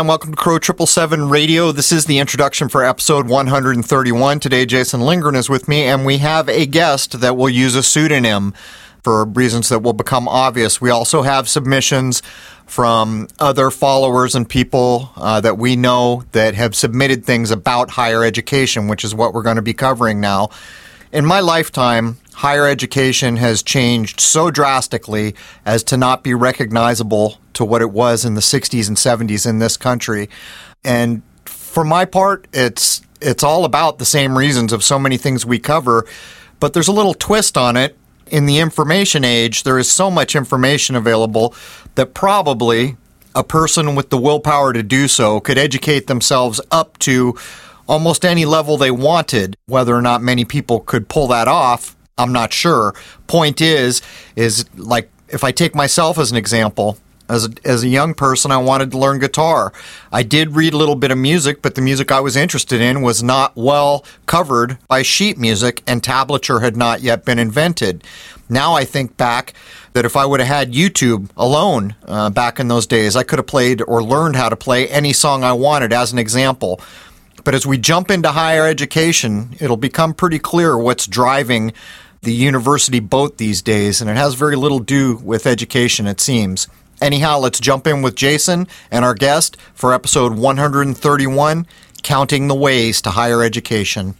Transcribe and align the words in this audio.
Man. 0.00 0.06
Welcome 0.06 0.30
to 0.30 0.36
Crow 0.36 0.58
Triple 0.58 0.86
Seven 0.86 1.28
Radio. 1.28 1.72
This 1.72 1.92
is 1.92 2.06
the 2.06 2.20
introduction 2.20 2.70
for 2.70 2.82
episode 2.82 3.28
131. 3.28 4.40
Today, 4.40 4.64
Jason 4.64 5.02
Lindgren 5.02 5.34
is 5.34 5.50
with 5.50 5.68
me, 5.68 5.82
and 5.82 6.06
we 6.06 6.18
have 6.18 6.48
a 6.48 6.64
guest 6.64 7.20
that 7.20 7.36
will 7.36 7.50
use 7.50 7.74
a 7.74 7.82
pseudonym 7.82 8.54
for 9.04 9.26
reasons 9.26 9.68
that 9.68 9.80
will 9.80 9.92
become 9.92 10.26
obvious. 10.26 10.80
We 10.80 10.88
also 10.88 11.20
have 11.20 11.50
submissions 11.50 12.22
from 12.64 13.28
other 13.38 13.70
followers 13.70 14.34
and 14.34 14.48
people 14.48 15.10
uh, 15.16 15.42
that 15.42 15.58
we 15.58 15.76
know 15.76 16.24
that 16.32 16.54
have 16.54 16.74
submitted 16.74 17.26
things 17.26 17.50
about 17.50 17.90
higher 17.90 18.24
education, 18.24 18.88
which 18.88 19.04
is 19.04 19.14
what 19.14 19.34
we're 19.34 19.42
going 19.42 19.56
to 19.56 19.62
be 19.62 19.74
covering 19.74 20.18
now. 20.18 20.48
In 21.12 21.24
my 21.26 21.40
lifetime, 21.40 22.18
higher 22.34 22.68
education 22.68 23.36
has 23.36 23.64
changed 23.64 24.20
so 24.20 24.48
drastically 24.48 25.34
as 25.66 25.82
to 25.84 25.96
not 25.96 26.22
be 26.22 26.34
recognizable 26.34 27.38
to 27.54 27.64
what 27.64 27.82
it 27.82 27.90
was 27.90 28.24
in 28.24 28.34
the 28.34 28.40
60s 28.40 28.86
and 28.86 28.96
70s 28.96 29.44
in 29.44 29.58
this 29.58 29.76
country. 29.76 30.30
And 30.84 31.22
for 31.44 31.84
my 31.84 32.04
part, 32.04 32.46
it's 32.52 33.02
it's 33.20 33.42
all 33.42 33.64
about 33.64 33.98
the 33.98 34.04
same 34.04 34.38
reasons 34.38 34.72
of 34.72 34.82
so 34.82 34.98
many 34.98 35.18
things 35.18 35.44
we 35.44 35.58
cover, 35.58 36.06
but 36.58 36.72
there's 36.72 36.88
a 36.88 36.92
little 36.92 37.12
twist 37.12 37.58
on 37.58 37.76
it. 37.76 37.98
In 38.28 38.46
the 38.46 38.60
information 38.60 39.24
age, 39.24 39.64
there 39.64 39.78
is 39.78 39.90
so 39.90 40.10
much 40.10 40.36
information 40.36 40.94
available 40.94 41.54
that 41.96 42.14
probably 42.14 42.96
a 43.34 43.44
person 43.44 43.96
with 43.96 44.10
the 44.10 44.16
willpower 44.16 44.72
to 44.72 44.82
do 44.82 45.08
so 45.08 45.40
could 45.40 45.58
educate 45.58 46.06
themselves 46.06 46.60
up 46.70 46.96
to 46.98 47.36
almost 47.90 48.24
any 48.24 48.44
level 48.44 48.76
they 48.76 48.90
wanted. 48.90 49.56
Whether 49.66 49.94
or 49.94 50.00
not 50.00 50.22
many 50.22 50.44
people 50.44 50.80
could 50.80 51.08
pull 51.08 51.26
that 51.28 51.48
off, 51.48 51.96
I'm 52.16 52.32
not 52.32 52.52
sure. 52.52 52.94
Point 53.26 53.60
is, 53.60 54.00
is 54.36 54.64
like 54.76 55.10
if 55.28 55.42
I 55.42 55.50
take 55.50 55.74
myself 55.74 56.16
as 56.16 56.30
an 56.30 56.36
example, 56.36 56.98
as 57.28 57.46
a, 57.46 57.50
as 57.64 57.82
a 57.82 57.88
young 57.88 58.14
person, 58.14 58.50
I 58.52 58.58
wanted 58.58 58.90
to 58.92 58.98
learn 58.98 59.18
guitar. 59.18 59.72
I 60.12 60.22
did 60.22 60.56
read 60.56 60.72
a 60.72 60.76
little 60.76 60.96
bit 60.96 61.10
of 61.10 61.18
music, 61.18 61.62
but 61.62 61.74
the 61.74 61.82
music 61.82 62.12
I 62.12 62.20
was 62.20 62.36
interested 62.36 62.80
in 62.80 63.02
was 63.02 63.22
not 63.22 63.56
well 63.56 64.04
covered 64.26 64.78
by 64.88 65.02
sheet 65.02 65.36
music, 65.38 65.82
and 65.86 66.02
tablature 66.02 66.60
had 66.60 66.76
not 66.76 67.00
yet 67.02 67.24
been 67.24 67.38
invented. 67.38 68.04
Now 68.48 68.74
I 68.74 68.84
think 68.84 69.16
back 69.16 69.54
that 69.92 70.04
if 70.04 70.16
I 70.16 70.26
would 70.26 70.40
have 70.40 70.48
had 70.48 70.72
YouTube 70.72 71.30
alone 71.36 71.94
uh, 72.06 72.30
back 72.30 72.60
in 72.60 72.68
those 72.68 72.86
days, 72.86 73.16
I 73.16 73.22
could 73.22 73.38
have 73.38 73.46
played 73.46 73.82
or 73.86 74.02
learned 74.02 74.36
how 74.36 74.48
to 74.48 74.56
play 74.56 74.88
any 74.88 75.12
song 75.12 75.42
I 75.42 75.52
wanted, 75.52 75.92
as 75.92 76.12
an 76.12 76.18
example. 76.18 76.80
But 77.44 77.54
as 77.54 77.66
we 77.66 77.78
jump 77.78 78.10
into 78.10 78.30
higher 78.30 78.66
education, 78.66 79.56
it'll 79.60 79.76
become 79.76 80.14
pretty 80.14 80.38
clear 80.38 80.76
what's 80.76 81.06
driving 81.06 81.72
the 82.22 82.32
university 82.32 83.00
boat 83.00 83.38
these 83.38 83.62
days, 83.62 84.00
and 84.00 84.10
it 84.10 84.16
has 84.16 84.34
very 84.34 84.56
little 84.56 84.80
to 84.80 84.84
do 84.84 85.16
with 85.16 85.46
education, 85.46 86.06
it 86.06 86.20
seems. 86.20 86.68
Anyhow, 87.00 87.38
let's 87.38 87.60
jump 87.60 87.86
in 87.86 88.02
with 88.02 88.14
Jason 88.14 88.68
and 88.90 89.04
our 89.04 89.14
guest 89.14 89.56
for 89.72 89.94
episode 89.94 90.36
131 90.36 91.66
Counting 92.02 92.48
the 92.48 92.54
Ways 92.54 93.00
to 93.02 93.10
Higher 93.10 93.42
Education. 93.42 94.16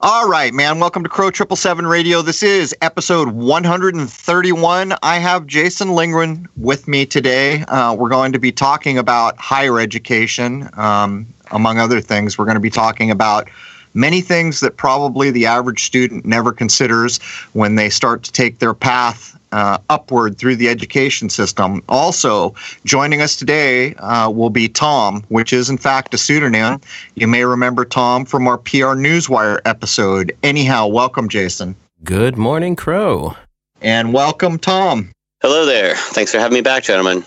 All 0.00 0.28
right, 0.28 0.52
man. 0.52 0.80
Welcome 0.80 1.02
to 1.04 1.08
Crow 1.08 1.30
Triple 1.30 1.56
Seven 1.56 1.86
Radio. 1.86 2.20
This 2.20 2.42
is 2.42 2.74
episode 2.82 3.28
131. 3.28 4.94
I 5.02 5.18
have 5.18 5.46
Jason 5.46 5.94
Lindgren 5.94 6.48
with 6.56 6.88
me 6.88 7.06
today. 7.06 7.62
Uh, 7.62 7.94
we're 7.94 8.10
going 8.10 8.32
to 8.32 8.38
be 8.38 8.52
talking 8.52 8.98
about 8.98 9.38
higher 9.38 9.78
education, 9.80 10.68
um, 10.74 11.32
among 11.50 11.78
other 11.78 12.00
things. 12.00 12.38
We're 12.38 12.44
going 12.44 12.56
to 12.56 12.60
be 12.60 12.70
talking 12.70 13.10
about 13.10 13.48
many 13.94 14.20
things 14.20 14.60
that 14.60 14.76
probably 14.76 15.30
the 15.30 15.46
average 15.46 15.84
student 15.84 16.24
never 16.24 16.52
considers 16.52 17.18
when 17.52 17.76
they 17.76 17.88
start 17.88 18.22
to 18.24 18.32
take 18.32 18.58
their 18.58 18.74
path 18.74 19.38
uh, 19.52 19.78
upward 19.88 20.36
through 20.36 20.56
the 20.56 20.68
education 20.68 21.30
system. 21.30 21.80
Also, 21.88 22.54
joining 22.84 23.22
us 23.22 23.36
today 23.36 23.94
uh, 23.96 24.28
will 24.28 24.50
be 24.50 24.68
Tom, 24.68 25.22
which 25.28 25.52
is 25.52 25.70
in 25.70 25.78
fact 25.78 26.12
a 26.12 26.18
pseudonym. 26.18 26.80
You 27.14 27.28
may 27.28 27.44
remember 27.44 27.84
Tom 27.84 28.24
from 28.24 28.48
our 28.48 28.58
PR 28.58 28.96
Newswire 28.96 29.60
episode. 29.64 30.36
Anyhow, 30.42 30.88
welcome, 30.88 31.28
Jason. 31.28 31.76
Good 32.02 32.36
morning, 32.36 32.74
Crow. 32.74 33.36
And 33.80 34.12
welcome, 34.12 34.58
Tom. 34.58 35.12
Hello 35.40 35.64
there. 35.66 35.94
Thanks 35.94 36.32
for 36.32 36.38
having 36.38 36.54
me 36.54 36.60
back, 36.60 36.82
gentlemen. 36.82 37.24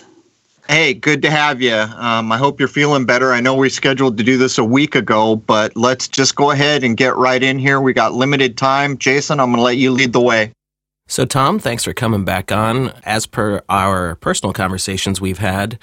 Hey, 0.70 0.92
good 0.92 1.22
to 1.22 1.30
have 1.30 1.62
you. 1.62 1.72
Um, 1.74 2.30
I 2.30 2.36
hope 2.36 2.60
you're 2.60 2.68
feeling 2.68 3.06
better. 3.06 3.32
I 3.32 3.40
know 3.40 3.54
we 3.54 3.70
scheduled 3.70 4.18
to 4.18 4.22
do 4.22 4.36
this 4.36 4.58
a 4.58 4.64
week 4.64 4.94
ago, 4.94 5.34
but 5.34 5.74
let's 5.74 6.06
just 6.06 6.36
go 6.36 6.50
ahead 6.50 6.84
and 6.84 6.94
get 6.94 7.16
right 7.16 7.42
in 7.42 7.58
here. 7.58 7.80
We 7.80 7.94
got 7.94 8.12
limited 8.12 8.58
time. 8.58 8.98
Jason, 8.98 9.40
I'm 9.40 9.46
going 9.46 9.56
to 9.56 9.62
let 9.62 9.78
you 9.78 9.92
lead 9.92 10.12
the 10.12 10.20
way. 10.20 10.52
So, 11.06 11.24
Tom, 11.24 11.58
thanks 11.58 11.84
for 11.84 11.94
coming 11.94 12.26
back 12.26 12.52
on. 12.52 12.90
As 13.04 13.24
per 13.24 13.62
our 13.70 14.16
personal 14.16 14.52
conversations 14.52 15.22
we've 15.22 15.38
had, 15.38 15.78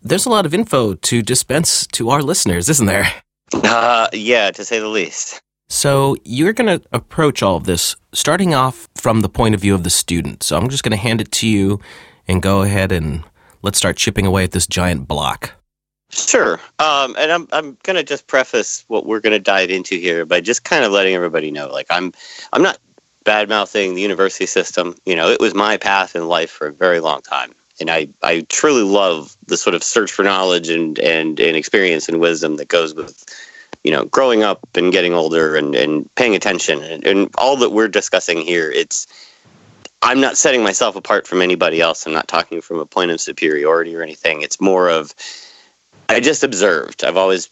there's 0.00 0.24
a 0.24 0.30
lot 0.30 0.46
of 0.46 0.54
info 0.54 0.94
to 0.94 1.20
dispense 1.20 1.86
to 1.88 2.08
our 2.08 2.22
listeners, 2.22 2.70
isn't 2.70 2.86
there? 2.86 3.12
Uh, 3.52 4.08
yeah, 4.14 4.50
to 4.50 4.64
say 4.64 4.78
the 4.78 4.88
least. 4.88 5.42
So, 5.68 6.16
you're 6.24 6.54
going 6.54 6.80
to 6.80 6.88
approach 6.90 7.42
all 7.42 7.56
of 7.56 7.64
this 7.64 7.96
starting 8.14 8.54
off 8.54 8.88
from 8.94 9.20
the 9.20 9.28
point 9.28 9.54
of 9.54 9.60
view 9.60 9.74
of 9.74 9.84
the 9.84 9.90
student. 9.90 10.42
So, 10.42 10.56
I'm 10.56 10.70
just 10.70 10.84
going 10.84 10.92
to 10.92 10.96
hand 10.96 11.20
it 11.20 11.30
to 11.32 11.46
you 11.46 11.80
and 12.26 12.40
go 12.40 12.62
ahead 12.62 12.92
and 12.92 13.24
let's 13.62 13.78
start 13.78 13.96
chipping 13.96 14.26
away 14.26 14.44
at 14.44 14.52
this 14.52 14.66
giant 14.66 15.08
block. 15.08 15.52
Sure. 16.10 16.60
Um, 16.78 17.16
and 17.18 17.32
I'm 17.32 17.48
I'm 17.52 17.78
gonna 17.84 18.02
just 18.02 18.26
preface 18.26 18.84
what 18.88 19.06
we're 19.06 19.20
gonna 19.20 19.38
dive 19.38 19.70
into 19.70 19.96
here 19.96 20.26
by 20.26 20.40
just 20.40 20.64
kind 20.64 20.84
of 20.84 20.92
letting 20.92 21.14
everybody 21.14 21.50
know, 21.50 21.68
like 21.68 21.86
I'm 21.88 22.12
I'm 22.52 22.62
not 22.62 22.78
bad 23.24 23.48
mouthing 23.48 23.94
the 23.94 24.02
university 24.02 24.46
system. 24.46 24.96
You 25.06 25.16
know, 25.16 25.28
it 25.28 25.40
was 25.40 25.54
my 25.54 25.76
path 25.76 26.14
in 26.14 26.28
life 26.28 26.50
for 26.50 26.66
a 26.66 26.72
very 26.72 27.00
long 27.00 27.22
time. 27.22 27.54
And 27.80 27.90
I, 27.90 28.08
I 28.22 28.46
truly 28.48 28.82
love 28.82 29.36
the 29.46 29.56
sort 29.56 29.74
of 29.74 29.82
search 29.82 30.12
for 30.12 30.22
knowledge 30.22 30.68
and, 30.68 30.98
and, 30.98 31.40
and 31.40 31.56
experience 31.56 32.08
and 32.08 32.20
wisdom 32.20 32.56
that 32.56 32.68
goes 32.68 32.94
with, 32.94 33.24
you 33.82 33.90
know, 33.90 34.04
growing 34.04 34.42
up 34.42 34.60
and 34.74 34.92
getting 34.92 35.14
older 35.14 35.56
and, 35.56 35.74
and 35.74 36.14
paying 36.14 36.34
attention 36.34 36.82
and, 36.82 37.04
and 37.06 37.30
all 37.38 37.56
that 37.56 37.70
we're 37.70 37.88
discussing 37.88 38.40
here. 38.40 38.70
It's, 38.70 39.06
I'm 40.02 40.20
not 40.20 40.36
setting 40.36 40.62
myself 40.62 40.96
apart 40.96 41.26
from 41.26 41.40
anybody 41.40 41.80
else. 41.80 42.06
I'm 42.06 42.12
not 42.12 42.28
talking 42.28 42.60
from 42.60 42.78
a 42.78 42.86
point 42.86 43.12
of 43.12 43.20
superiority 43.20 43.94
or 43.94 44.02
anything. 44.02 44.42
It's 44.42 44.60
more 44.60 44.90
of, 44.90 45.14
I 46.08 46.20
just 46.20 46.42
observed. 46.42 47.04
I've 47.04 47.16
always 47.16 47.48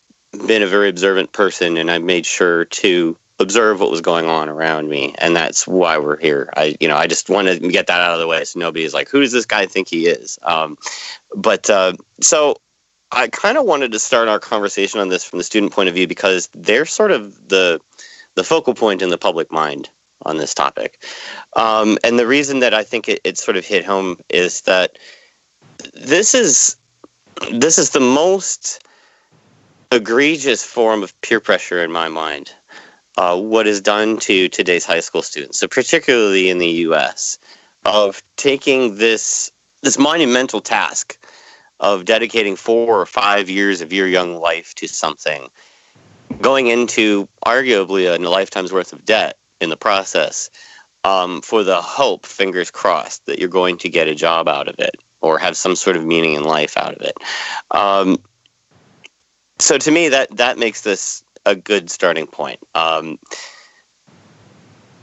been 0.47 0.63
a 0.63 0.67
very 0.67 0.89
observant 0.89 1.33
person 1.33 1.77
and 1.77 1.91
I 1.91 1.99
made 1.99 2.27
sure 2.27 2.65
to 2.67 3.17
observe 3.41 3.81
what 3.81 3.91
was 3.91 4.01
going 4.01 4.27
on 4.27 4.49
around 4.49 4.89
me 4.89 5.15
and 5.19 5.35
that's 5.35 5.67
why 5.67 5.97
we're 5.97 6.19
here 6.19 6.53
i 6.57 6.77
you 6.79 6.87
know 6.87 6.97
i 6.97 7.07
just 7.07 7.31
wanted 7.31 7.61
to 7.63 7.69
get 7.69 7.87
that 7.87 8.03
out 8.03 8.13
of 8.13 8.21
the 8.21 8.27
way 8.27 8.45
so 8.45 8.61
nobody's 8.61 8.93
like 8.93 9.09
who 9.09 9.21
does 9.21 9.33
this 9.33 9.47
guy 9.47 9.65
think 9.65 9.89
he 9.89 10.07
is 10.07 10.39
um, 10.43 10.77
but 11.35 11.69
uh, 11.71 11.95
so 12.21 12.55
i 13.13 13.27
kind 13.29 13.57
of 13.57 13.65
wanted 13.65 13.91
to 13.91 13.99
start 13.99 14.29
our 14.29 14.39
conversation 14.39 15.01
on 15.01 15.09
this 15.09 15.25
from 15.25 15.39
the 15.39 15.45
student 15.45 15.73
point 15.73 15.89
of 15.89 15.95
view 15.95 16.07
because 16.07 16.49
they're 16.49 16.85
sort 16.85 17.11
of 17.11 17.49
the 17.49 17.81
the 18.35 18.45
focal 18.45 18.75
point 18.75 19.01
in 19.01 19.09
the 19.09 19.19
public 19.19 19.51
mind 19.51 19.89
on 20.23 20.37
this 20.37 20.55
topic 20.55 21.03
um, 21.57 21.99
and 22.05 22.19
the 22.19 22.27
reason 22.27 22.61
that 22.61 22.75
i 22.75 22.85
think 22.85 23.09
it, 23.09 23.21
it 23.25 23.39
sort 23.39 23.57
of 23.57 23.65
hit 23.65 23.85
home 23.85 24.19
is 24.29 24.63
that 24.63 24.99
this 25.95 26.35
is 26.35 26.77
this 27.53 27.79
is 27.79 27.91
the 27.91 28.01
most 28.01 28.87
egregious 29.93 30.63
form 30.63 31.03
of 31.03 31.19
peer 31.21 31.41
pressure 31.41 31.83
in 31.83 31.91
my 31.91 32.09
mind 32.09 32.53
uh, 33.17 33.39
what 33.39 33.67
is 33.67 33.81
done 33.81 34.19
to 34.19 34.49
today's 34.49 34.85
high 34.85 35.01
school 35.01 35.23
students, 35.23 35.59
so 35.59 35.69
particularly 35.69 36.49
in 36.49 36.59
the 36.59 36.85
U.S., 36.89 37.39
of 37.85 38.23
taking 38.37 38.97
this 38.97 39.51
this 39.83 39.99
monumental 39.99 40.61
task 40.61 41.19
of 41.81 42.05
dedicating 42.05 42.55
four 42.55 43.01
or 43.01 43.07
five 43.07 43.49
years 43.49 43.81
of 43.81 43.93
your 43.93 44.07
young 44.07 44.37
life 44.37 44.75
to 44.75 44.87
something, 44.87 45.49
going 46.41 46.67
into 46.67 47.27
arguably 47.47 48.05
a 48.07 48.19
lifetime's 48.29 48.73
worth 48.73 48.93
of 48.93 49.05
debt 49.07 49.39
in 49.61 49.71
the 49.71 49.77
process, 49.77 50.51
um, 51.05 51.41
for 51.43 51.63
the 51.65 51.81
hope, 51.81 52.27
fingers 52.27 52.71
crossed, 52.71 53.27
that 53.27 53.39
you're 53.39 53.49
going 53.49 53.79
to 53.79 53.89
get 53.89 54.09
a 54.09 54.15
job 54.15 54.49
out 54.49 54.69
of 54.69 54.79
it 54.79 54.97
or 55.21 55.39
have 55.39 55.57
some 55.57 55.77
sort 55.77 55.97
of 55.97 56.05
meaning 56.05 56.35
in 56.35 56.45
life 56.45 56.77
out 56.77 56.95
of 56.95 57.03
it. 57.03 57.17
Um, 57.71 58.23
so 59.59 59.79
to 59.79 59.91
me, 59.91 60.09
that 60.09 60.37
that 60.37 60.59
makes 60.59 60.83
this 60.83 61.25
a 61.47 61.55
good 61.55 61.91
starting 61.91 62.27
point. 62.27 62.61
Um, 62.75 63.19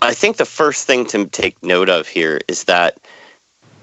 I 0.01 0.13
think 0.13 0.38
the 0.38 0.45
first 0.45 0.86
thing 0.86 1.06
to 1.07 1.25
take 1.27 1.62
note 1.63 1.89
of 1.89 2.07
here 2.07 2.39
is 2.48 2.65
that 2.65 3.00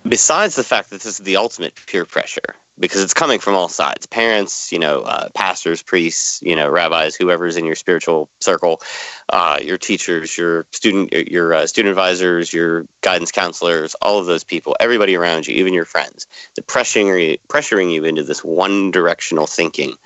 besides 0.09 0.57
the 0.57 0.65
fact 0.65 0.91
that 0.91 0.97
this 1.03 1.07
is 1.07 1.19
the 1.19 1.37
ultimate 1.37 1.75
peer 1.87 2.05
pressure, 2.05 2.55
because 2.79 3.03
it's 3.03 3.15
coming 3.15 3.39
from 3.39 3.55
all 3.55 3.69
sides 3.69 4.07
parents, 4.07 4.73
you 4.73 4.79
know, 4.79 5.03
uh, 5.03 5.29
pastors, 5.35 5.83
priests, 5.83 6.43
you 6.43 6.57
know, 6.57 6.69
rabbis, 6.69 7.15
whoever's 7.15 7.57
in 7.57 7.65
your 7.65 7.77
spiritual 7.77 8.29
circle, 8.41 8.81
uh, 9.29 9.59
your 9.63 9.79
teachers, 9.79 10.37
your 10.37 10.67
student, 10.71 11.13
your 11.13 11.55
uh, 11.55 11.67
student 11.67 11.91
advisors, 11.91 12.53
your 12.53 12.85
guidance 13.01 13.31
counselors, 13.31 13.95
all 13.97 14.19
of 14.19 14.27
those 14.27 14.45
people, 14.45 14.77
everybody 14.81 15.15
around 15.15 15.47
you, 15.47 15.55
even 15.55 15.73
your 15.73 15.85
friends, 15.85 16.27
the 16.55 16.63
pressuring, 16.63 17.39
pressuring 17.49 17.93
you 17.93 18.05
into 18.05 18.23
this 18.23 18.43
one 18.43 18.91
directional 18.91 19.47
thinking. 19.47 19.97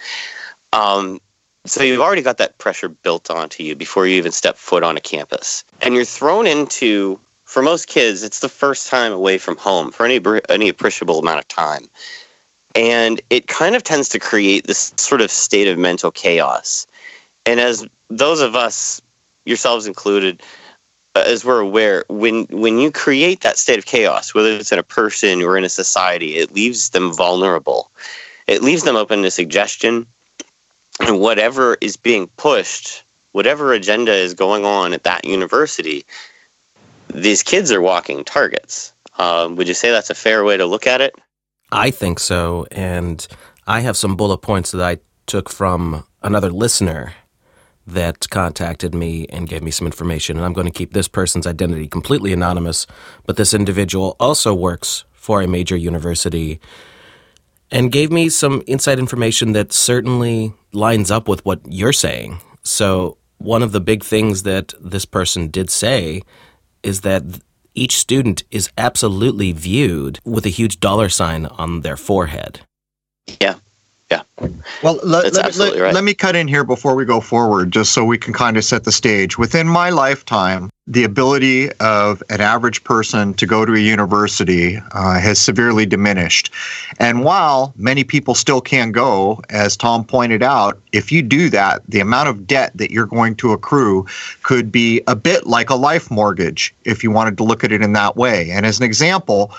Um, 0.72 1.20
so 1.64 1.82
you've 1.82 2.00
already 2.00 2.22
got 2.22 2.38
that 2.38 2.56
pressure 2.58 2.88
built 2.88 3.30
onto 3.30 3.62
you 3.62 3.74
before 3.74 4.06
you 4.06 4.16
even 4.16 4.32
step 4.32 4.56
foot 4.56 4.82
on 4.82 4.96
a 4.96 5.00
campus. 5.00 5.64
And 5.82 5.94
you're 5.94 6.04
thrown 6.04 6.46
into, 6.46 7.20
for 7.44 7.62
most 7.62 7.88
kids, 7.88 8.22
it's 8.22 8.40
the 8.40 8.48
first 8.48 8.88
time 8.88 9.12
away 9.12 9.38
from 9.38 9.56
home 9.56 9.90
for 9.90 10.06
any, 10.06 10.20
any 10.48 10.68
appreciable 10.68 11.18
amount 11.18 11.40
of 11.40 11.48
time. 11.48 11.88
And 12.74 13.20
it 13.30 13.48
kind 13.48 13.74
of 13.74 13.82
tends 13.82 14.08
to 14.10 14.18
create 14.18 14.66
this 14.66 14.92
sort 14.96 15.20
of 15.20 15.30
state 15.30 15.68
of 15.68 15.78
mental 15.78 16.10
chaos. 16.10 16.86
And 17.46 17.60
as 17.60 17.86
those 18.08 18.40
of 18.40 18.54
us, 18.54 19.00
yourselves 19.44 19.86
included, 19.86 20.42
uh, 21.14 21.24
as 21.26 21.44
we're 21.44 21.60
aware, 21.60 22.04
when 22.08 22.44
when 22.50 22.78
you 22.78 22.92
create 22.92 23.40
that 23.40 23.58
state 23.58 23.78
of 23.78 23.86
chaos, 23.86 24.34
whether 24.34 24.50
it's 24.50 24.70
in 24.70 24.78
a 24.78 24.82
person 24.82 25.42
or 25.42 25.56
in 25.56 25.64
a 25.64 25.68
society, 25.68 26.36
it 26.36 26.52
leaves 26.52 26.90
them 26.90 27.12
vulnerable. 27.12 27.90
It 28.46 28.62
leaves 28.62 28.84
them 28.84 28.96
open 28.96 29.22
to 29.22 29.30
suggestion, 29.30 30.06
and 31.00 31.20
whatever 31.20 31.76
is 31.80 31.96
being 31.96 32.28
pushed, 32.36 33.02
whatever 33.32 33.72
agenda 33.72 34.12
is 34.12 34.34
going 34.34 34.64
on 34.64 34.92
at 34.92 35.04
that 35.04 35.24
university, 35.24 36.04
these 37.12 37.42
kids 37.42 37.72
are 37.72 37.80
walking 37.80 38.24
targets. 38.24 38.92
Um, 39.18 39.56
would 39.56 39.68
you 39.68 39.74
say 39.74 39.90
that's 39.90 40.10
a 40.10 40.14
fair 40.14 40.44
way 40.44 40.56
to 40.56 40.66
look 40.66 40.86
at 40.86 41.00
it? 41.00 41.14
I 41.70 41.90
think 41.90 42.18
so, 42.18 42.66
and 42.70 43.26
I 43.66 43.80
have 43.80 43.96
some 43.96 44.16
bullet 44.16 44.38
points 44.38 44.70
that 44.72 44.82
I 44.82 44.98
took 45.26 45.50
from 45.50 46.04
another 46.22 46.50
listener 46.50 47.12
that 47.86 48.28
contacted 48.30 48.94
me 48.94 49.26
and 49.30 49.48
gave 49.48 49.62
me 49.62 49.70
some 49.70 49.86
information. 49.86 50.36
And 50.36 50.44
I'm 50.44 50.52
going 50.52 50.66
to 50.66 50.72
keep 50.72 50.92
this 50.92 51.08
person's 51.08 51.46
identity 51.46 51.88
completely 51.88 52.32
anonymous. 52.32 52.86
But 53.26 53.36
this 53.36 53.54
individual 53.54 54.16
also 54.20 54.54
works 54.54 55.04
for 55.12 55.40
a 55.40 55.46
major 55.48 55.76
university 55.76 56.60
and 57.70 57.92
gave 57.92 58.10
me 58.10 58.28
some 58.28 58.62
inside 58.66 58.98
information 58.98 59.52
that 59.52 59.72
certainly 59.72 60.54
lines 60.72 61.10
up 61.10 61.28
with 61.28 61.44
what 61.44 61.60
you're 61.66 61.92
saying. 61.92 62.40
So, 62.62 63.18
one 63.38 63.62
of 63.62 63.72
the 63.72 63.80
big 63.80 64.02
things 64.02 64.42
that 64.42 64.74
this 64.80 65.04
person 65.04 65.48
did 65.48 65.70
say 65.70 66.22
is 66.82 67.02
that 67.02 67.22
each 67.74 67.96
student 67.96 68.44
is 68.50 68.70
absolutely 68.76 69.52
viewed 69.52 70.18
with 70.24 70.46
a 70.46 70.50
huge 70.50 70.80
dollar 70.80 71.08
sign 71.08 71.46
on 71.46 71.80
their 71.80 71.96
forehead. 71.96 72.60
Yeah. 73.40 73.56
Yeah. 74.10 74.22
Well, 74.82 74.98
let, 75.02 75.34
let, 75.34 75.56
let, 75.56 75.78
right. 75.78 75.92
let, 75.92 76.02
me 76.02 76.14
cut 76.14 76.34
in 76.34 76.48
here 76.48 76.64
before 76.64 76.94
we 76.94 77.04
go 77.04 77.20
forward, 77.20 77.70
just 77.70 77.92
so 77.92 78.04
we 78.04 78.16
can 78.16 78.32
kind 78.32 78.56
of 78.56 78.64
set 78.64 78.84
the 78.84 78.92
stage. 78.92 79.36
Within 79.36 79.68
my 79.68 79.90
lifetime, 79.90 80.70
the 80.86 81.04
ability 81.04 81.70
of 81.80 82.22
an 82.30 82.40
average 82.40 82.82
person 82.84 83.34
to 83.34 83.44
go 83.44 83.66
to 83.66 83.74
a 83.74 83.78
university 83.78 84.78
uh, 84.92 85.20
has 85.20 85.38
severely 85.38 85.84
diminished. 85.84 86.50
And 86.98 87.22
while 87.22 87.74
many 87.76 88.02
people 88.02 88.34
still 88.34 88.62
can 88.62 88.92
go, 88.92 89.42
as 89.50 89.76
Tom 89.76 90.04
pointed 90.04 90.42
out, 90.42 90.80
if 90.92 91.12
you 91.12 91.20
do 91.20 91.50
that, 91.50 91.82
the 91.86 92.00
amount 92.00 92.30
of 92.30 92.46
debt 92.46 92.72
that 92.76 92.90
you're 92.90 93.04
going 93.04 93.34
to 93.36 93.52
accrue 93.52 94.06
could 94.42 94.72
be 94.72 95.02
a 95.06 95.14
bit 95.14 95.46
like 95.46 95.68
a 95.68 95.74
life 95.74 96.10
mortgage, 96.10 96.74
if 96.84 97.04
you 97.04 97.10
wanted 97.10 97.36
to 97.36 97.44
look 97.44 97.62
at 97.62 97.72
it 97.72 97.82
in 97.82 97.92
that 97.92 98.16
way. 98.16 98.50
And 98.50 98.64
as 98.64 98.78
an 98.78 98.84
example, 98.84 99.52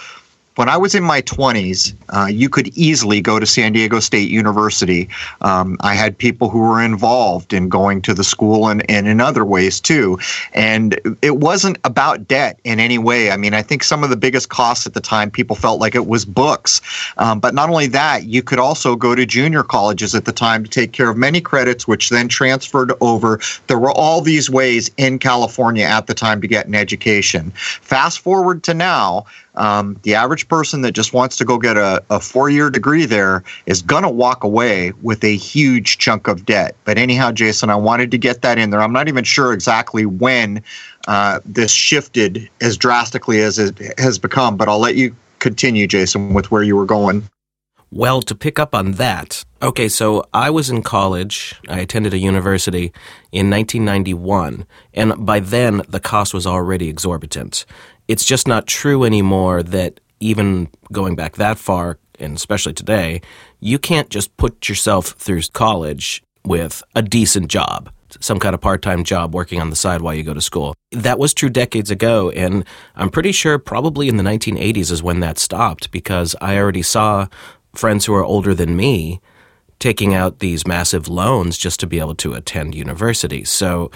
when 0.60 0.68
I 0.68 0.76
was 0.76 0.94
in 0.94 1.06
my 1.06 1.22
20s, 1.22 1.94
uh, 2.10 2.26
you 2.26 2.50
could 2.50 2.68
easily 2.78 3.22
go 3.22 3.40
to 3.40 3.46
San 3.46 3.72
Diego 3.72 4.02
State 4.02 4.30
University. 4.30 5.08
Um, 5.40 5.78
I 5.80 5.94
had 5.94 6.18
people 6.18 6.50
who 6.50 6.60
were 6.60 6.84
involved 6.84 7.54
in 7.54 7.70
going 7.70 8.02
to 8.02 8.14
the 8.14 8.26
school 8.26 8.68
and, 8.68 8.84
and 8.92 9.08
in 9.08 9.22
other 9.22 9.46
ways 9.46 9.80
too. 9.80 10.20
And 10.54 11.00
it 11.22 11.38
wasn't 11.38 11.78
about 11.86 12.28
debt 12.28 12.60
in 12.66 12.82
any 12.82 12.98
way. 12.98 13.32
I 13.32 13.38
mean, 13.38 13.54
I 13.54 13.62
think 13.62 13.86
some 13.86 14.04
of 14.04 14.10
the 14.10 14.18
biggest 14.18 14.50
costs 14.50 14.86
at 14.86 14.96
the 14.96 15.00
time, 15.00 15.32
people 15.32 15.56
felt 15.56 15.80
like 15.80 15.96
it 15.96 16.08
was 16.08 16.26
books. 16.26 16.82
Um, 17.18 17.40
but 17.40 17.54
not 17.54 17.70
only 17.70 17.88
that, 17.88 18.26
you 18.26 18.44
could 18.44 18.60
also 18.60 18.98
go 18.98 19.16
to 19.16 19.26
junior 19.26 19.64
colleges 19.64 20.14
at 20.14 20.26
the 20.26 20.34
time 20.34 20.66
to 20.66 20.70
take 20.70 20.92
care 20.92 21.10
of 21.10 21.16
many 21.16 21.40
credits, 21.40 21.88
which 21.88 22.10
then 22.10 22.28
transferred 22.28 22.92
over. 23.00 23.40
There 23.68 23.80
were 23.80 23.92
all 23.92 24.20
these 24.20 24.50
ways 24.50 24.92
in 24.98 25.20
California 25.20 25.86
at 25.86 26.08
the 26.08 26.14
time 26.14 26.42
to 26.42 26.50
get 26.50 26.66
an 26.66 26.76
education. 26.76 27.52
Fast 27.52 28.20
forward 28.20 28.62
to 28.64 28.74
now, 28.74 29.26
um, 29.60 30.00
the 30.04 30.16
average 30.16 30.48
person 30.48 30.82
that 30.82 30.94
just 30.94 31.14
wants 31.14 31.36
to 31.36 31.46
go 31.46 31.60
get 31.60 31.78
a, 31.78 32.02
a 32.10 32.20
four 32.20 32.50
year 32.50 32.70
degree 32.70 33.06
there 33.06 33.44
is 33.66 33.82
going 33.82 34.04
to 34.04 34.10
walk 34.10 34.44
away 34.44 34.94
with 35.02 35.24
a 35.24 35.36
huge 35.36 35.98
chunk 35.98 36.28
of 36.28 36.46
debt. 36.46 36.76
But 36.86 36.98
anyhow, 36.98 37.32
Jason, 37.32 37.70
I 37.70 37.76
wanted 37.76 38.10
to 38.12 38.18
get 38.18 38.42
that 38.42 38.58
in 38.58 38.70
there. 38.72 38.82
I'm 38.82 38.94
not 38.94 39.08
even 39.10 39.26
sure 39.26 39.54
exactly 39.54 40.06
when 40.06 40.64
uh, 41.08 41.42
this 41.46 41.72
shifted 41.72 42.50
as 42.62 42.78
drastically 42.78 43.42
as 43.42 43.60
it 43.60 43.78
has 44.00 44.18
become, 44.18 44.56
but 44.56 44.70
I'll 44.70 44.80
let 44.80 44.96
you 44.96 45.16
continue, 45.40 45.88
Jason, 45.88 46.34
with 46.34 46.52
where 46.52 46.64
you 46.64 46.76
were 46.76 46.86
going. 46.86 47.28
Well, 47.92 48.22
to 48.22 48.36
pick 48.36 48.60
up 48.60 48.76
on 48.76 48.94
that, 48.94 49.44
okay, 49.64 49.90
so 49.90 50.24
I 50.32 50.52
was 50.52 50.70
in 50.70 50.84
college. 50.84 51.56
I 51.68 51.80
attended 51.80 52.14
a 52.14 52.20
university 52.20 52.94
in 53.32 53.50
1991, 53.50 54.68
and 54.94 55.26
by 55.26 55.40
then 55.40 55.82
the 55.90 56.00
cost 56.00 56.32
was 56.32 56.46
already 56.46 56.88
exorbitant 56.88 57.66
it's 58.10 58.26
just 58.26 58.48
not 58.48 58.66
true 58.66 59.04
anymore 59.06 59.62
that 59.62 60.02
even 60.20 60.68
going 60.92 61.16
back 61.16 61.36
that 61.36 61.60
far, 61.60 62.00
and 62.20 62.36
especially 62.36 62.74
today, 62.74 63.22
you 63.62 63.78
can't 63.78 64.10
just 64.10 64.36
put 64.36 64.68
yourself 64.68 65.10
through 65.10 65.44
college 65.54 66.24
with 66.44 66.82
a 66.96 67.04
decent 67.04 67.50
job, 67.50 67.92
some 68.20 68.40
kind 68.40 68.56
of 68.56 68.62
part 68.62 68.82
time 68.82 69.04
job 69.04 69.36
working 69.36 69.62
on 69.62 69.70
the 69.70 69.76
side 69.76 70.02
while 70.02 70.16
you 70.16 70.24
go 70.24 70.34
to 70.34 70.42
school. 70.42 70.74
That 70.92 71.20
was 71.20 71.36
true 71.36 71.52
decades 71.52 71.92
ago, 71.92 72.32
and 72.32 72.66
I'm 72.96 73.12
pretty 73.12 73.32
sure 73.32 73.60
probably 73.60 74.10
in 74.10 74.18
the 74.18 74.24
1980s 74.24 74.92
is 74.92 75.04
when 75.04 75.20
that 75.20 75.38
stopped 75.38 75.92
because 75.92 76.36
I 76.42 76.58
already 76.58 76.82
saw 76.82 77.28
friends 77.76 78.08
who 78.08 78.16
are 78.16 78.26
older 78.26 78.56
than 78.56 78.76
me 78.76 79.22
taking 79.78 80.16
out 80.16 80.40
these 80.40 80.66
massive 80.66 81.08
loans 81.08 81.58
just 81.60 81.80
to 81.80 81.88
be 81.88 82.00
able 82.00 82.16
to 82.16 82.34
attend 82.34 82.74
university. 82.74 83.46
So 83.46 83.92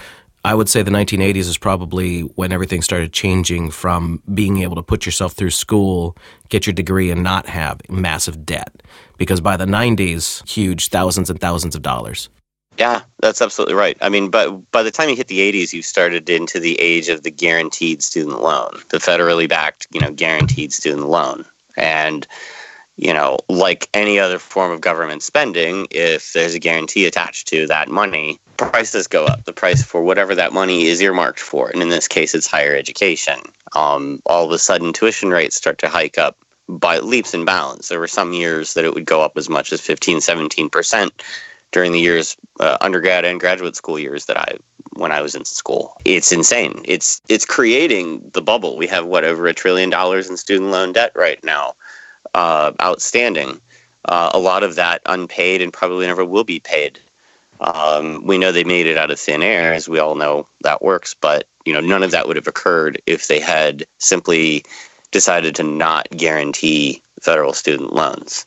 I 0.45 0.53
would 0.53 0.67
say 0.67 0.83
the 0.83 0.91
1980s 0.91 1.47
is 1.47 1.57
probably 1.57 2.21
when 2.21 2.51
everything 2.51 2.81
started 2.81 3.13
changing 3.13 3.71
from 3.71 4.21
being 4.33 4.61
able 4.61 4.75
to 4.75 4.83
put 4.83 5.05
yourself 5.05 5.33
through 5.33 5.51
school, 5.51 6.17
get 6.49 6.67
your 6.67 6.73
degree, 6.73 7.09
and 7.09 7.23
not 7.23 7.47
have 7.47 7.79
massive 7.89 8.45
debt. 8.45 8.83
Because 9.17 9.39
by 9.39 9.55
the 9.55 9.65
90s, 9.65 10.47
huge 10.47 10.89
thousands 10.89 11.29
and 11.29 11.39
thousands 11.39 11.75
of 11.75 11.81
dollars. 11.81 12.27
Yeah, 12.77 13.03
that's 13.19 13.41
absolutely 13.41 13.75
right. 13.75 13.97
I 14.01 14.09
mean, 14.09 14.29
but 14.29 14.49
by 14.71 14.83
the 14.83 14.91
time 14.91 15.07
you 15.07 15.15
hit 15.15 15.27
the 15.27 15.39
80s, 15.39 15.71
you 15.71 15.81
started 15.81 16.29
into 16.29 16.59
the 16.59 16.79
age 16.79 17.07
of 17.07 17.23
the 17.23 17.31
guaranteed 17.31 18.03
student 18.03 18.41
loan, 18.41 18.81
the 18.89 18.97
federally 18.97 19.47
backed, 19.47 19.87
you 19.91 20.01
know, 20.01 20.11
guaranteed 20.11 20.73
student 20.73 21.07
loan. 21.07 21.45
And 21.77 22.27
you 22.95 23.13
know, 23.13 23.39
like 23.49 23.89
any 23.93 24.19
other 24.19 24.37
form 24.37 24.71
of 24.71 24.81
government 24.81 25.23
spending, 25.23 25.87
if 25.89 26.33
there's 26.33 26.53
a 26.53 26.59
guarantee 26.59 27.05
attached 27.05 27.47
to 27.47 27.65
that 27.67 27.89
money, 27.89 28.39
prices 28.57 29.07
go 29.07 29.25
up. 29.25 29.43
The 29.45 29.53
price 29.53 29.83
for 29.83 30.03
whatever 30.03 30.35
that 30.35 30.53
money 30.53 30.85
is 30.85 31.01
earmarked 31.01 31.39
for, 31.39 31.69
and 31.69 31.81
in 31.81 31.89
this 31.89 32.07
case, 32.07 32.35
it's 32.35 32.47
higher 32.47 32.75
education. 32.75 33.39
Um, 33.75 34.21
all 34.25 34.45
of 34.45 34.51
a 34.51 34.59
sudden, 34.59 34.93
tuition 34.93 35.29
rates 35.29 35.55
start 35.55 35.79
to 35.79 35.89
hike 35.89 36.17
up 36.17 36.37
by 36.69 36.99
leaps 36.99 37.33
and 37.33 37.45
bounds. 37.45 37.89
There 37.89 37.99
were 37.99 38.07
some 38.07 38.31
years 38.33 38.75
that 38.75 38.85
it 38.85 38.93
would 38.93 39.05
go 39.05 39.21
up 39.21 39.37
as 39.37 39.49
much 39.49 39.73
as 39.73 39.81
15, 39.81 40.21
17 40.21 40.69
percent 40.69 41.23
during 41.71 41.91
the 41.91 41.99
years, 41.99 42.37
uh, 42.59 42.77
undergrad 42.81 43.25
and 43.25 43.39
graduate 43.39 43.75
school 43.75 43.97
years 43.97 44.27
that 44.27 44.37
I 44.37 44.57
when 44.95 45.11
I 45.11 45.21
was 45.21 45.33
in 45.33 45.43
school. 45.43 45.99
It's 46.05 46.31
insane. 46.31 46.83
It's 46.85 47.19
it's 47.27 47.45
creating 47.45 48.29
the 48.35 48.43
bubble. 48.43 48.77
We 48.77 48.85
have 48.87 49.07
what 49.07 49.23
over 49.23 49.47
a 49.47 49.53
trillion 49.53 49.89
dollars 49.89 50.29
in 50.29 50.37
student 50.37 50.69
loan 50.69 50.93
debt 50.93 51.11
right 51.15 51.43
now 51.43 51.73
uh, 52.33 52.73
outstanding. 52.81 53.59
Uh, 54.05 54.31
a 54.33 54.39
lot 54.39 54.63
of 54.63 54.75
that 54.75 55.01
unpaid 55.05 55.61
and 55.61 55.71
probably 55.71 56.05
never 56.05 56.25
will 56.25 56.43
be 56.43 56.59
paid. 56.59 56.99
Um, 57.61 58.25
we 58.25 58.37
know 58.37 58.51
they 58.51 58.65
made 58.65 58.85
it 58.85 58.97
out 58.97 59.11
of 59.11 59.19
thin 59.19 59.41
air, 59.41 59.73
as 59.73 59.87
we 59.87 59.99
all 59.99 60.15
know 60.15 60.47
that 60.61 60.81
works. 60.81 61.13
But 61.13 61.47
you 61.65 61.73
know, 61.73 61.79
none 61.79 62.03
of 62.03 62.11
that 62.11 62.27
would 62.27 62.35
have 62.35 62.47
occurred 62.47 63.01
if 63.05 63.27
they 63.27 63.39
had 63.39 63.85
simply 63.99 64.65
decided 65.11 65.55
to 65.55 65.63
not 65.63 66.09
guarantee 66.09 67.01
federal 67.21 67.53
student 67.53 67.93
loans. 67.93 68.45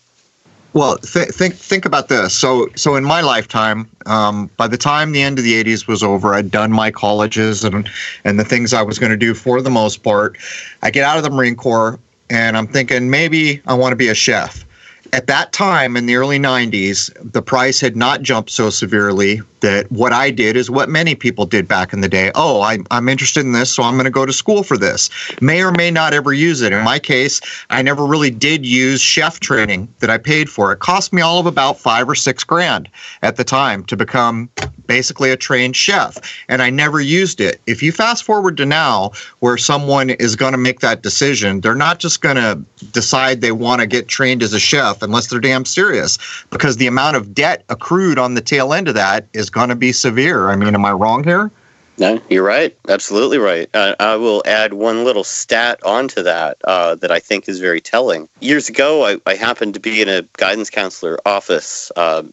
Well, 0.75 0.99
th- 0.99 1.29
think 1.29 1.55
think 1.55 1.87
about 1.87 2.09
this. 2.09 2.35
So, 2.35 2.69
so 2.77 2.97
in 2.97 3.05
my 3.05 3.23
lifetime, 3.23 3.89
um, 4.05 4.51
by 4.59 4.69
the 4.69 4.77
time 4.77 5.13
the 5.13 5.23
end 5.23 5.39
of 5.39 5.45
the 5.45 5.65
'80s 5.65 5.89
was 5.89 6.03
over, 6.03 6.35
I'd 6.35 6.51
done 6.51 6.71
my 6.71 6.91
colleges 6.91 7.65
and 7.65 7.89
and 8.25 8.39
the 8.39 8.45
things 8.45 8.75
I 8.75 8.83
was 8.83 8.99
going 8.99 9.13
to 9.13 9.17
do 9.17 9.33
for 9.33 9.63
the 9.63 9.71
most 9.71 10.03
part. 10.03 10.37
I 10.83 10.91
get 10.91 11.05
out 11.05 11.17
of 11.17 11.23
the 11.23 11.31
Marine 11.31 11.57
Corps 11.57 11.99
and 12.31 12.57
I'm 12.57 12.67
thinking 12.67 13.11
maybe 13.11 13.61
I 13.67 13.75
want 13.75 13.93
to 13.93 13.97
be 13.97 14.09
a 14.09 14.15
chef. 14.15 14.65
At 15.13 15.29
that 15.29 15.53
time 15.53 15.97
in 15.97 16.07
the 16.07 16.17
early 16.17 16.39
90s, 16.39 17.13
the 17.33 17.41
price 17.41 17.81
had 17.81 17.97
not 17.97 18.23
jumped 18.23 18.51
so 18.51 18.71
severely 18.71 19.41
that 19.61 19.91
what 19.91 20.13
I 20.13 20.31
did 20.31 20.57
is 20.57 20.69
what 20.69 20.89
many 20.89 21.15
people 21.15 21.47
did 21.47 21.69
back 21.69 21.93
in 21.93 22.01
the 22.01 22.09
day. 22.09 22.33
Oh, 22.35 22.61
I, 22.61 22.79
I'm 22.91 23.09
interested 23.09 23.45
in 23.45 23.53
this, 23.53 23.73
so 23.73 23.83
I'm 23.83 23.95
going 23.95 24.05
to 24.05 24.11
go 24.11 24.27
to 24.27 24.33
school 24.33 24.63
for 24.63 24.77
this. 24.77 25.09
May 25.41 25.63
or 25.63 25.71
may 25.71 25.91
not 25.91 26.13
ever 26.13 26.33
use 26.33 26.61
it. 26.61 26.73
In 26.73 26.85
my 26.85 26.99
case, 26.99 27.41
I 27.71 27.83
never 27.83 28.05
really 28.05 28.31
did 28.31 28.67
use 28.67 29.01
chef 29.01 29.39
training 29.41 29.89
that 30.01 30.11
I 30.11 30.19
paid 30.19 30.51
for. 30.51 30.73
It 30.73 30.81
cost 30.81 31.13
me 31.13 31.23
all 31.23 31.39
of 31.39 31.47
about 31.47 31.79
five 31.79 32.09
or 32.09 32.15
six 32.15 32.43
grand 32.43 32.89
at 33.23 33.37
the 33.37 33.45
time 33.45 33.85
to 33.85 33.97
become 33.97 34.51
basically 34.87 35.31
a 35.31 35.37
trained 35.37 35.77
chef, 35.77 36.19
and 36.49 36.63
I 36.63 36.71
never 36.71 37.01
used 37.01 37.41
it. 37.41 37.61
If 37.67 37.83
you 37.83 37.93
fast 37.93 38.25
forward 38.25 38.57
to 38.59 38.67
now, 38.67 39.13
where 39.41 39.57
someone 39.57 40.11
is 40.11 40.37
going 40.37 40.53
to 40.53 40.59
make 40.59 40.81
that 40.81 41.03
decision, 41.03 41.61
they're 41.61 41.75
not 41.75 41.99
just 41.99 42.21
going 42.21 42.37
to 42.37 42.61
decide 42.93 43.41
they 43.41 43.53
want 43.53 43.81
to 43.81 43.87
get 43.87 44.09
trained 44.09 44.43
as 44.43 44.53
a 44.53 44.61
chef 44.61 45.03
unless 45.03 45.29
they're 45.29 45.41
damn 45.41 45.65
serious, 45.65 46.19
because 46.51 46.77
the 46.77 46.87
amount 46.87 47.17
of 47.17 47.35
debt 47.35 47.65
accrued 47.69 48.19
on 48.19 48.35
the 48.35 48.41
tail 48.41 48.73
end 48.73 48.89
of 48.89 48.95
that 48.95 49.27
is 49.33 49.51
going 49.51 49.69
to 49.69 49.77
be 49.77 49.93
severe. 49.93 50.49
I 50.49 50.57
mean, 50.57 50.75
am 50.75 50.85
I 50.85 50.93
wrong 50.93 51.25
here? 51.25 51.51
No, 51.99 52.21
you're 52.29 52.45
right. 52.45 52.77
Absolutely 52.91 53.39
right. 53.39 53.71
Uh, 53.73 53.97
I 53.99 54.17
will 54.17 54.43
add 54.45 54.75
one 54.75 55.05
little 55.05 55.25
stat 55.25 55.83
onto 55.83 56.23
that 56.23 56.59
uh, 56.65 56.95
that 56.97 57.11
I 57.11 57.21
think 57.21 57.49
is 57.49 57.59
very 57.59 57.81
telling. 57.81 58.29
Years 58.41 58.69
ago, 58.69 59.07
I, 59.07 59.19
I 59.25 59.35
happened 59.35 59.73
to 59.75 59.81
be 59.81 60.03
in 60.03 60.09
a 60.09 60.21
guidance 60.37 60.69
counselor 60.69 61.19
office 61.25 61.91
uh, 61.97 62.25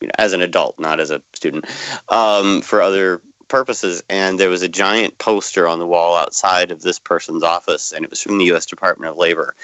you 0.00 0.08
know, 0.08 0.12
as 0.18 0.32
an 0.32 0.42
adult, 0.42 0.78
not 0.78 1.00
as 1.00 1.10
a 1.10 1.22
student, 1.32 1.66
um, 2.08 2.62
for 2.62 2.82
other 2.82 3.20
purposes. 3.48 4.02
And 4.08 4.38
there 4.38 4.48
was 4.48 4.62
a 4.62 4.68
giant 4.68 5.18
poster 5.18 5.66
on 5.66 5.78
the 5.78 5.86
wall 5.86 6.16
outside 6.16 6.70
of 6.70 6.82
this 6.82 6.98
person's 6.98 7.42
office, 7.42 7.92
and 7.92 8.04
it 8.04 8.10
was 8.10 8.22
from 8.22 8.38
the 8.38 8.44
U.S. 8.46 8.66
Department 8.66 9.10
of 9.10 9.16
Labor. 9.16 9.54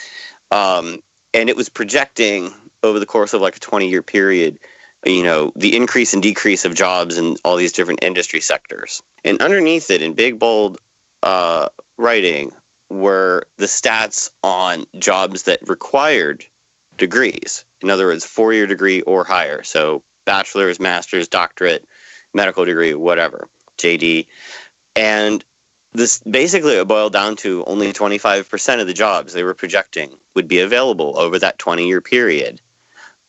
Um, 0.50 1.02
and 1.34 1.48
it 1.48 1.56
was 1.56 1.68
projecting 1.68 2.52
over 2.82 2.98
the 2.98 3.06
course 3.06 3.34
of 3.34 3.40
like 3.40 3.56
a 3.56 3.60
20 3.60 3.88
year 3.88 4.02
period 4.02 4.58
you 5.04 5.22
know 5.22 5.52
the 5.56 5.76
increase 5.76 6.14
and 6.14 6.22
decrease 6.22 6.64
of 6.64 6.74
jobs 6.74 7.18
in 7.18 7.36
all 7.44 7.56
these 7.56 7.72
different 7.72 8.02
industry 8.02 8.40
sectors 8.40 9.02
and 9.24 9.40
underneath 9.42 9.90
it 9.90 10.02
in 10.02 10.14
big 10.14 10.38
bold 10.38 10.78
uh, 11.22 11.68
writing 11.96 12.52
were 12.88 13.46
the 13.56 13.66
stats 13.66 14.30
on 14.42 14.86
jobs 14.98 15.44
that 15.44 15.66
required 15.68 16.44
degrees 16.96 17.64
in 17.82 17.90
other 17.90 18.06
words 18.06 18.24
four 18.24 18.52
year 18.52 18.66
degree 18.66 19.02
or 19.02 19.24
higher 19.24 19.62
so 19.62 20.02
bachelor's 20.26 20.78
master's 20.78 21.28
doctorate 21.28 21.88
medical 22.34 22.64
degree 22.66 22.92
whatever 22.92 23.48
jd 23.78 24.26
and 24.94 25.44
this 25.92 26.18
basically 26.20 26.74
it 26.74 26.86
boiled 26.86 27.14
down 27.14 27.36
to 27.36 27.64
only 27.64 27.90
25% 27.90 28.80
of 28.80 28.86
the 28.86 28.92
jobs 28.92 29.32
they 29.32 29.42
were 29.42 29.54
projecting 29.54 30.14
would 30.34 30.46
be 30.46 30.58
available 30.58 31.18
over 31.18 31.38
that 31.38 31.58
20 31.58 31.86
year 31.86 32.02
period 32.02 32.60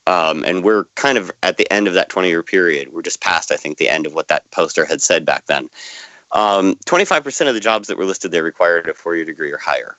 um, 0.07 0.45
and 0.45 0.63
we're 0.63 0.85
kind 0.95 1.17
of 1.17 1.31
at 1.43 1.57
the 1.57 1.71
end 1.71 1.87
of 1.87 1.93
that 1.95 2.07
20 2.07 2.29
year 2.29 2.41
period. 2.41 2.93
We're 2.93 3.01
just 3.01 3.19
past, 3.19 3.51
I 3.51 3.57
think, 3.57 3.77
the 3.77 3.89
end 3.89 4.05
of 4.05 4.13
what 4.13 4.29
that 4.29 4.49
poster 4.51 4.85
had 4.85 5.01
said 5.01 5.25
back 5.25 5.45
then. 5.47 5.69
Um, 6.31 6.75
25% 6.85 7.47
of 7.49 7.53
the 7.53 7.59
jobs 7.59 7.89
that 7.89 7.97
were 7.97 8.05
listed 8.05 8.31
there 8.31 8.43
required 8.43 8.87
a 8.87 8.93
four 8.93 9.15
year 9.17 9.25
degree 9.25 9.51
or 9.51 9.57
higher. 9.57 9.97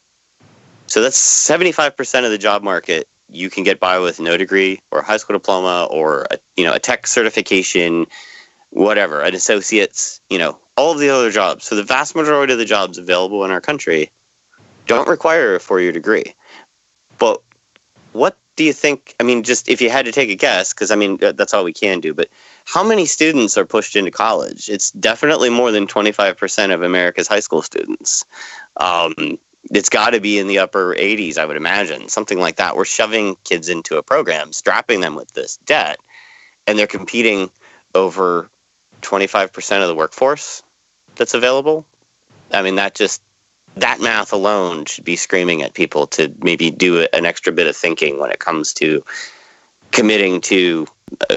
So 0.86 1.02
that's 1.02 1.18
75% 1.18 2.24
of 2.24 2.30
the 2.30 2.38
job 2.38 2.62
market 2.62 3.06
you 3.28 3.50
can 3.50 3.62
get 3.62 3.80
by 3.80 3.98
with 3.98 4.20
no 4.20 4.36
degree 4.36 4.80
or 4.90 5.00
a 5.00 5.04
high 5.04 5.16
school 5.16 5.36
diploma 5.36 5.86
or 5.90 6.26
a, 6.30 6.38
you 6.56 6.64
know 6.64 6.74
a 6.74 6.78
tech 6.78 7.06
certification, 7.06 8.06
whatever, 8.70 9.22
an 9.22 9.34
associate's, 9.34 10.20
you 10.30 10.38
know, 10.38 10.58
all 10.76 10.92
of 10.92 10.98
the 10.98 11.10
other 11.10 11.30
jobs. 11.30 11.64
So 11.64 11.76
the 11.76 11.82
vast 11.82 12.14
majority 12.14 12.52
of 12.52 12.58
the 12.58 12.64
jobs 12.64 12.98
available 12.98 13.44
in 13.44 13.50
our 13.50 13.60
country 13.60 14.10
don't 14.86 15.08
require 15.08 15.54
a 15.54 15.60
four 15.60 15.80
year 15.80 15.92
degree. 15.92 16.34
But 17.18 17.42
what 18.12 18.36
do 18.56 18.64
you 18.64 18.72
think? 18.72 19.14
I 19.20 19.24
mean, 19.24 19.42
just 19.42 19.68
if 19.68 19.80
you 19.80 19.90
had 19.90 20.04
to 20.06 20.12
take 20.12 20.30
a 20.30 20.34
guess, 20.34 20.72
because 20.72 20.90
I 20.90 20.96
mean, 20.96 21.16
that's 21.18 21.52
all 21.52 21.64
we 21.64 21.72
can 21.72 22.00
do, 22.00 22.14
but 22.14 22.28
how 22.64 22.84
many 22.84 23.06
students 23.06 23.56
are 23.56 23.64
pushed 23.64 23.96
into 23.96 24.10
college? 24.10 24.68
It's 24.68 24.90
definitely 24.90 25.48
more 25.48 25.70
than 25.70 25.86
25% 25.86 26.74
of 26.74 26.82
America's 26.82 27.26
high 27.26 27.40
school 27.40 27.62
students. 27.62 28.26
Um, 28.76 29.38
it's 29.64 29.88
got 29.88 30.10
to 30.10 30.20
be 30.20 30.38
in 30.38 30.46
the 30.46 30.58
upper 30.58 30.94
80s, 30.94 31.38
I 31.38 31.44
would 31.44 31.56
imagine, 31.56 32.08
something 32.08 32.38
like 32.38 32.56
that. 32.56 32.76
We're 32.76 32.84
shoving 32.84 33.36
kids 33.44 33.68
into 33.68 33.98
a 33.98 34.02
program, 34.02 34.52
strapping 34.52 35.00
them 35.00 35.14
with 35.14 35.32
this 35.32 35.56
debt, 35.58 35.98
and 36.66 36.78
they're 36.78 36.86
competing 36.86 37.50
over 37.94 38.50
25% 39.02 39.82
of 39.82 39.88
the 39.88 39.94
workforce 39.94 40.62
that's 41.16 41.34
available. 41.34 41.86
I 42.52 42.62
mean, 42.62 42.76
that 42.76 42.94
just 42.94 43.22
that 43.76 44.00
math 44.00 44.32
alone 44.32 44.84
should 44.86 45.04
be 45.04 45.16
screaming 45.16 45.62
at 45.62 45.74
people 45.74 46.06
to 46.08 46.34
maybe 46.42 46.70
do 46.70 47.06
an 47.12 47.26
extra 47.26 47.52
bit 47.52 47.66
of 47.66 47.76
thinking 47.76 48.18
when 48.18 48.30
it 48.30 48.38
comes 48.38 48.72
to 48.74 49.04
committing 49.92 50.40
to 50.40 50.86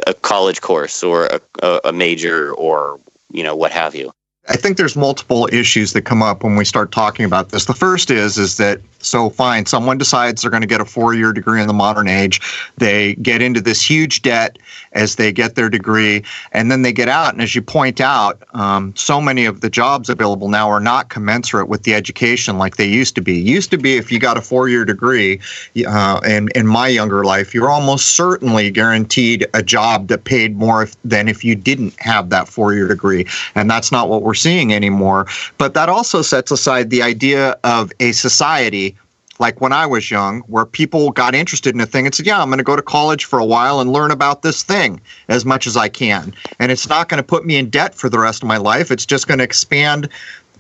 a 0.08 0.14
college 0.14 0.62
course 0.62 1.04
or 1.04 1.40
a, 1.62 1.82
a 1.86 1.94
major 1.94 2.54
or 2.54 3.00
you 3.32 3.44
know 3.44 3.56
what 3.56 3.72
have 3.72 3.96
you. 3.96 4.12
I 4.48 4.58
think 4.58 4.78
there's 4.78 4.96
multiple 4.96 5.48
issues 5.52 5.94
that 5.94 6.02
come 6.02 6.24
up 6.24 6.44
when 6.44 6.56
we 6.56 6.66
start 6.66 6.92
talking 6.92 7.26
about 7.26 7.50
this. 7.50 7.66
The 7.66 7.76
first 7.76 8.10
is 8.10 8.40
is 8.40 8.58
that 8.58 8.82
so 8.98 9.30
fine, 9.30 9.66
someone 9.66 9.98
decides 9.98 10.42
they're 10.42 10.52
going 10.52 10.62
to 10.62 10.68
get 10.68 10.82
a 10.82 10.86
four-year 10.86 11.34
degree 11.34 11.62
in 11.62 11.68
the 11.68 11.74
modern 11.74 12.08
age. 12.08 12.40
They 12.78 13.16
get 13.16 13.42
into 13.42 13.60
this 13.62 13.82
huge 13.82 14.22
debt 14.22 14.60
as 14.94 15.16
they 15.16 15.32
get 15.32 15.56
their 15.56 15.70
degree, 15.70 16.24
and 16.52 16.72
then 16.72 16.82
they 16.84 16.92
get 16.92 17.10
out. 17.10 17.34
And 17.34 17.42
as 17.42 17.56
you 17.56 17.62
point 17.62 18.00
out, 18.00 18.44
um, 18.54 18.96
so 18.96 19.20
many 19.20 19.46
of 19.46 19.62
the 19.62 19.70
jobs 19.70 20.10
available 20.10 20.50
now 20.50 20.70
are 20.70 20.80
not 20.80 21.10
commensurate 21.10 21.68
with 21.68 21.84
the 21.84 21.94
education 21.96 22.58
like 22.58 22.78
they 22.78 22.86
used 22.86 23.16
to 23.16 23.22
be. 23.22 23.40
Used 23.40 23.72
to 23.72 23.78
be, 23.78 23.98
if 23.98 24.12
you 24.12 24.20
got 24.20 24.38
a 24.38 24.42
four-year 24.42 24.86
degree, 24.86 25.40
uh, 25.88 26.22
in 26.28 26.50
in 26.56 26.68
my 26.68 26.88
younger 26.88 27.24
life, 27.24 27.54
you're 27.54 27.70
almost 27.70 28.16
certainly 28.16 28.70
guaranteed 28.70 29.48
a 29.54 29.64
job 29.64 30.08
that 30.10 30.26
paid 30.26 30.58
more 30.58 30.84
if, 30.84 30.96
than 31.04 31.28
if 31.28 31.44
you 31.44 31.56
didn't 31.56 31.96
have 32.00 32.30
that 32.30 32.48
four-year 32.48 32.88
degree, 32.88 33.26
and 33.56 33.70
that's 33.70 33.92
not 33.92 34.10
what 34.10 34.22
we're 34.22 34.31
seeing 34.34 34.74
anymore. 34.74 35.28
But 35.58 35.74
that 35.74 35.90
also 35.90 36.22
sets 36.22 36.52
aside 36.52 36.90
the 36.90 37.02
idea 37.02 37.58
of 37.64 37.92
a 38.00 38.12
society 38.12 38.96
like 39.42 39.60
when 39.60 39.74
I 39.74 39.88
was 39.88 40.12
young, 40.12 40.42
where 40.42 40.66
people 40.66 41.12
got 41.12 41.34
interested 41.34 41.74
in 41.74 41.82
a 41.82 41.86
thing 41.88 42.06
and 42.06 42.14
said, 42.14 42.28
Yeah, 42.28 42.40
I'm 42.40 42.48
going 42.48 42.60
to 42.60 42.64
go 42.64 42.76
to 42.76 42.82
college 42.82 43.26
for 43.26 43.40
a 43.40 43.46
while 43.46 43.82
and 43.82 43.92
learn 43.92 44.12
about 44.12 44.44
this 44.44 44.64
thing 44.64 45.02
as 45.28 45.46
much 45.46 45.66
as 45.66 45.76
I 45.76 45.90
can. 45.90 46.34
And 46.60 46.72
it's 46.72 46.88
not 46.88 47.10
going 47.10 47.18
to 47.18 47.24
put 47.24 47.44
me 47.44 47.58
in 47.58 47.70
debt 47.70 47.96
for 47.96 48.08
the 48.08 48.20
rest 48.20 48.44
of 48.44 48.48
my 48.48 48.58
life. 48.58 48.92
It's 48.92 49.06
just 49.06 49.28
going 49.28 49.40
to 49.40 49.44
expand 49.44 50.08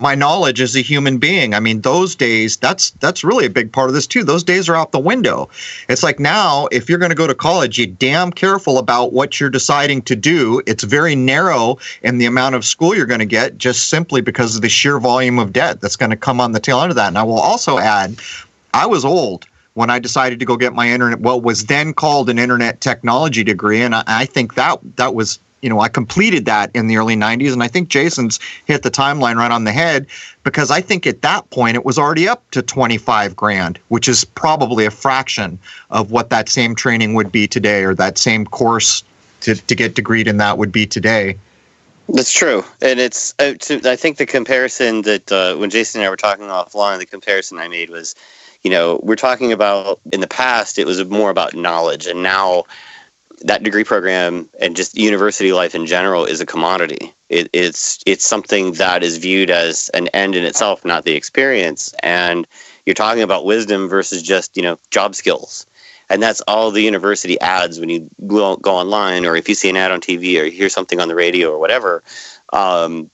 my 0.01 0.15
knowledge 0.15 0.59
as 0.61 0.75
a 0.75 0.81
human 0.81 1.17
being. 1.17 1.53
I 1.53 1.59
mean, 1.59 1.81
those 1.81 2.15
days, 2.15 2.57
that's 2.57 2.91
that's 2.91 3.23
really 3.23 3.45
a 3.45 3.49
big 3.49 3.71
part 3.71 3.89
of 3.89 3.93
this 3.93 4.07
too. 4.07 4.23
Those 4.23 4.43
days 4.43 4.67
are 4.67 4.75
out 4.75 4.91
the 4.91 4.99
window. 4.99 5.49
It's 5.87 6.03
like 6.03 6.19
now, 6.19 6.67
if 6.71 6.89
you're 6.89 6.99
going 6.99 7.11
to 7.11 7.15
go 7.15 7.27
to 7.27 7.35
college, 7.35 7.77
you 7.77 7.87
damn 7.87 8.31
careful 8.31 8.77
about 8.77 9.13
what 9.13 9.39
you're 9.39 9.49
deciding 9.49 10.01
to 10.03 10.15
do. 10.15 10.61
It's 10.65 10.83
very 10.83 11.15
narrow 11.15 11.77
in 12.01 12.17
the 12.17 12.25
amount 12.25 12.55
of 12.55 12.65
school 12.65 12.95
you're 12.95 13.05
going 13.05 13.19
to 13.19 13.25
get, 13.25 13.57
just 13.57 13.89
simply 13.89 14.21
because 14.21 14.55
of 14.55 14.61
the 14.61 14.69
sheer 14.69 14.99
volume 14.99 15.39
of 15.39 15.53
debt 15.53 15.81
that's 15.81 15.95
going 15.95 16.09
to 16.09 16.17
come 16.17 16.41
on 16.41 16.51
the 16.51 16.59
tail 16.59 16.81
end 16.81 16.91
of 16.91 16.95
that. 16.95 17.07
And 17.07 17.17
I 17.17 17.23
will 17.23 17.39
also 17.39 17.77
add 17.77 18.15
I 18.73 18.85
was 18.85 19.05
old 19.05 19.45
when 19.73 19.89
I 19.89 19.99
decided 19.99 20.39
to 20.39 20.45
go 20.45 20.57
get 20.57 20.73
my 20.73 20.89
internet, 20.89 21.19
what 21.19 21.43
was 21.43 21.65
then 21.65 21.93
called 21.93 22.29
an 22.29 22.37
internet 22.37 22.81
technology 22.81 23.43
degree, 23.43 23.81
and 23.81 23.95
I, 23.95 24.03
I 24.05 24.25
think 24.25 24.55
that 24.55 24.79
that 24.97 25.15
was 25.15 25.39
you 25.61 25.69
know, 25.69 25.79
I 25.79 25.89
completed 25.89 26.45
that 26.45 26.71
in 26.75 26.87
the 26.87 26.97
early 26.97 27.15
90s. 27.15 27.53
And 27.53 27.63
I 27.63 27.67
think 27.67 27.89
Jason's 27.89 28.39
hit 28.65 28.83
the 28.83 28.91
timeline 28.91 29.35
right 29.35 29.51
on 29.51 29.63
the 29.63 29.71
head 29.71 30.07
because 30.43 30.71
I 30.71 30.81
think 30.81 31.05
at 31.05 31.21
that 31.21 31.49
point 31.49 31.75
it 31.75 31.85
was 31.85 31.97
already 31.97 32.27
up 32.27 32.49
to 32.51 32.61
25 32.61 33.35
grand, 33.35 33.79
which 33.89 34.07
is 34.07 34.25
probably 34.25 34.85
a 34.85 34.91
fraction 34.91 35.59
of 35.89 36.11
what 36.11 36.29
that 36.29 36.49
same 36.49 36.75
training 36.75 37.13
would 37.13 37.31
be 37.31 37.47
today 37.47 37.83
or 37.83 37.93
that 37.95 38.17
same 38.17 38.45
course 38.45 39.03
to, 39.41 39.55
to 39.55 39.75
get 39.75 39.95
degreed 39.95 40.27
in 40.27 40.37
that 40.37 40.57
would 40.57 40.71
be 40.71 40.85
today. 40.85 41.37
That's 42.09 42.33
true, 42.33 42.65
and 42.81 42.99
it's. 42.99 43.33
Uh, 43.39 43.53
I 43.85 43.95
think 43.95 44.17
the 44.17 44.25
comparison 44.25 45.03
that 45.03 45.31
uh, 45.31 45.55
when 45.55 45.69
Jason 45.69 46.01
and 46.01 46.07
I 46.07 46.09
were 46.09 46.17
talking 46.17 46.45
offline, 46.45 46.99
the 46.99 47.05
comparison 47.05 47.57
I 47.57 47.69
made 47.69 47.89
was 47.89 48.15
you 48.63 48.69
know, 48.69 48.99
we're 49.03 49.15
talking 49.15 49.51
about 49.51 49.99
in 50.11 50.19
the 50.21 50.27
past, 50.27 50.77
it 50.77 50.85
was 50.85 51.03
more 51.05 51.29
about 51.29 51.55
knowledge, 51.55 52.07
and 52.07 52.21
now 52.21 52.65
that 53.43 53.63
degree 53.63 53.83
program 53.83 54.49
and 54.59 54.75
just 54.75 54.97
university 54.97 55.53
life 55.53 55.75
in 55.75 55.85
general 55.85 56.25
is 56.25 56.41
a 56.41 56.45
commodity. 56.45 57.13
It, 57.29 57.49
it's 57.53 58.01
it's 58.05 58.25
something 58.25 58.73
that 58.73 59.03
is 59.03 59.17
viewed 59.17 59.49
as 59.49 59.89
an 59.89 60.07
end 60.09 60.35
in 60.35 60.43
itself, 60.43 60.85
not 60.85 61.03
the 61.03 61.13
experience. 61.13 61.93
And 62.03 62.47
you're 62.85 62.93
talking 62.93 63.23
about 63.23 63.45
wisdom 63.45 63.87
versus 63.87 64.21
just 64.21 64.57
you 64.57 64.63
know 64.63 64.77
job 64.91 65.15
skills, 65.15 65.65
and 66.09 66.21
that's 66.21 66.41
all 66.41 66.71
the 66.71 66.81
university 66.81 67.39
adds 67.39 67.79
when 67.79 67.89
you 67.89 68.09
go, 68.27 68.57
go 68.57 68.75
online 68.75 69.25
or 69.25 69.35
if 69.35 69.47
you 69.47 69.55
see 69.55 69.69
an 69.69 69.77
ad 69.77 69.91
on 69.91 70.01
TV 70.01 70.39
or 70.39 70.45
you 70.45 70.51
hear 70.51 70.69
something 70.69 70.99
on 70.99 71.07
the 71.07 71.15
radio 71.15 71.51
or 71.51 71.59
whatever. 71.59 72.03
Um, 72.53 73.09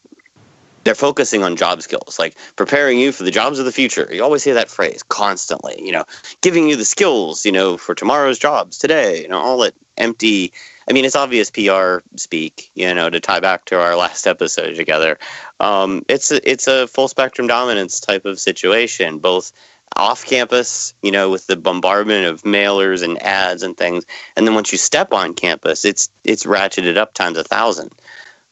they're 0.84 0.96
focusing 0.96 1.44
on 1.44 1.56
job 1.56 1.82
skills, 1.82 2.18
like 2.20 2.38
preparing 2.56 3.00
you 3.00 3.12
for 3.12 3.24
the 3.24 3.32
jobs 3.32 3.60
of 3.60 3.66
the 3.66 3.72
future. 3.72 4.08
You 4.12 4.24
always 4.24 4.44
hear 4.44 4.54
that 4.54 4.70
phrase 4.70 5.04
constantly, 5.04 5.82
you 5.84 5.92
know, 5.92 6.06
giving 6.42 6.68
you 6.68 6.76
the 6.76 6.86
skills, 6.86 7.46
you 7.46 7.52
know, 7.52 7.78
for 7.78 7.94
tomorrow's 7.94 8.40
jobs 8.40 8.78
today, 8.78 9.22
you 9.22 9.28
know, 9.28 9.40
all 9.40 9.58
that 9.60 9.76
empty. 9.98 10.54
I 10.90 10.94
mean, 10.94 11.04
it's 11.04 11.16
obvious 11.16 11.52
PR 11.52 12.00
speak, 12.16 12.72
you 12.76 12.94
know, 12.94 13.10
to 13.10 13.20
tie 13.20 13.42
back 13.42 13.66
to 13.66 13.80
our 13.80 13.96
last 13.96 14.26
episode 14.28 14.76
together. 14.76 15.20
Um, 15.60 16.06
it's 16.08 16.32
a, 16.32 16.50
it's 16.50 16.68
a 16.68 16.88
full 16.88 17.08
spectrum 17.08 17.48
dominance 17.48 18.00
type 18.00 18.26
of 18.26 18.40
situation, 18.40 19.20
both 19.20 19.52
off 19.96 20.26
campus, 20.26 20.94
you 21.02 21.12
know, 21.12 21.30
with 21.30 21.48
the 21.48 21.56
bombardment 21.56 22.26
of 22.26 22.44
mailers 22.44 23.04
and 23.04 23.22
ads 23.22 23.64
and 23.64 23.76
things, 23.76 24.06
and 24.36 24.46
then 24.46 24.54
once 24.54 24.72
you 24.72 24.78
step 24.78 25.12
on 25.12 25.34
campus, 25.34 25.86
it's 25.86 26.10
it's 26.24 26.46
ratcheted 26.46 26.98
up 26.98 27.14
times 27.14 27.38
a 27.38 27.44
thousand. 27.44 27.94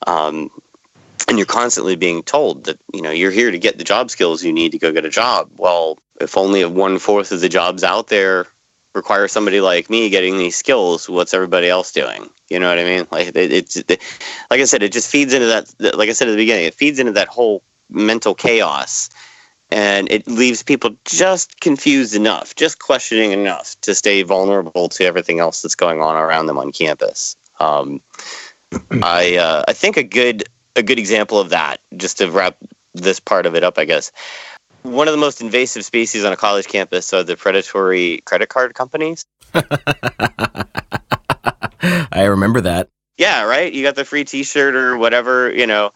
Um, 0.07 0.49
and 1.27 1.37
you're 1.37 1.45
constantly 1.45 1.95
being 1.95 2.23
told 2.23 2.65
that 2.65 2.79
you 2.93 3.01
know 3.01 3.11
you're 3.11 3.31
here 3.31 3.51
to 3.51 3.59
get 3.59 3.77
the 3.77 3.83
job 3.83 4.09
skills 4.09 4.43
you 4.43 4.53
need 4.53 4.71
to 4.71 4.79
go 4.79 4.91
get 4.91 5.05
a 5.05 5.09
job. 5.09 5.49
Well 5.57 5.99
if 6.19 6.37
only 6.37 6.63
one 6.65 6.99
fourth 6.99 7.31
of 7.31 7.41
the 7.41 7.49
jobs 7.49 7.83
out 7.83 8.07
there 8.07 8.47
require 8.93 9.27
somebody 9.27 9.59
like 9.59 9.89
me 9.89 10.09
getting 10.09 10.37
these 10.37 10.55
skills 10.55 11.09
what's 11.09 11.33
everybody 11.33 11.67
else 11.67 11.91
doing? 11.91 12.29
You 12.49 12.59
know 12.59 12.69
what 12.69 12.79
i 12.79 12.83
mean? 12.83 13.07
Like 13.11 13.27
it, 13.29 13.51
it's 13.51 13.75
it, 13.75 14.01
like 14.49 14.59
i 14.59 14.65
said 14.65 14.83
it 14.83 14.91
just 14.91 15.09
feeds 15.09 15.33
into 15.33 15.47
that 15.47 15.97
like 15.97 16.09
i 16.09 16.13
said 16.13 16.27
at 16.27 16.31
the 16.31 16.37
beginning 16.37 16.65
it 16.65 16.73
feeds 16.73 16.99
into 16.99 17.13
that 17.13 17.27
whole 17.27 17.63
mental 17.89 18.35
chaos. 18.35 19.09
And 19.71 20.09
it 20.11 20.27
leaves 20.27 20.61
people 20.61 20.95
just 21.05 21.59
confused 21.59 22.15
enough 22.15 22.55
just 22.55 22.77
questioning 22.79 23.31
enough 23.31 23.79
to 23.81 23.95
stay 23.95 24.21
vulnerable 24.21 24.89
to 24.89 25.03
everything 25.03 25.39
else 25.39 25.63
that's 25.63 25.75
going 25.75 26.01
on 26.01 26.15
around 26.15 26.45
them 26.45 26.59
on 26.59 26.71
campus. 26.71 27.35
Um, 27.59 27.99
i 29.03 29.37
uh, 29.37 29.63
i 29.67 29.73
think 29.73 29.97
a 29.97 30.03
good 30.03 30.43
a 30.75 30.83
good 30.83 30.99
example 30.99 31.39
of 31.39 31.49
that. 31.49 31.79
Just 31.95 32.17
to 32.17 32.29
wrap 32.29 32.57
this 32.93 33.19
part 33.19 33.45
of 33.45 33.55
it 33.55 33.63
up, 33.63 33.77
I 33.77 33.85
guess. 33.85 34.11
One 34.83 35.07
of 35.07 35.13
the 35.13 35.19
most 35.19 35.41
invasive 35.41 35.83
species 35.83 36.23
on 36.23 36.31
a 36.31 36.37
college 36.37 36.67
campus 36.67 37.11
are 37.13 37.23
the 37.23 37.35
predatory 37.35 38.21
credit 38.25 38.49
card 38.49 38.75
companies. 38.75 39.25
I 42.13 42.23
remember 42.25 42.61
that. 42.61 42.89
Yeah, 43.17 43.43
right. 43.43 43.71
You 43.71 43.83
got 43.83 43.95
the 43.95 44.05
free 44.05 44.25
T-shirt 44.25 44.75
or 44.75 44.97
whatever. 44.97 45.51
You 45.51 45.65
know, 45.65 45.91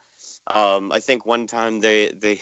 um, 0.48 0.92
I 0.92 1.00
think 1.00 1.26
one 1.26 1.48
time 1.48 1.82
they 1.82 2.12
they 2.12 2.40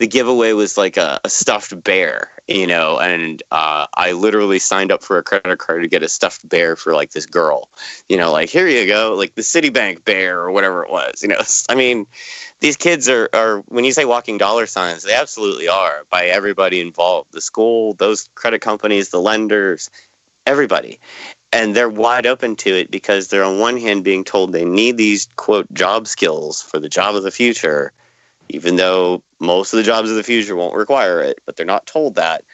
the 0.00 0.06
giveaway 0.06 0.52
was 0.54 0.78
like 0.78 0.96
a, 0.96 1.20
a 1.24 1.28
stuffed 1.28 1.84
bear, 1.84 2.30
you 2.48 2.66
know, 2.66 2.98
and 2.98 3.42
uh, 3.50 3.86
I 3.92 4.12
literally 4.12 4.58
signed 4.58 4.90
up 4.90 5.02
for 5.02 5.18
a 5.18 5.22
credit 5.22 5.58
card 5.58 5.82
to 5.82 5.88
get 5.88 6.02
a 6.02 6.08
stuffed 6.08 6.48
bear 6.48 6.74
for 6.74 6.94
like 6.94 7.10
this 7.10 7.26
girl, 7.26 7.68
you 8.08 8.16
know, 8.16 8.32
like 8.32 8.48
here 8.48 8.66
you 8.66 8.86
go, 8.86 9.14
like 9.14 9.34
the 9.34 9.42
Citibank 9.42 10.02
bear 10.04 10.40
or 10.40 10.52
whatever 10.52 10.82
it 10.82 10.90
was, 10.90 11.22
you 11.22 11.28
know. 11.28 11.42
I 11.68 11.74
mean, 11.74 12.06
these 12.60 12.78
kids 12.78 13.10
are, 13.10 13.28
are 13.34 13.58
when 13.68 13.84
you 13.84 13.92
say 13.92 14.06
walking 14.06 14.38
dollar 14.38 14.66
signs, 14.66 15.02
they 15.02 15.14
absolutely 15.14 15.68
are 15.68 16.04
by 16.08 16.24
everybody 16.24 16.80
involved, 16.80 17.32
the 17.32 17.42
school, 17.42 17.92
those 17.92 18.26
credit 18.36 18.62
companies, 18.62 19.10
the 19.10 19.20
lenders, 19.20 19.90
everybody. 20.46 20.98
And 21.52 21.76
they're 21.76 21.90
wide 21.90 22.24
open 22.24 22.56
to 22.56 22.70
it 22.70 22.90
because 22.90 23.28
they're 23.28 23.44
on 23.44 23.58
one 23.58 23.76
hand 23.76 24.02
being 24.02 24.24
told 24.24 24.52
they 24.52 24.64
need 24.64 24.96
these 24.96 25.26
quote 25.36 25.70
job 25.74 26.08
skills 26.08 26.62
for 26.62 26.78
the 26.78 26.88
job 26.88 27.16
of 27.16 27.22
the 27.22 27.30
future 27.30 27.92
even 28.50 28.76
though 28.76 29.22
most 29.38 29.72
of 29.72 29.78
the 29.78 29.82
jobs 29.82 30.10
of 30.10 30.16
the 30.16 30.22
future 30.22 30.56
won't 30.56 30.74
require 30.74 31.20
it, 31.20 31.40
but 31.44 31.56
they're 31.56 31.66
not 31.66 31.86
told 31.86 32.14
that. 32.16 32.44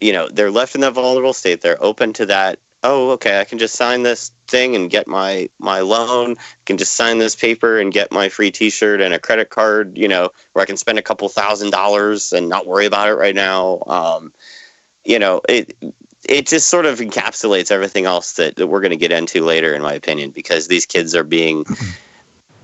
You 0.00 0.12
know, 0.12 0.28
they're 0.28 0.50
left 0.50 0.74
in 0.74 0.80
that 0.82 0.92
vulnerable 0.92 1.32
state. 1.32 1.60
They're 1.60 1.82
open 1.82 2.12
to 2.14 2.26
that. 2.26 2.58
Oh, 2.82 3.10
okay, 3.12 3.40
I 3.40 3.44
can 3.44 3.58
just 3.58 3.76
sign 3.76 4.02
this 4.02 4.30
thing 4.46 4.76
and 4.76 4.90
get 4.90 5.06
my 5.06 5.48
my 5.58 5.80
loan. 5.80 6.32
I 6.32 6.64
can 6.66 6.76
just 6.76 6.94
sign 6.94 7.18
this 7.18 7.34
paper 7.34 7.78
and 7.78 7.92
get 7.92 8.12
my 8.12 8.28
free 8.28 8.50
T-shirt 8.50 9.00
and 9.00 9.14
a 9.14 9.18
credit 9.18 9.48
card. 9.48 9.96
You 9.96 10.08
know, 10.08 10.30
where 10.52 10.62
I 10.62 10.66
can 10.66 10.76
spend 10.76 10.98
a 10.98 11.02
couple 11.02 11.28
thousand 11.28 11.70
dollars 11.70 12.32
and 12.32 12.48
not 12.48 12.66
worry 12.66 12.84
about 12.84 13.08
it 13.08 13.14
right 13.14 13.34
now. 13.34 13.82
Um, 13.86 14.34
you 15.04 15.18
know, 15.18 15.40
it 15.48 15.76
it 16.28 16.46
just 16.46 16.68
sort 16.68 16.86
of 16.86 16.98
encapsulates 16.98 17.70
everything 17.70 18.06
else 18.06 18.34
that, 18.34 18.56
that 18.56 18.66
we're 18.66 18.80
going 18.80 18.90
to 18.90 18.96
get 18.96 19.12
into 19.12 19.44
later, 19.44 19.74
in 19.74 19.82
my 19.82 19.92
opinion, 19.92 20.30
because 20.30 20.68
these 20.68 20.86
kids 20.86 21.14
are 21.14 21.24
being 21.24 21.64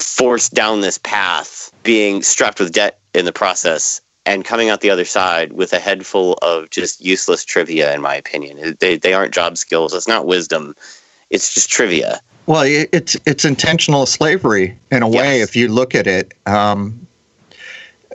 forced 0.03 0.55
down 0.55 0.81
this 0.81 0.99
path, 0.99 1.73
being 1.83 2.23
strapped 2.23 2.61
with 2.61 2.73
debt 2.73 3.01
in 3.15 3.25
the 3.25 3.33
process, 3.33 4.01
and 4.27 4.45
coming 4.45 4.69
out 4.69 4.81
the 4.81 4.91
other 4.91 5.05
side 5.05 5.53
with 5.53 5.73
a 5.73 5.79
head 5.79 6.07
full 6.07 6.35
of 6.43 6.71
just 6.71 7.01
useless 7.01 7.45
trivia, 7.45 7.95
in 7.95 8.01
my 8.01 8.15
opinion. 8.15 8.77
They, 8.81 8.97
they 8.97 9.13
aren't 9.13 9.35
job 9.35 9.57
skills. 9.57 9.95
It's 9.95 10.09
not 10.09 10.27
wisdom. 10.27 10.75
It's 11.31 11.55
just 11.55 11.71
trivia. 11.71 12.21
Well, 12.47 12.65
it's 12.67 13.17
it's 13.27 13.45
intentional 13.45 14.07
slavery 14.07 14.77
in 14.91 15.03
a 15.03 15.09
yes. 15.09 15.21
way. 15.21 15.41
If 15.41 15.55
you 15.55 15.69
look 15.69 15.95
at 15.95 16.09
it, 16.09 16.35
um, 16.47 17.07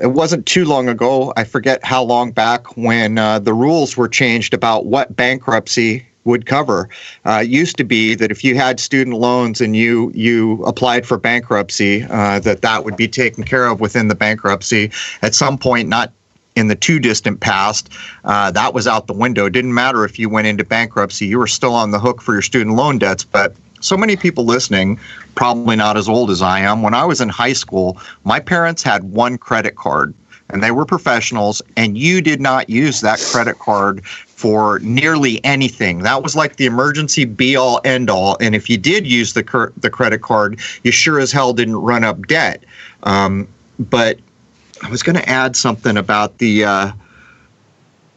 it 0.02 0.08
wasn't 0.08 0.45
too 0.45 0.65
long 0.65 0.89
ago. 0.89 1.32
I 1.38 1.45
forget 1.45 1.84
how 1.86 2.04
long 2.04 2.32
back 2.32 2.76
when 2.76 3.17
uh, 3.17 3.39
the 3.39 3.54
rules 3.54 3.95
were 3.95 4.10
changed 4.10 4.54
about 4.54 4.86
what 4.86 5.15
bankruptcy 5.15 6.06
would 6.26 6.46
cover. 6.46 6.90
Uh, 7.24 7.40
used 7.40 7.78
to 7.78 7.84
be 7.84 8.16
that 8.16 8.32
if 8.32 8.44
you 8.44 8.56
had 8.56 8.80
student 8.80 9.18
loans 9.18 9.62
and 9.62 9.76
you 9.76 10.12
you 10.14 10.64
applied 10.66 11.06
for 11.06 11.18
bankruptcy, 11.18 12.04
uh, 12.10 12.40
that 12.40 12.62
that 12.62 12.84
would 12.84 12.98
be 12.98 13.08
taken 13.08 13.44
care 13.44 13.68
of 13.68 13.80
within 13.80 14.10
the 14.10 14.16
bankruptcy. 14.16 14.92
At 15.22 15.34
some 15.34 15.58
point, 15.58 15.88
not 15.88 16.12
in 16.56 16.68
the 16.68 16.76
too 16.76 17.00
distant 17.00 17.40
past, 17.42 17.90
uh, 18.24 18.50
that 18.52 18.74
was 18.74 18.88
out 18.88 19.08
the 19.08 19.14
window. 19.14 19.46
It 19.46 19.52
didn't 19.52 19.74
matter 19.74 20.04
if 20.04 20.18
you 20.20 20.30
went 20.30 20.48
into 20.48 20.66
bankruptcy; 20.66 21.28
you 21.28 21.38
were 21.38 21.48
still 21.48 21.74
on 21.74 21.92
the 21.92 22.00
hook 22.00 22.22
for 22.22 22.34
your 22.34 22.42
student 22.42 22.76
loan 22.76 22.98
debts. 22.98 23.24
But 23.24 23.56
so 23.82 23.96
many 23.96 24.16
people 24.16 24.46
listening, 24.46 25.00
probably 25.36 25.76
not 25.76 25.96
as 25.96 26.10
old 26.10 26.32
as 26.32 26.42
I 26.42 26.60
am. 26.60 26.82
When 26.82 26.96
I 26.96 27.06
was 27.06 27.22
in 27.22 27.30
high 27.30 27.54
school, 27.54 28.02
my 28.24 28.40
parents 28.40 28.82
had 28.82 29.04
one 29.04 29.38
credit 29.38 29.76
card 29.76 30.16
and 30.49 30.63
they 30.63 30.71
were 30.71 30.86
professionals, 30.86 31.62
and 31.75 31.97
you 31.97 32.21
did 32.21 32.39
not 32.39 32.69
use 32.69 33.01
that 33.01 33.19
credit 33.31 33.60
card 33.60 34.05
for 34.05 34.79
nearly 34.79 35.43
anything. 35.43 35.99
That 35.99 36.21
was 36.21 36.36
like 36.36 36.58
the 36.58 36.65
emergency 36.65 37.25
be 37.25 37.55
all 37.55 37.81
end 37.84 38.10
all. 38.10 38.38
And 38.39 38.53
if 38.53 38.69
you 38.69 38.77
did 38.77 39.08
use 39.08 39.34
the 39.34 39.43
cur- 39.43 39.73
the 39.77 39.89
credit 39.89 40.21
card, 40.21 40.60
you 40.84 40.91
sure 40.91 41.19
as 41.19 41.31
hell 41.31 41.53
didn't 41.53 41.77
run 41.77 42.03
up 42.03 42.27
debt. 42.27 42.63
Um, 43.03 43.47
but 43.79 44.19
I 44.84 44.89
was 44.89 45.03
going 45.03 45.15
to 45.15 45.27
add 45.27 45.55
something 45.55 45.97
about 45.97 46.38
the. 46.38 46.65
Uh, 46.65 46.91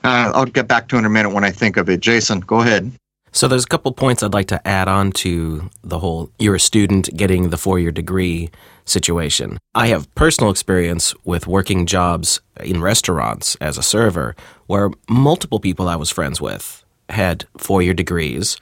uh, 0.05 0.33
I'll 0.35 0.45
get 0.45 0.69
back 0.69 0.89
to 0.89 0.97
it 0.97 1.01
in 1.01 1.05
a 1.05 1.11
minute 1.11 1.31
when 1.31 1.45
I 1.45 1.51
think 1.51 1.77
of 1.77 1.89
it. 1.89 2.01
Jason, 2.01 2.41
go 2.41 2.61
ahead. 2.61 2.91
So 3.33 3.47
there's 3.47 3.65
a 3.65 3.69
couple 3.69 3.93
points 3.93 4.23
I'd 4.23 4.33
like 4.33 4.49
to 4.49 4.67
add 4.67 4.89
on 4.89 5.13
to 5.13 5.69
the 5.83 5.99
whole 5.99 6.31
you're 6.39 6.55
a 6.55 6.61
student 6.61 7.15
getting 7.17 7.51
the 7.51 7.59
four 7.59 7.79
year 7.79 7.93
degree 7.93 8.51
situation. 8.89 9.59
I 9.75 9.89
have 9.89 10.13
personal 10.15 10.51
experience 10.51 11.15
with 11.25 11.47
working 11.47 11.87
jobs 11.87 12.41
in 12.61 12.81
restaurants 12.81 13.57
as 13.57 13.79
a 13.79 13.83
server 13.83 14.35
where 14.67 14.91
multiple 15.09 15.61
people 15.61 15.89
I 15.89 15.97
was 15.97 16.11
friends 16.11 16.41
with 16.41 16.85
had 17.09 17.47
four 17.57 17.83
year 17.83 17.95
degrees. 17.95 18.57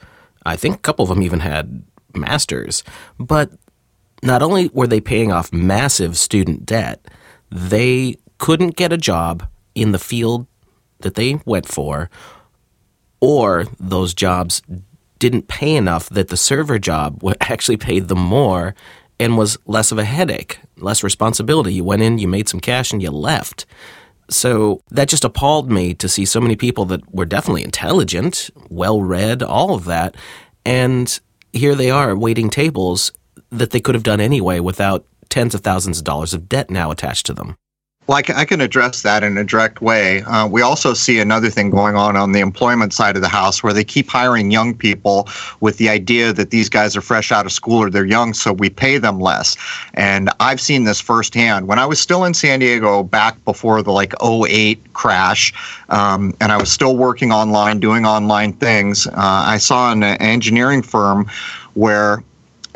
I 0.45 0.55
think 0.55 0.75
a 0.75 0.79
couple 0.79 1.03
of 1.03 1.09
them 1.09 1.23
even 1.23 1.41
had 1.41 1.83
masters. 2.13 2.83
But 3.19 3.51
not 4.23 4.41
only 4.41 4.69
were 4.73 4.87
they 4.87 5.01
paying 5.01 5.31
off 5.31 5.53
massive 5.53 6.17
student 6.17 6.65
debt, 6.65 7.05
they 7.51 8.17
couldn't 8.37 8.75
get 8.75 8.93
a 8.93 8.97
job 8.97 9.47
in 9.75 9.91
the 9.91 9.99
field 9.99 10.47
that 10.99 11.15
they 11.15 11.39
went 11.45 11.67
for 11.67 12.09
or 13.19 13.65
those 13.79 14.13
jobs 14.13 14.61
didn't 15.19 15.47
pay 15.47 15.75
enough 15.75 16.09
that 16.09 16.27
the 16.29 16.37
server 16.37 16.77
job 16.77 17.21
actually 17.41 17.77
paid 17.77 18.07
them 18.07 18.19
more 18.19 18.75
and 19.19 19.37
was 19.37 19.57
less 19.65 19.91
of 19.91 19.97
a 19.97 20.05
headache, 20.05 20.59
less 20.77 21.03
responsibility. 21.03 21.73
You 21.73 21.83
went 21.83 22.01
in, 22.01 22.17
you 22.17 22.27
made 22.27 22.47
some 22.47 22.59
cash, 22.59 22.91
and 22.91 23.01
you 23.01 23.11
left. 23.11 23.65
So 24.29 24.81
that 24.91 25.07
just 25.07 25.23
appalled 25.23 25.71
me 25.71 25.93
to 25.95 26.09
see 26.09 26.25
so 26.25 26.41
many 26.41 26.55
people 26.55 26.85
that 26.85 27.13
were 27.13 27.25
definitely 27.25 27.63
intelligent, 27.63 28.49
well 28.69 29.01
read, 29.01 29.41
all 29.41 29.73
of 29.73 29.85
that. 29.85 30.15
And 30.65 31.19
here 31.53 31.75
they 31.75 31.89
are 31.89 32.15
waiting 32.15 32.49
tables 32.49 33.11
that 33.49 33.71
they 33.71 33.79
could 33.79 33.95
have 33.95 34.03
done 34.03 34.19
anyway 34.19 34.59
without 34.59 35.05
tens 35.29 35.55
of 35.55 35.61
thousands 35.61 35.99
of 35.99 36.03
dollars 36.03 36.33
of 36.33 36.49
debt 36.49 36.69
now 36.69 36.91
attached 36.91 37.25
to 37.27 37.33
them. 37.33 37.55
Well, 38.07 38.17
I 38.17 38.21
can, 38.21 38.37
I 38.37 38.45
can 38.45 38.61
address 38.61 39.01
that 39.01 39.21
in 39.21 39.37
a 39.37 39.43
direct 39.43 39.81
way. 39.81 40.21
Uh, 40.21 40.47
we 40.47 40.61
also 40.61 40.93
see 40.93 41.19
another 41.19 41.49
thing 41.49 41.69
going 41.69 41.97
on 41.97 42.15
on 42.15 42.31
the 42.31 42.39
employment 42.39 42.93
side 42.93 43.17
of 43.17 43.21
the 43.21 43.27
house 43.27 43.61
where 43.61 43.73
they 43.73 43.83
keep 43.83 44.07
hiring 44.07 44.49
young 44.49 44.73
people 44.73 45.27
with 45.59 45.75
the 45.75 45.89
idea 45.89 46.31
that 46.31 46.49
these 46.49 46.69
guys 46.69 46.95
are 46.95 47.01
fresh 47.01 47.33
out 47.33 47.45
of 47.45 47.51
school 47.51 47.79
or 47.79 47.89
they're 47.89 48.05
young, 48.05 48.33
so 48.33 48.53
we 48.53 48.69
pay 48.69 48.97
them 48.97 49.19
less. 49.19 49.57
And 49.93 50.29
I've 50.39 50.61
seen 50.61 50.85
this 50.85 51.01
firsthand. 51.01 51.67
When 51.67 51.79
I 51.79 51.85
was 51.85 51.99
still 51.99 52.23
in 52.23 52.33
San 52.33 52.59
Diego 52.59 53.03
back 53.03 53.43
before 53.43 53.83
the 53.83 53.91
like 53.91 54.13
08 54.23 54.93
crash, 54.93 55.53
um, 55.89 56.33
and 56.39 56.53
I 56.53 56.57
was 56.57 56.71
still 56.71 56.95
working 56.95 57.33
online, 57.33 57.81
doing 57.81 58.05
online 58.05 58.53
things, 58.53 59.05
uh, 59.07 59.11
I 59.15 59.57
saw 59.57 59.91
an 59.91 60.03
engineering 60.03 60.81
firm 60.81 61.29
where 61.73 62.23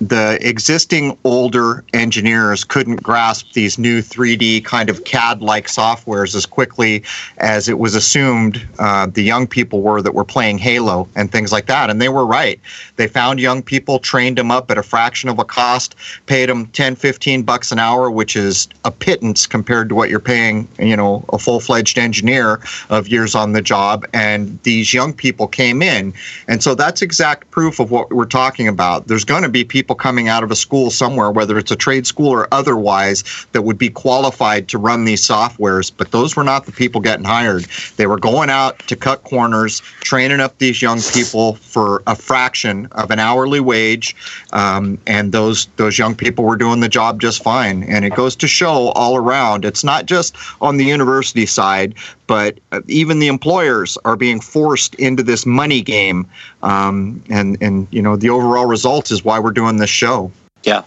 the 0.02 0.40
existing 0.42 1.16
older 1.24 1.84
engineers 1.94 2.64
couldn't 2.64 3.04
grasp 3.04 3.54
these 3.54 3.78
new 3.78 4.02
3D 4.02 4.66
kind 4.66 4.90
of 4.90 5.04
CAD 5.04 5.44
like 5.44 5.68
softwares 5.68 6.34
as 6.34 6.48
quickly 6.48 7.04
as 7.38 7.70
it 7.70 7.78
was 7.78 7.94
assumed 7.94 8.68
uh, 8.80 9.06
the 9.06 9.22
young 9.22 9.46
people 9.46 9.84
were 9.84 10.02
that 10.02 10.16
were 10.16 10.24
playing 10.24 10.58
Halo 10.58 11.08
and 11.16 11.32
things 11.32 11.52
like 11.52 11.68
that. 11.68 11.92
And 11.92 12.02
they 12.02 12.10
were 12.10 12.26
right. 12.26 12.60
They 12.96 13.08
found 13.08 13.40
young 13.40 13.62
people, 13.62 14.00
trained 14.00 14.40
them 14.40 14.50
up 14.50 14.72
at 14.72 14.80
a 14.80 14.84
fraction 14.84 15.30
of 15.30 15.38
a 15.38 15.46
cost, 15.46 15.96
paid 16.26 16.50
them 16.50 16.66
10, 16.68 16.96
15 16.96 17.44
bucks 17.44 17.72
an 17.72 17.78
hour, 17.78 18.10
which 18.10 18.36
is 18.36 18.68
a 18.84 18.92
pittance 18.92 19.46
compared 19.46 19.88
to 19.90 19.96
what 19.96 20.10
you're 20.10 20.20
paying, 20.20 20.68
you 20.80 20.98
know, 20.98 21.24
a 21.32 21.38
full 21.38 21.60
fledged 21.60 22.00
engineer 22.00 22.60
of 22.90 23.08
years 23.08 23.36
on 23.36 23.54
the 23.54 23.62
job. 23.62 24.08
And 24.16 24.60
these 24.64 24.96
young 24.96 25.14
people 25.14 25.48
came 25.48 25.84
in. 25.84 26.12
And 26.48 26.64
so 26.64 26.74
that's 26.74 27.04
exact 27.04 27.52
proof 27.52 27.80
of 27.80 27.92
what 27.92 28.12
we're 28.12 28.26
talking 28.26 28.68
about. 28.68 29.06
There's 29.06 29.26
going 29.26 29.44
to 29.44 29.50
be 29.50 29.64
people 29.64 29.91
people 29.92 30.12
coming 30.12 30.30
out 30.30 30.42
of 30.44 30.52
a 30.52 30.56
school 30.56 30.90
somewhere, 30.90 31.32
whether 31.32 31.58
it's 31.58 31.72
a 31.72 31.76
trade 31.76 32.08
school 32.08 32.30
or 32.30 32.48
otherwise, 32.54 33.26
that 33.52 33.64
would 33.64 33.78
be 33.78 33.90
qualified 33.90 34.70
to 34.70 34.78
run 34.78 35.04
these 35.04 35.22
softwares. 35.22 35.92
But 35.96 36.12
those 36.12 36.36
were 36.36 36.46
not 36.46 36.66
the 36.66 36.72
people 36.72 37.02
getting 37.02 37.26
hired. 37.26 37.66
They 37.98 38.08
were 38.08 38.20
going 38.20 38.50
out 38.50 38.80
to 38.88 38.96
cut 38.96 39.24
corners, 39.26 39.82
training 40.02 40.40
up 40.40 40.58
these 40.60 40.82
young 40.82 41.02
people 41.14 41.56
for 41.56 42.04
a 42.08 42.16
fraction 42.16 42.88
of 42.94 43.12
an 43.12 43.20
hourly 43.20 43.60
wage, 43.60 44.16
um, 44.54 44.98
and 45.08 45.34
those 45.34 45.68
those 45.76 46.00
young 46.00 46.16
people 46.16 46.46
were 46.46 46.58
doing 46.58 46.80
the 46.80 46.90
job 46.90 47.20
just 47.20 47.44
fine. 47.44 47.84
And 47.84 48.06
it 48.06 48.16
goes 48.16 48.36
to 48.38 48.48
show 48.48 48.94
all 48.96 49.18
around, 49.18 49.66
it's 49.66 49.84
not 49.84 50.06
just 50.06 50.38
on 50.62 50.78
the 50.78 50.86
university 50.86 51.46
side, 51.46 51.96
but 52.32 52.58
uh, 52.72 52.80
even 52.88 53.20
the 53.20 53.28
employers 53.28 53.98
are 54.06 54.16
being 54.16 54.40
forced 54.40 54.96
into 54.96 55.22
this 55.22 55.46
money 55.46 55.82
game. 55.82 56.26
Um, 56.64 57.22
and 57.30 57.62
and 57.62 57.90
you 57.92 58.02
know 58.02 58.16
the 58.16 58.30
overall 58.30 58.68
result 58.68 59.12
is 59.12 59.26
why 59.26 59.38
we're 59.38 59.52
doing 59.52 59.76
this 59.76 59.90
show. 59.90 60.32
Yeah, 60.64 60.84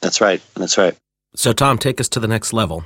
that's 0.00 0.20
right. 0.20 0.42
That's 0.56 0.76
right. 0.76 0.96
So 1.36 1.52
Tom, 1.52 1.78
take 1.78 2.00
us 2.00 2.08
to 2.08 2.18
the 2.18 2.26
next 2.26 2.52
level. 2.52 2.84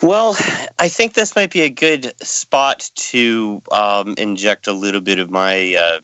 Well, 0.00 0.34
I 0.78 0.88
think 0.88 1.12
this 1.12 1.36
might 1.36 1.52
be 1.52 1.60
a 1.60 1.68
good 1.68 2.18
spot 2.26 2.90
to 2.94 3.60
um, 3.70 4.14
inject 4.16 4.66
a 4.66 4.72
little 4.72 5.02
bit 5.02 5.18
of 5.18 5.30
my 5.30 5.74
uh, 5.74 6.00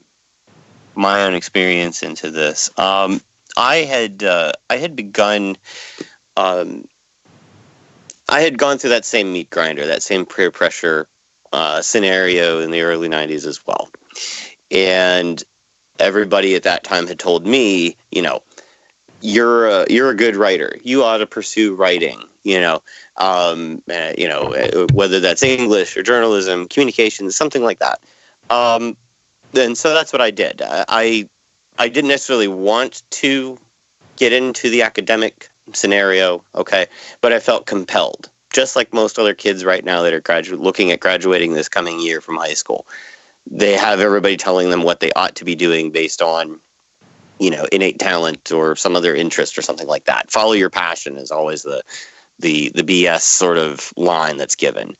my 0.97 1.23
own 1.23 1.33
experience 1.33 2.03
into 2.03 2.31
this. 2.31 2.69
Um, 2.79 3.23
I 3.57 3.77
had 3.77 4.23
uh, 4.23 4.53
I 4.69 4.77
had 4.77 4.95
begun 4.95 5.57
um, 6.37 6.87
I 8.29 8.43
had 8.43 8.59
gone 8.59 8.77
through 8.77 8.91
that 8.91 9.07
same 9.07 9.33
meat 9.33 9.49
grinder, 9.49 9.87
that 9.87 10.03
same 10.03 10.27
peer 10.27 10.51
pressure 10.51 11.09
uh, 11.53 11.83
scenario 11.83 12.61
in 12.61 12.71
the 12.71 12.83
early 12.83 13.09
90s 13.09 13.47
as 13.47 13.67
well. 13.67 13.91
And 14.71 15.43
everybody 15.99 16.55
at 16.55 16.63
that 16.65 16.85
time 16.85 17.07
had 17.07 17.19
told 17.19 17.47
me, 17.47 17.97
you 18.11 18.23
know, 18.23 18.43
you're 19.21 19.69
a, 19.69 19.87
you're 19.91 20.11
a 20.11 20.17
good 20.17 20.37
writer. 20.37 20.77
You 20.83 21.03
ought 21.03 21.19
to 21.19 21.27
pursue 21.27 21.75
writing. 21.75 22.23
You 22.45 22.61
know, 22.61 22.83
um, 23.17 23.83
uh, 23.91 24.15
you 24.17 24.27
know, 24.27 24.55
uh, 24.55 24.87
whether 24.95 25.21
that's 25.21 25.43
English 25.43 25.97
or 25.97 26.03
journalism, 26.03 26.69
communications, 26.69 27.37
something 27.37 27.63
like 27.63 27.79
that. 27.81 28.01
Um, 28.49 28.97
and 29.55 29.77
so 29.77 29.93
that's 29.93 30.13
what 30.13 30.23
I 30.23 30.31
did. 30.31 30.63
I 30.65 31.29
I 31.79 31.89
didn't 31.89 32.09
necessarily 32.09 32.49
want 32.49 33.03
to 33.11 33.59
get 34.17 34.33
into 34.33 34.69
the 34.69 34.83
academic 34.83 35.49
scenario, 35.73 36.45
okay, 36.55 36.87
but 37.21 37.33
I 37.33 37.41
felt 37.41 37.67
compelled, 37.67 38.31
just 38.53 38.77
like 38.77 38.93
most 38.93 39.19
other 39.19 39.35
kids 39.35 39.65
right 39.65 39.85
now 39.85 40.03
that 40.03 40.13
are 40.13 40.21
graduate 40.21 40.61
looking 40.61 40.91
at 40.91 41.01
graduating 41.01 41.53
this 41.53 41.69
coming 41.69 42.01
year 42.01 42.21
from 42.21 42.37
high 42.37 42.55
school. 42.55 42.87
They 43.51 43.75
have 43.75 44.01
everybody 44.01 44.37
telling 44.37 44.71
them 44.71 44.83
what 44.83 45.01
they 45.01 45.13
ought 45.13 45.37
to 45.37 45.45
be 45.45 45.55
doing 45.55 45.91
based 45.91 46.21
on, 46.21 46.61
you 47.39 47.51
know, 47.51 47.67
innate 47.73 47.99
talent 47.99 48.53
or 48.53 48.77
some 48.77 48.97
other 48.97 49.15
interest 49.15 49.57
or 49.57 49.63
something 49.63 49.87
like 49.87 50.05
that. 50.05 50.31
Follow 50.31 50.53
your 50.53 50.71
passion 50.71 51.17
is 51.17 51.31
always 51.31 51.63
the 51.63 51.83
the 52.39 52.69
the 52.71 52.83
BS 52.83 53.23
sort 53.23 53.59
of 53.59 53.93
line 53.97 54.37
that's 54.37 54.55
given. 54.55 54.97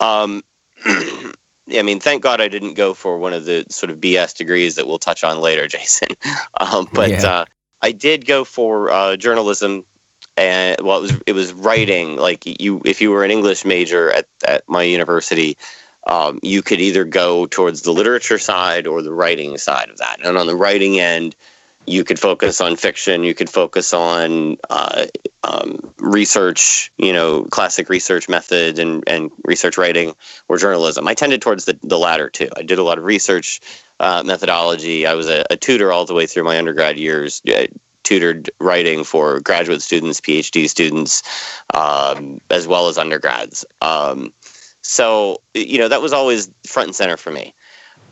Um, 0.00 0.42
I 0.86 1.82
mean, 1.82 2.00
thank 2.00 2.22
God 2.22 2.40
I 2.40 2.48
didn't 2.48 2.74
go 2.74 2.94
for 2.94 3.18
one 3.18 3.32
of 3.32 3.44
the 3.44 3.66
sort 3.68 3.90
of 3.90 3.98
BS 3.98 4.36
degrees 4.36 4.76
that 4.76 4.86
we'll 4.86 4.98
touch 4.98 5.22
on 5.22 5.40
later, 5.40 5.66
Jason. 5.68 6.08
Um, 6.54 6.88
but 6.92 7.10
yeah. 7.10 7.26
uh, 7.26 7.44
I 7.82 7.92
did 7.92 8.26
go 8.26 8.44
for 8.44 8.90
uh, 8.90 9.16
journalism, 9.16 9.84
and 10.38 10.80
well, 10.80 10.98
it 10.98 11.02
was 11.02 11.22
it 11.26 11.32
was 11.32 11.52
writing. 11.52 12.16
Like 12.16 12.44
you, 12.60 12.80
if 12.84 13.00
you 13.00 13.10
were 13.10 13.24
an 13.24 13.30
English 13.30 13.64
major 13.64 14.12
at 14.12 14.26
at 14.46 14.68
my 14.68 14.82
university, 14.82 15.58
um, 16.06 16.38
you 16.42 16.62
could 16.62 16.80
either 16.80 17.04
go 17.04 17.46
towards 17.46 17.82
the 17.82 17.92
literature 17.92 18.38
side 18.38 18.86
or 18.86 19.02
the 19.02 19.12
writing 19.12 19.58
side 19.58 19.90
of 19.90 19.98
that. 19.98 20.24
And 20.24 20.38
on 20.38 20.46
the 20.46 20.54
writing 20.56 21.00
end, 21.00 21.34
you 21.86 22.04
could 22.04 22.20
focus 22.20 22.60
on 22.60 22.76
fiction, 22.76 23.24
you 23.24 23.34
could 23.34 23.50
focus 23.50 23.92
on 23.92 24.58
uh, 24.70 25.06
um, 25.42 25.92
research, 25.98 26.92
you 26.98 27.12
know, 27.12 27.44
classic 27.46 27.88
research 27.88 28.28
methods 28.28 28.78
and, 28.78 29.02
and 29.08 29.32
research 29.44 29.76
writing 29.76 30.14
or 30.48 30.58
journalism. 30.58 31.08
I 31.08 31.14
tended 31.14 31.42
towards 31.42 31.64
the, 31.64 31.78
the 31.82 31.98
latter 31.98 32.30
too. 32.30 32.48
I 32.56 32.62
did 32.62 32.78
a 32.78 32.82
lot 32.82 32.98
of 32.98 33.04
research 33.04 33.60
uh, 34.00 34.22
methodology. 34.24 35.06
I 35.06 35.14
was 35.14 35.28
a, 35.28 35.44
a, 35.50 35.56
tutor 35.56 35.90
all 35.90 36.04
the 36.04 36.14
way 36.14 36.26
through 36.26 36.44
my 36.44 36.58
undergrad 36.58 36.98
years, 36.98 37.42
tutored 38.08 38.50
writing 38.58 39.04
for 39.04 39.38
graduate 39.40 39.82
students, 39.82 40.18
PhD 40.18 40.66
students, 40.66 41.22
um, 41.74 42.40
as 42.48 42.66
well 42.66 42.88
as 42.88 42.96
undergrads. 42.96 43.66
Um, 43.82 44.32
so, 44.80 45.42
you 45.52 45.76
know, 45.76 45.88
that 45.88 46.00
was 46.00 46.14
always 46.14 46.48
front 46.66 46.88
and 46.88 46.96
center 46.96 47.18
for 47.18 47.30
me. 47.30 47.52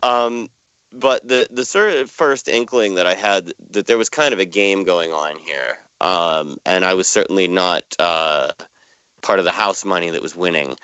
Um, 0.02 0.50
but 0.92 1.26
the 1.26 1.48
the 1.50 1.64
sort 1.64 1.94
of 1.94 2.11
first 2.11 2.46
inkling 2.46 2.94
that 2.96 3.06
I 3.06 3.14
had 3.14 3.54
that 3.70 3.87
there 3.87 3.96
was 3.96 4.11
kind 4.11 4.35
of 4.35 4.38
a 4.38 4.44
game 4.44 4.85
going 4.85 5.12
on 5.12 5.38
here, 5.38 5.78
um, 6.00 6.59
and 6.66 6.85
I 6.85 6.94
was 6.94 7.09
certainly 7.09 7.48
not 7.48 7.85
uh, 7.98 8.52
part 9.22 9.38
of 9.38 9.46
the 9.46 9.50
house 9.50 9.85
money 9.85 10.11
that 10.11 10.22
was 10.22 10.37
winning, 10.37 10.76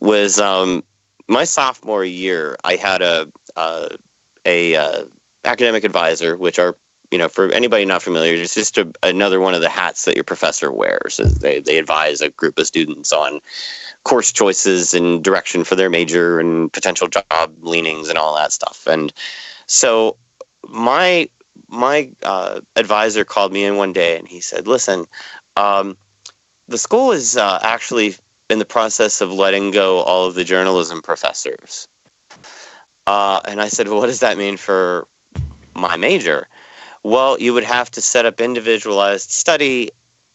was 0.00 0.38
um, 0.38 0.82
my 1.28 1.44
sophomore 1.44 2.04
year. 2.04 2.56
I 2.64 2.76
had 2.76 3.02
a 3.02 3.30
a, 3.56 3.98
a 4.44 4.76
uh, 4.76 5.04
academic 5.44 5.84
advisor, 5.84 6.36
which 6.36 6.58
are 6.58 6.74
you 7.10 7.18
know, 7.18 7.28
for 7.28 7.50
anybody 7.52 7.84
not 7.84 8.02
familiar, 8.02 8.34
it's 8.34 8.54
just 8.54 8.78
a, 8.78 8.90
another 9.02 9.40
one 9.40 9.54
of 9.54 9.60
the 9.60 9.68
hats 9.68 10.04
that 10.04 10.14
your 10.14 10.24
professor 10.24 10.72
wears. 10.72 11.18
They, 11.18 11.60
they 11.60 11.78
advise 11.78 12.20
a 12.20 12.30
group 12.30 12.58
of 12.58 12.66
students 12.66 13.12
on 13.12 13.40
course 14.04 14.32
choices 14.32 14.94
and 14.94 15.22
direction 15.22 15.64
for 15.64 15.76
their 15.76 15.90
major 15.90 16.40
and 16.40 16.72
potential 16.72 17.08
job 17.08 17.54
leanings 17.60 18.08
and 18.08 18.18
all 18.18 18.34
that 18.36 18.52
stuff. 18.52 18.86
And 18.86 19.12
so 19.66 20.16
my 20.68 21.28
my 21.68 22.10
uh, 22.22 22.60
advisor 22.76 23.24
called 23.24 23.52
me 23.52 23.64
in 23.64 23.76
one 23.76 23.92
day 23.92 24.18
and 24.18 24.28
he 24.28 24.40
said, 24.40 24.66
"Listen, 24.66 25.06
um, 25.56 25.96
the 26.68 26.78
school 26.78 27.12
is 27.12 27.36
uh, 27.36 27.58
actually 27.62 28.14
in 28.50 28.58
the 28.58 28.64
process 28.64 29.20
of 29.20 29.32
letting 29.32 29.70
go 29.70 29.98
all 30.00 30.26
of 30.26 30.34
the 30.34 30.44
journalism 30.44 31.02
professors." 31.02 31.88
Uh, 33.06 33.40
and 33.46 33.60
I 33.60 33.68
said, 33.68 33.88
"Well, 33.88 33.98
what 33.98 34.06
does 34.06 34.20
that 34.20 34.38
mean 34.38 34.56
for 34.56 35.06
my 35.74 35.96
major?" 35.96 36.48
Well, 37.04 37.38
you 37.38 37.52
would 37.54 37.64
have 37.64 37.90
to 37.92 38.00
set 38.00 38.26
up 38.26 38.40
individualized 38.40 39.30
study 39.30 39.90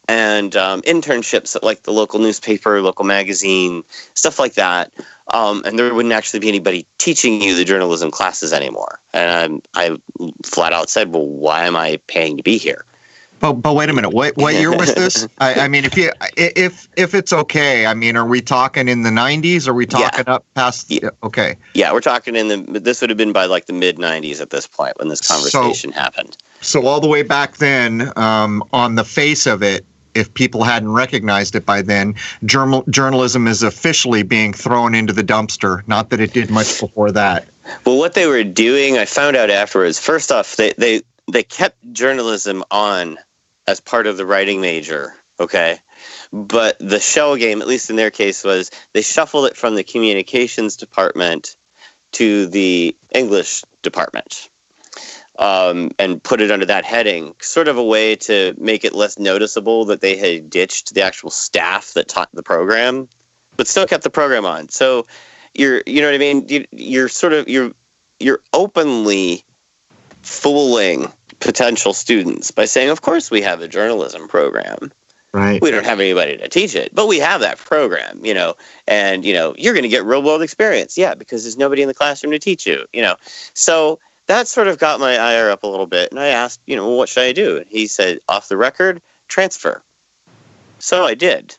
and 0.08 0.56
um, 0.56 0.82
internships 0.84 1.56
at 1.56 1.64
like 1.64 1.84
the 1.84 1.92
local 1.92 2.20
newspaper, 2.20 2.82
local 2.82 3.06
magazine, 3.06 3.84
stuff 4.14 4.40
like 4.40 4.54
that. 4.54 4.94
Um, 5.28 5.64
and 5.66 5.78
there 5.78 5.94
wouldn't 5.94 6.14
actually 6.14 6.40
be 6.40 6.48
anybody 6.48 6.86
teaching 6.98 7.42
you 7.42 7.56
the 7.56 7.66
journalism 7.66 8.10
classes 8.10 8.54
anymore. 8.54 9.00
And 9.14 9.68
I 9.76 10.00
flat 10.44 10.74
out 10.74 10.90
said, 10.90 11.12
"Well, 11.14 11.28
why 11.28 11.66
am 11.66 11.76
I 11.76 12.00
paying 12.08 12.38
to 12.38 12.44
be 12.44 12.58
here?" 12.58 12.86
But 13.40 13.54
but 13.54 13.76
wait 13.76 13.90
a 13.90 13.94
minute. 13.94 14.10
What 14.10 14.36
what 14.36 14.56
year 14.56 14.76
was 14.76 14.94
this? 14.96 15.28
I, 15.38 15.62
I, 15.62 15.68
mean, 15.68 15.86
if 15.86 15.96
you 15.96 16.12
if 16.36 16.88
if 16.98 17.14
it's 17.14 17.32
okay, 17.32 17.86
I 17.86 17.94
mean, 17.94 18.18
are 18.18 18.26
we 18.26 18.42
talking 18.42 18.88
in 18.88 19.04
the 19.04 19.12
'90s? 19.12 19.68
Are 19.68 19.74
we 19.74 19.86
talking 19.86 20.24
yeah. 20.28 20.34
up 20.34 20.46
past? 20.56 20.90
Yeah. 20.90 21.10
Okay. 21.24 21.56
Yeah, 21.76 21.94
we're 21.94 22.02
talking 22.02 22.36
in 22.36 22.48
the. 22.48 22.80
This 22.80 23.02
would 23.02 23.10
have 23.10 23.18
been 23.18 23.32
by 23.32 23.46
like 23.46 23.68
the 23.68 23.74
mid 23.74 23.98
'90s 23.98 24.42
at 24.42 24.50
this 24.50 24.66
point 24.66 24.98
when 24.98 25.08
this 25.08 25.26
conversation 25.26 25.94
so, 25.94 26.00
happened. 26.00 26.38
So 26.62 26.86
all 26.86 27.00
the 27.00 27.08
way 27.08 27.24
back 27.24 27.58
then, 27.58 28.12
um, 28.18 28.64
on 28.74 28.96
the 28.96 29.06
face 29.06 29.46
of 29.46 29.64
it, 29.64 29.86
if 30.14 30.34
people 30.34 30.64
hadn't 30.64 30.92
recognized 30.92 31.56
it 31.56 31.66
by 31.66 31.82
then, 31.82 32.16
journal, 32.44 32.84
journalism 32.90 33.48
is 33.48 33.64
officially 33.64 34.24
being 34.24 34.54
thrown 34.54 34.96
into 34.96 35.14
the 35.14 35.24
dumpster. 35.24 35.88
Not 35.88 36.10
that 36.10 36.20
it 36.20 36.34
did 36.34 36.50
much 36.50 36.80
before 36.80 37.12
that. 37.12 37.48
Well, 37.86 37.98
what 37.98 38.14
they 38.14 38.28
were 38.28 38.44
doing, 38.44 38.98
I 38.98 39.06
found 39.06 39.36
out 39.36 39.50
afterwards. 39.50 40.00
First 40.00 40.32
off, 40.32 40.56
they 40.56 40.74
they 40.74 41.02
they 41.32 41.44
kept 41.44 41.78
journalism 41.94 42.64
on 42.72 43.20
as 43.68 43.80
part 43.80 44.08
of 44.08 44.18
the 44.18 44.26
writing 44.26 44.62
major. 44.62 45.16
Okay. 45.40 45.80
But 46.34 46.78
the 46.80 47.00
shell 47.00 47.36
game, 47.36 47.62
at 47.62 47.68
least 47.68 47.90
in 47.90 47.96
their 47.96 48.12
case, 48.12 48.44
was 48.44 48.72
they 48.94 49.02
shuffled 49.02 49.46
it 49.46 49.56
from 49.56 49.76
the 49.76 49.84
communications 49.84 50.76
department 50.76 51.56
to 52.14 52.48
the 52.48 52.96
English 53.14 53.64
department 53.84 54.49
um, 55.40 55.90
and 55.98 56.22
put 56.22 56.42
it 56.42 56.52
under 56.52 56.66
that 56.66 56.84
heading, 56.84 57.34
sort 57.40 57.70
of 57.70 57.78
a 57.78 57.84
way 57.84 58.16
to 58.18 58.54
make 58.58 58.84
it 58.84 58.94
less 58.94 59.18
noticeable 59.18 59.86
that 59.86 60.02
they 60.02 60.18
had 60.18 60.50
ditched 60.50 60.94
the 60.94 61.02
actual 61.02 61.32
staff 61.32 61.94
that 61.94 62.10
taught 62.10 62.30
the 62.34 62.44
program, 62.44 63.08
but 63.56 63.66
still 63.66 63.88
kept 63.88 64.04
the 64.04 64.10
program 64.10 64.46
on. 64.46 64.68
So 64.68 65.08
you're, 65.54 65.82
you 65.88 66.02
know 66.02 66.08
what 66.08 66.16
I 66.16 66.18
mean? 66.18 66.68
You're 66.72 67.08
sort 67.08 67.34
of 67.34 67.48
you're 67.48 67.72
you're 68.20 68.42
openly 68.52 69.44
fooling 70.22 71.12
potential 71.40 71.94
students 71.94 72.52
by 72.52 72.66
saying, 72.66 72.90
"Of 72.90 73.02
course, 73.02 73.32
we 73.32 73.42
have 73.42 73.62
a 73.62 73.68
journalism 73.68 74.28
program." 74.28 74.92
Right. 75.32 75.62
We 75.62 75.70
don't 75.70 75.86
have 75.86 76.00
anybody 76.00 76.38
to 76.38 76.50
teach 76.50 76.74
it, 76.76 76.94
but 76.94 77.08
we 77.08 77.20
have 77.20 77.40
that 77.42 77.60
program, 77.60 78.26
you 78.26 78.34
know, 78.34 78.56
and 78.88 79.24
you 79.24 79.32
know, 79.32 79.54
you're 79.58 79.74
going 79.74 79.84
to 79.84 79.90
get 79.90 80.04
real 80.04 80.24
world 80.24 80.42
experience. 80.42 80.98
Yeah, 80.98 81.14
because 81.14 81.44
there's 81.44 81.58
nobody 81.58 81.82
in 81.84 81.88
the 81.88 81.94
classroom 81.94 82.32
to 82.32 82.40
teach 82.40 82.66
you, 82.68 82.86
you 82.92 83.02
know. 83.02 83.16
So 83.54 84.00
that 84.30 84.48
sort 84.48 84.68
of 84.68 84.78
got 84.78 85.00
my 85.00 85.18
ire 85.18 85.50
up 85.50 85.64
a 85.64 85.68
little 85.68 85.88
bit. 85.88 86.12
And 86.12 86.20
I 86.20 86.28
asked, 86.28 86.62
you 86.68 86.76
know, 86.76 86.88
well, 86.88 86.98
what 86.98 87.10
should 87.10 87.24
I 87.24 87.34
do? 87.34 87.58
And 87.58 87.66
he 87.66 87.88
said, 87.88 88.20
off 88.30 88.48
the 88.48 88.58
record, 88.58 89.02
transfer. 89.28 89.82
So 90.78 91.04
I 91.04 91.16
did. 91.16 91.58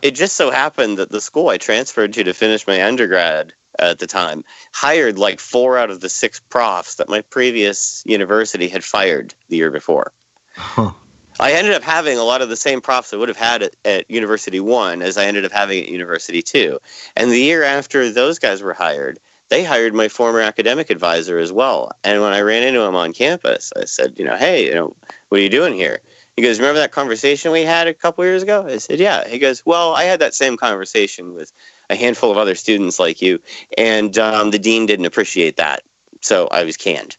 It 0.00 0.12
just 0.12 0.34
so 0.34 0.50
happened 0.50 0.96
that 0.96 1.10
the 1.10 1.20
school 1.20 1.50
I 1.50 1.58
transferred 1.58 2.14
to 2.14 2.24
to 2.24 2.32
finish 2.32 2.66
my 2.66 2.82
undergrad 2.82 3.52
at 3.78 3.98
the 3.98 4.06
time 4.06 4.42
hired 4.72 5.18
like 5.18 5.38
four 5.38 5.76
out 5.76 5.90
of 5.90 6.00
the 6.00 6.08
six 6.08 6.40
profs 6.40 6.94
that 6.94 7.10
my 7.10 7.20
previous 7.20 8.02
university 8.06 8.68
had 8.68 8.84
fired 8.84 9.34
the 9.48 9.56
year 9.56 9.70
before. 9.70 10.10
Huh. 10.54 10.92
I 11.38 11.52
ended 11.52 11.74
up 11.74 11.82
having 11.82 12.16
a 12.16 12.24
lot 12.24 12.40
of 12.40 12.48
the 12.48 12.56
same 12.56 12.80
profs 12.80 13.12
I 13.12 13.18
would 13.18 13.28
have 13.28 13.36
had 13.36 13.62
at, 13.62 13.74
at, 13.84 14.10
University 14.10 14.60
One 14.60 15.02
as 15.02 15.18
I 15.18 15.26
ended 15.26 15.44
up 15.44 15.52
having 15.52 15.82
at 15.82 15.88
University 15.90 16.40
Two. 16.40 16.80
And 17.14 17.30
the 17.30 17.38
year 17.38 17.62
after 17.62 18.10
those 18.10 18.38
guys 18.38 18.62
were 18.62 18.72
hired, 18.72 19.20
they 19.48 19.64
hired 19.64 19.94
my 19.94 20.08
former 20.08 20.40
academic 20.40 20.90
advisor 20.90 21.38
as 21.38 21.52
well. 21.52 21.92
And 22.04 22.20
when 22.20 22.32
I 22.32 22.40
ran 22.40 22.62
into 22.62 22.80
him 22.80 22.94
on 22.94 23.12
campus, 23.12 23.72
I 23.76 23.84
said, 23.84 24.18
you 24.18 24.24
know, 24.24 24.36
hey, 24.36 24.66
you 24.66 24.74
know, 24.74 24.94
what 25.28 25.38
are 25.38 25.42
you 25.42 25.48
doing 25.48 25.74
here? 25.74 26.00
He 26.36 26.42
goes, 26.42 26.60
remember 26.60 26.78
that 26.78 26.92
conversation 26.92 27.50
we 27.50 27.62
had 27.62 27.88
a 27.88 27.94
couple 27.94 28.24
years 28.24 28.42
ago? 28.42 28.66
I 28.66 28.78
said, 28.78 29.00
yeah. 29.00 29.26
He 29.26 29.38
goes, 29.38 29.66
well, 29.66 29.94
I 29.94 30.04
had 30.04 30.20
that 30.20 30.34
same 30.34 30.56
conversation 30.56 31.34
with 31.34 31.52
a 31.90 31.96
handful 31.96 32.30
of 32.30 32.36
other 32.36 32.54
students 32.54 32.98
like 32.98 33.20
you, 33.22 33.42
and 33.76 34.16
um, 34.18 34.50
the 34.50 34.58
dean 34.58 34.86
didn't 34.86 35.06
appreciate 35.06 35.56
that, 35.56 35.82
so 36.20 36.46
I 36.48 36.64
was 36.64 36.76
canned. 36.76 37.16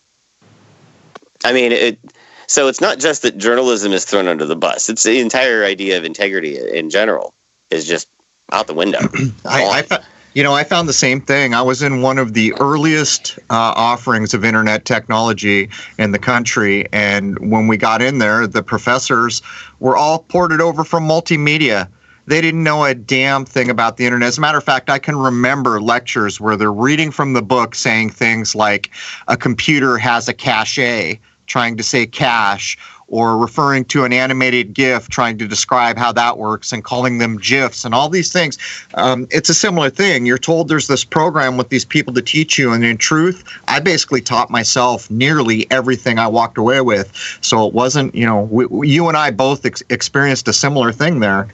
I 1.43 1.53
mean, 1.53 1.71
it. 1.71 1.99
So 2.47 2.67
it's 2.67 2.81
not 2.81 2.97
just 2.99 3.21
that 3.21 3.37
journalism 3.37 3.91
is 3.91 4.05
thrown 4.05 4.27
under 4.27 4.45
the 4.45 4.55
bus; 4.55 4.89
it's 4.89 5.03
the 5.03 5.19
entire 5.19 5.63
idea 5.63 5.97
of 5.97 6.03
integrity 6.03 6.57
in 6.57 6.89
general 6.89 7.33
is 7.69 7.87
just 7.87 8.07
out 8.51 8.67
the 8.67 8.73
window. 8.73 8.99
I, 9.45 9.85
I, 9.91 10.03
you 10.33 10.43
know, 10.43 10.53
I 10.53 10.63
found 10.63 10.87
the 10.87 10.93
same 10.93 11.21
thing. 11.21 11.53
I 11.53 11.61
was 11.61 11.81
in 11.81 12.01
one 12.01 12.17
of 12.19 12.33
the 12.33 12.53
earliest 12.59 13.39
uh, 13.49 13.73
offerings 13.75 14.33
of 14.33 14.45
internet 14.45 14.85
technology 14.85 15.69
in 15.97 16.11
the 16.11 16.19
country. 16.19 16.87
And 16.93 17.51
when 17.51 17.67
we 17.67 17.77
got 17.77 18.01
in 18.01 18.19
there, 18.19 18.45
the 18.45 18.61
professors 18.61 19.41
were 19.79 19.97
all 19.97 20.19
ported 20.19 20.61
over 20.61 20.83
from 20.83 21.07
multimedia. 21.07 21.89
they 22.29 22.41
didn't 22.41 22.63
know 22.63 22.85
a 22.85 22.93
damn 22.93 23.43
thing 23.43 23.71
about 23.71 23.97
the 23.97 24.05
internet. 24.05 24.27
As 24.27 24.37
a 24.37 24.41
matter 24.41 24.59
of 24.59 24.63
fact, 24.63 24.89
I 24.89 24.99
can 24.99 25.15
remember 25.17 25.81
lectures 25.81 26.39
where 26.39 26.55
they're 26.55 26.71
reading 26.71 27.09
from 27.09 27.33
the 27.33 27.41
book 27.41 27.73
saying 27.73 28.11
things 28.11 28.53
like 28.53 28.91
a 29.27 29.35
computer 29.35 29.97
has 29.97 30.27
a 30.27 30.33
cache, 30.33 31.19
trying 31.47 31.75
to 31.75 31.83
say 31.83 32.05
cache, 32.05 32.77
or 33.09 33.37
referring 33.37 33.85
to 33.85 34.03
an 34.05 34.13
animated 34.13 34.73
GIF, 34.73 35.09
trying 35.09 35.37
to 35.37 35.47
describe 35.47 35.97
how 35.97 36.11
that 36.11 36.37
works, 36.37 36.71
and 36.71 36.83
calling 36.83 37.17
them 37.17 37.37
GIFs 37.37 37.83
and 37.85 37.93
all 37.93 38.09
these 38.09 38.31
things. 38.31 38.57
Um, 38.93 39.27
it's 39.31 39.49
a 39.49 39.53
similar 39.53 39.89
thing. 39.89 40.25
You're 40.25 40.37
told 40.37 40.67
there's 40.67 40.87
this 40.87 41.03
program 41.03 41.57
with 41.57 41.69
these 41.69 41.85
people 41.85 42.13
to 42.13 42.21
teach 42.21 42.57
you, 42.57 42.71
and 42.71 42.83
in 42.83 42.97
truth, 42.97 43.43
I 43.67 43.79
basically 43.79 44.21
taught 44.21 44.49
myself 44.49 45.09
nearly 45.09 45.69
everything 45.71 46.19
I 46.19 46.27
walked 46.27 46.57
away 46.57 46.81
with. 46.81 47.15
So 47.41 47.67
it 47.67 47.73
wasn't, 47.73 48.13
you 48.15 48.25
know, 48.25 48.43
we, 48.43 48.87
you 48.87 49.07
and 49.07 49.17
I 49.17 49.31
both 49.31 49.65
ex- 49.65 49.83
experienced 49.89 50.47
a 50.47 50.53
similar 50.53 50.91
thing 50.91 51.19
there. 51.19 51.47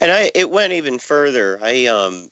And 0.00 0.10
I, 0.10 0.30
it 0.34 0.50
went 0.50 0.72
even 0.72 0.98
further. 0.98 1.58
I, 1.62 1.86
um, 1.86 2.30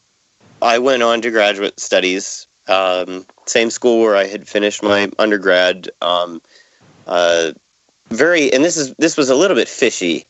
I 0.62 0.78
went 0.78 1.02
on 1.02 1.20
to 1.22 1.30
graduate 1.30 1.78
studies, 1.78 2.46
um, 2.68 3.26
same 3.46 3.70
school 3.70 4.00
where 4.00 4.16
I 4.16 4.26
had 4.26 4.46
finished 4.46 4.82
my 4.82 5.10
undergrad. 5.18 5.88
Um, 6.00 6.40
uh, 7.06 7.52
very, 8.10 8.52
and 8.52 8.64
this 8.64 8.76
is 8.76 8.94
this 8.94 9.16
was 9.16 9.28
a 9.28 9.34
little 9.34 9.56
bit 9.56 9.68
fishy, 9.68 10.24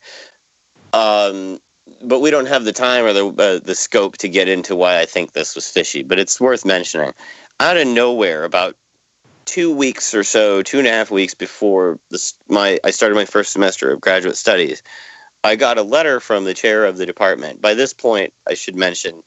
um, 0.92 1.60
but 2.02 2.20
we 2.20 2.30
don't 2.30 2.46
have 2.46 2.64
the 2.64 2.72
time 2.72 3.04
or 3.04 3.12
the 3.12 3.26
uh, 3.26 3.58
the 3.58 3.74
scope 3.74 4.16
to 4.18 4.28
get 4.28 4.48
into 4.48 4.74
why 4.74 5.00
I 5.00 5.06
think 5.06 5.32
this 5.32 5.54
was 5.54 5.70
fishy. 5.70 6.02
But 6.02 6.18
it's 6.18 6.40
worth 6.40 6.64
mentioning. 6.64 7.12
Out 7.60 7.76
of 7.76 7.86
nowhere, 7.88 8.44
about 8.44 8.76
two 9.44 9.74
weeks 9.74 10.14
or 10.14 10.22
so, 10.24 10.62
two 10.62 10.78
and 10.78 10.86
a 10.86 10.90
half 10.90 11.10
weeks 11.10 11.34
before 11.34 11.98
this, 12.10 12.38
my 12.48 12.78
I 12.84 12.90
started 12.90 13.14
my 13.14 13.24
first 13.24 13.52
semester 13.52 13.90
of 13.90 14.00
graduate 14.00 14.36
studies, 14.36 14.82
I 15.44 15.56
got 15.56 15.78
a 15.78 15.82
letter 15.82 16.20
from 16.20 16.44
the 16.44 16.54
chair 16.54 16.84
of 16.84 16.98
the 16.98 17.06
department. 17.06 17.60
By 17.60 17.74
this 17.74 17.92
point, 17.94 18.34
I 18.46 18.54
should 18.54 18.76
mention, 18.76 19.22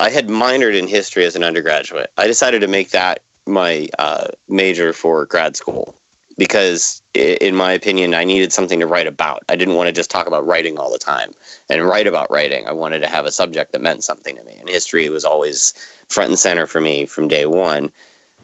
I 0.00 0.10
had 0.10 0.28
minored 0.28 0.78
in 0.78 0.86
history 0.86 1.24
as 1.24 1.36
an 1.36 1.44
undergraduate. 1.44 2.12
I 2.16 2.26
decided 2.26 2.60
to 2.60 2.68
make 2.68 2.90
that 2.90 3.22
my 3.46 3.88
uh, 3.98 4.28
major 4.48 4.92
for 4.92 5.26
grad 5.26 5.56
school 5.56 5.97
because 6.38 7.02
in 7.14 7.54
my 7.54 7.72
opinion 7.72 8.14
i 8.14 8.24
needed 8.24 8.52
something 8.52 8.80
to 8.80 8.86
write 8.86 9.06
about. 9.06 9.42
I 9.48 9.56
didn't 9.56 9.74
want 9.74 9.88
to 9.88 9.92
just 9.92 10.10
talk 10.10 10.26
about 10.26 10.46
writing 10.46 10.78
all 10.78 10.90
the 10.90 10.98
time. 10.98 11.34
And 11.68 11.84
write 11.84 12.06
about 12.06 12.30
writing 12.30 12.66
i 12.66 12.72
wanted 12.72 13.00
to 13.00 13.08
have 13.08 13.26
a 13.26 13.32
subject 13.32 13.72
that 13.72 13.82
meant 13.82 14.04
something 14.04 14.36
to 14.36 14.44
me. 14.44 14.54
And 14.58 14.68
history 14.68 15.08
was 15.10 15.24
always 15.24 15.72
front 16.08 16.30
and 16.30 16.38
center 16.38 16.66
for 16.66 16.80
me 16.80 17.04
from 17.04 17.28
day 17.28 17.44
one. 17.44 17.92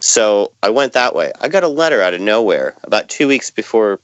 So 0.00 0.52
i 0.62 0.68
went 0.68 0.92
that 0.92 1.14
way. 1.14 1.32
I 1.40 1.48
got 1.48 1.64
a 1.64 1.68
letter 1.68 2.02
out 2.02 2.14
of 2.14 2.20
nowhere 2.20 2.74
about 2.82 3.08
two 3.08 3.28
weeks 3.28 3.50
before 3.50 4.00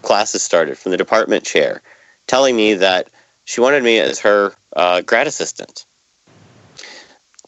classes 0.00 0.42
started 0.42 0.78
from 0.78 0.92
the 0.92 0.98
department 0.98 1.44
chair 1.44 1.82
telling 2.26 2.56
me 2.56 2.74
that 2.74 3.08
she 3.44 3.60
wanted 3.60 3.82
me 3.82 3.98
as 3.98 4.20
her 4.20 4.54
uh, 4.74 5.02
grad 5.02 5.26
assistant. 5.26 5.84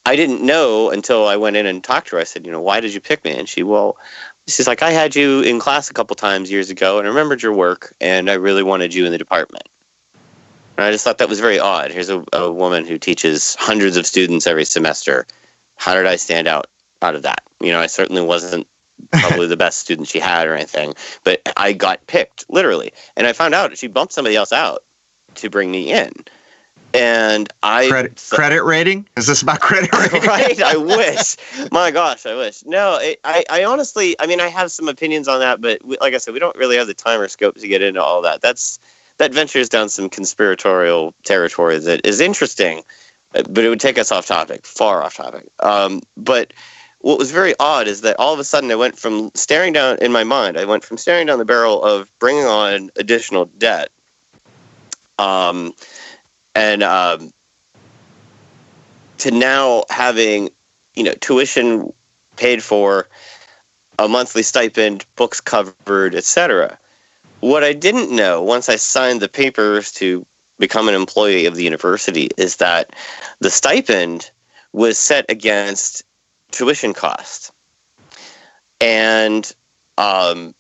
I 0.07 0.17
didn't 0.17 0.45
know 0.45 0.91
until 0.91 1.27
I 1.27 1.37
went 1.37 1.57
in 1.57 1.67
and 1.67 1.83
talked 1.83 2.09
to 2.09 2.17
her. 2.17 2.21
I 2.21 2.25
said, 2.25 2.45
you 2.45 2.53
know, 2.53 2.61
why 2.61 2.81
did 2.81 2.93
you 2.93 3.01
pick 3.01 3.25
me? 3.25 3.33
And 3.39 3.49
she, 3.49 3.63
well, 3.63 3.97
she's 4.47 4.67
like, 4.67 4.83
I 4.83 4.91
had 4.91 5.17
you 5.17 5.43
in 5.43 5.59
class 5.59 5.91
a 5.91 5.95
couple 5.95 6.17
times 6.17 6.51
years 6.51 6.71
ago 6.71 6.99
and 6.99 7.07
I 7.07 7.11
remembered 7.11 7.43
your 7.43 7.53
work 7.53 7.95
and 8.01 8.31
I 8.31 8.35
really 8.35 8.63
wanted 8.63 8.95
you 8.95 9.07
in 9.07 9.13
the 9.13 9.19
department. 9.19 9.69
And 10.77 10.85
I 10.85 10.91
just 10.91 11.05
thought 11.05 11.19
that 11.19 11.29
was 11.29 11.41
very 11.41 11.59
odd. 11.59 11.91
Here's 11.91 12.09
a, 12.09 12.25
a 12.33 12.51
woman 12.53 12.87
who 12.87 12.99
teaches 12.99 13.57
hundreds 13.59 13.97
of 13.97 14.07
students 14.07 14.47
every 14.47 14.65
semester. 14.65 15.27
How 15.77 15.95
did 15.95 16.07
I 16.07 16.17
stand 16.17 16.49
out 16.49 16.67
out 17.01 17.15
of 17.15 17.23
that? 17.23 17.43
You 17.61 17.71
know, 17.73 17.81
I 17.81 17.87
certainly 17.87 18.23
wasn't 18.23 18.67
probably 19.11 19.47
the 19.47 19.57
best 19.57 19.79
student 19.79 20.09
she 20.09 20.19
had 20.19 20.49
or 20.49 20.55
anything, 20.55 20.95
but 21.23 21.41
I 21.57 21.73
got 21.73 22.07
picked 22.07 22.49
literally. 22.51 22.93
And 23.17 23.27
I 23.27 23.33
found 23.33 23.55
out 23.55 23.77
she 23.79 23.87
bumped 23.87 24.13
somebody 24.13 24.37
else 24.37 24.53
out 24.53 24.85
to 25.37 25.51
bring 25.51 25.71
me 25.71 25.93
in 25.93 26.13
and 26.95 27.53
I 27.63 27.89
credit, 27.89 28.25
credit 28.31 28.63
rating. 28.63 29.07
Is 29.17 29.27
this 29.27 29.43
about 29.43 29.61
credit 29.61 29.93
rating? 29.99 30.23
right. 30.23 30.63
I 30.63 30.77
wish. 30.79 31.37
My 31.73 31.91
gosh, 31.91 32.25
I 32.25 32.37
wish. 32.37 32.65
No, 32.65 32.99
it, 32.99 33.21
I, 33.25 33.45
I 33.51 33.65
honestly, 33.65 34.15
I 34.21 34.27
mean, 34.27 34.41
I 34.41 34.49
have 34.49 34.71
some 34.71 34.89
opinions 34.89 35.27
on 35.27 35.41
that, 35.41 35.61
but 35.61 35.85
we, 35.85 35.99
like 36.01 36.15
I 36.15 36.19
said, 36.19 36.33
we 36.33 36.41
don't 36.41 36.57
really 36.57 36.77
have 36.77 36.87
the 36.87 36.95
time 36.95 37.21
or 37.21 37.29
scope 37.29 37.57
to 37.57 37.69
get 37.69 37.83
into 37.83 38.03
all 38.03 38.23
that. 38.23 38.41
That's 38.41 38.79
that 39.19 39.35
ventures 39.35 39.69
down 39.69 39.89
some 39.89 40.09
conspiratorial 40.09 41.15
territory 41.25 41.79
that 41.79 42.05
is 42.07 42.21
interesting, 42.21 42.83
but 43.33 43.59
it 43.59 43.69
would 43.69 43.81
take 43.81 43.99
us 43.99 44.11
off 44.11 44.27
topic, 44.27 44.65
far 44.65 45.03
off 45.03 45.17
topic. 45.17 45.49
Um, 45.61 46.01
but 46.17 46.53
what 46.99 47.19
was 47.19 47.31
very 47.31 47.55
odd 47.61 47.87
is 47.87 48.01
that 48.01 48.19
all 48.19 48.33
of 48.33 48.41
a 48.41 48.45
sudden 48.45 48.71
I 48.71 48.77
went 48.77 48.99
from 48.99 49.31
staring 49.35 49.73
down 49.73 49.99
in 49.99 50.11
my 50.11 50.25
mind, 50.25 50.57
I 50.57 50.65
went 50.65 50.85
from 50.85 50.97
staring 50.97 51.27
down 51.27 51.39
the 51.39 51.45
barrel 51.45 51.85
of 51.85 52.11
bringing 52.19 52.45
on 52.45 52.91
additional 52.97 53.45
debt. 53.45 53.91
Um, 55.19 55.75
and 56.55 56.83
um, 56.83 57.33
to 59.19 59.31
now 59.31 59.85
having 59.91 60.51
you 60.95 61.03
know 61.05 61.15
tuition 61.21 61.93
paid 62.37 62.63
for, 62.63 63.09
a 63.99 64.09
monthly 64.09 64.43
stipend, 64.43 65.05
books 65.17 65.41
covered, 65.41 66.15
etc. 66.15 66.79
What 67.41 67.63
I 67.63 67.73
didn't 67.73 68.15
know 68.15 68.43
once 68.43 68.69
I 68.69 68.77
signed 68.77 69.21
the 69.21 69.29
papers 69.29 69.93
to 69.93 70.27
become 70.59 70.89
an 70.89 70.95
employee 70.95 71.47
of 71.47 71.57
the 71.57 71.65
university 71.65 72.31
is 72.37 72.57
that 72.57 72.95
the 73.41 73.51
stipend 73.51 74.31
was 74.73 74.99
set 74.99 75.25
against 75.29 76.05
tuition 76.51 76.95
cost. 76.95 77.53
And 78.81 79.51
um, 79.99 80.55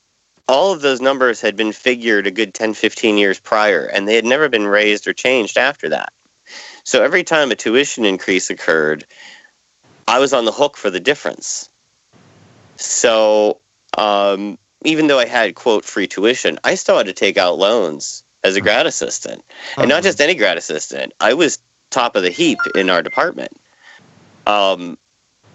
all 0.48 0.72
of 0.72 0.83
those 0.83 1.00
numbers 1.00 1.40
had 1.40 1.57
been 1.57 1.72
figured 1.72 2.26
a 2.26 2.30
good 2.30 2.54
10, 2.54 2.74
15 2.74 3.16
years 3.16 3.40
prior, 3.40 3.87
and 3.87 4.07
they 4.07 4.14
had 4.14 4.24
never 4.24 4.48
been 4.48 4.66
raised 4.66 5.07
or 5.07 5.12
changed 5.12 5.57
after 5.57 5.88
that. 5.88 6.12
So 6.85 7.02
every 7.02 7.24
time 7.24 7.50
a 7.50 7.57
tuition 7.57 8.04
increase 8.04 8.50
occurred, 8.50 9.07
I 10.07 10.18
was 10.18 10.33
on 10.33 10.44
the 10.44 10.52
hook 10.52 10.76
for 10.76 10.90
the 10.90 11.00
difference. 11.00 11.70
So 12.76 13.61
um, 13.96 14.59
even 14.85 15.07
though 15.07 15.18
I 15.18 15.26
had, 15.26 15.54
quote, 15.54 15.85
free 15.85 16.07
tuition, 16.07 16.59
I 16.64 16.74
still 16.74 16.98
had 16.98 17.07
to 17.07 17.14
take 17.14 17.38
out 17.38 17.57
loans 17.57 18.22
as 18.42 18.57
a 18.57 18.61
grad 18.61 18.87
assistant. 18.87 19.42
And 19.78 19.88
not 19.88 20.02
just 20.02 20.20
any 20.20 20.35
grad 20.35 20.59
assistant, 20.59 21.14
I 21.20 21.33
was 21.33 21.59
top 21.88 22.16
of 22.16 22.22
the 22.22 22.30
heap 22.30 22.59
in 22.74 22.90
our 22.90 23.02
department. 23.02 23.59
Um, 24.46 24.98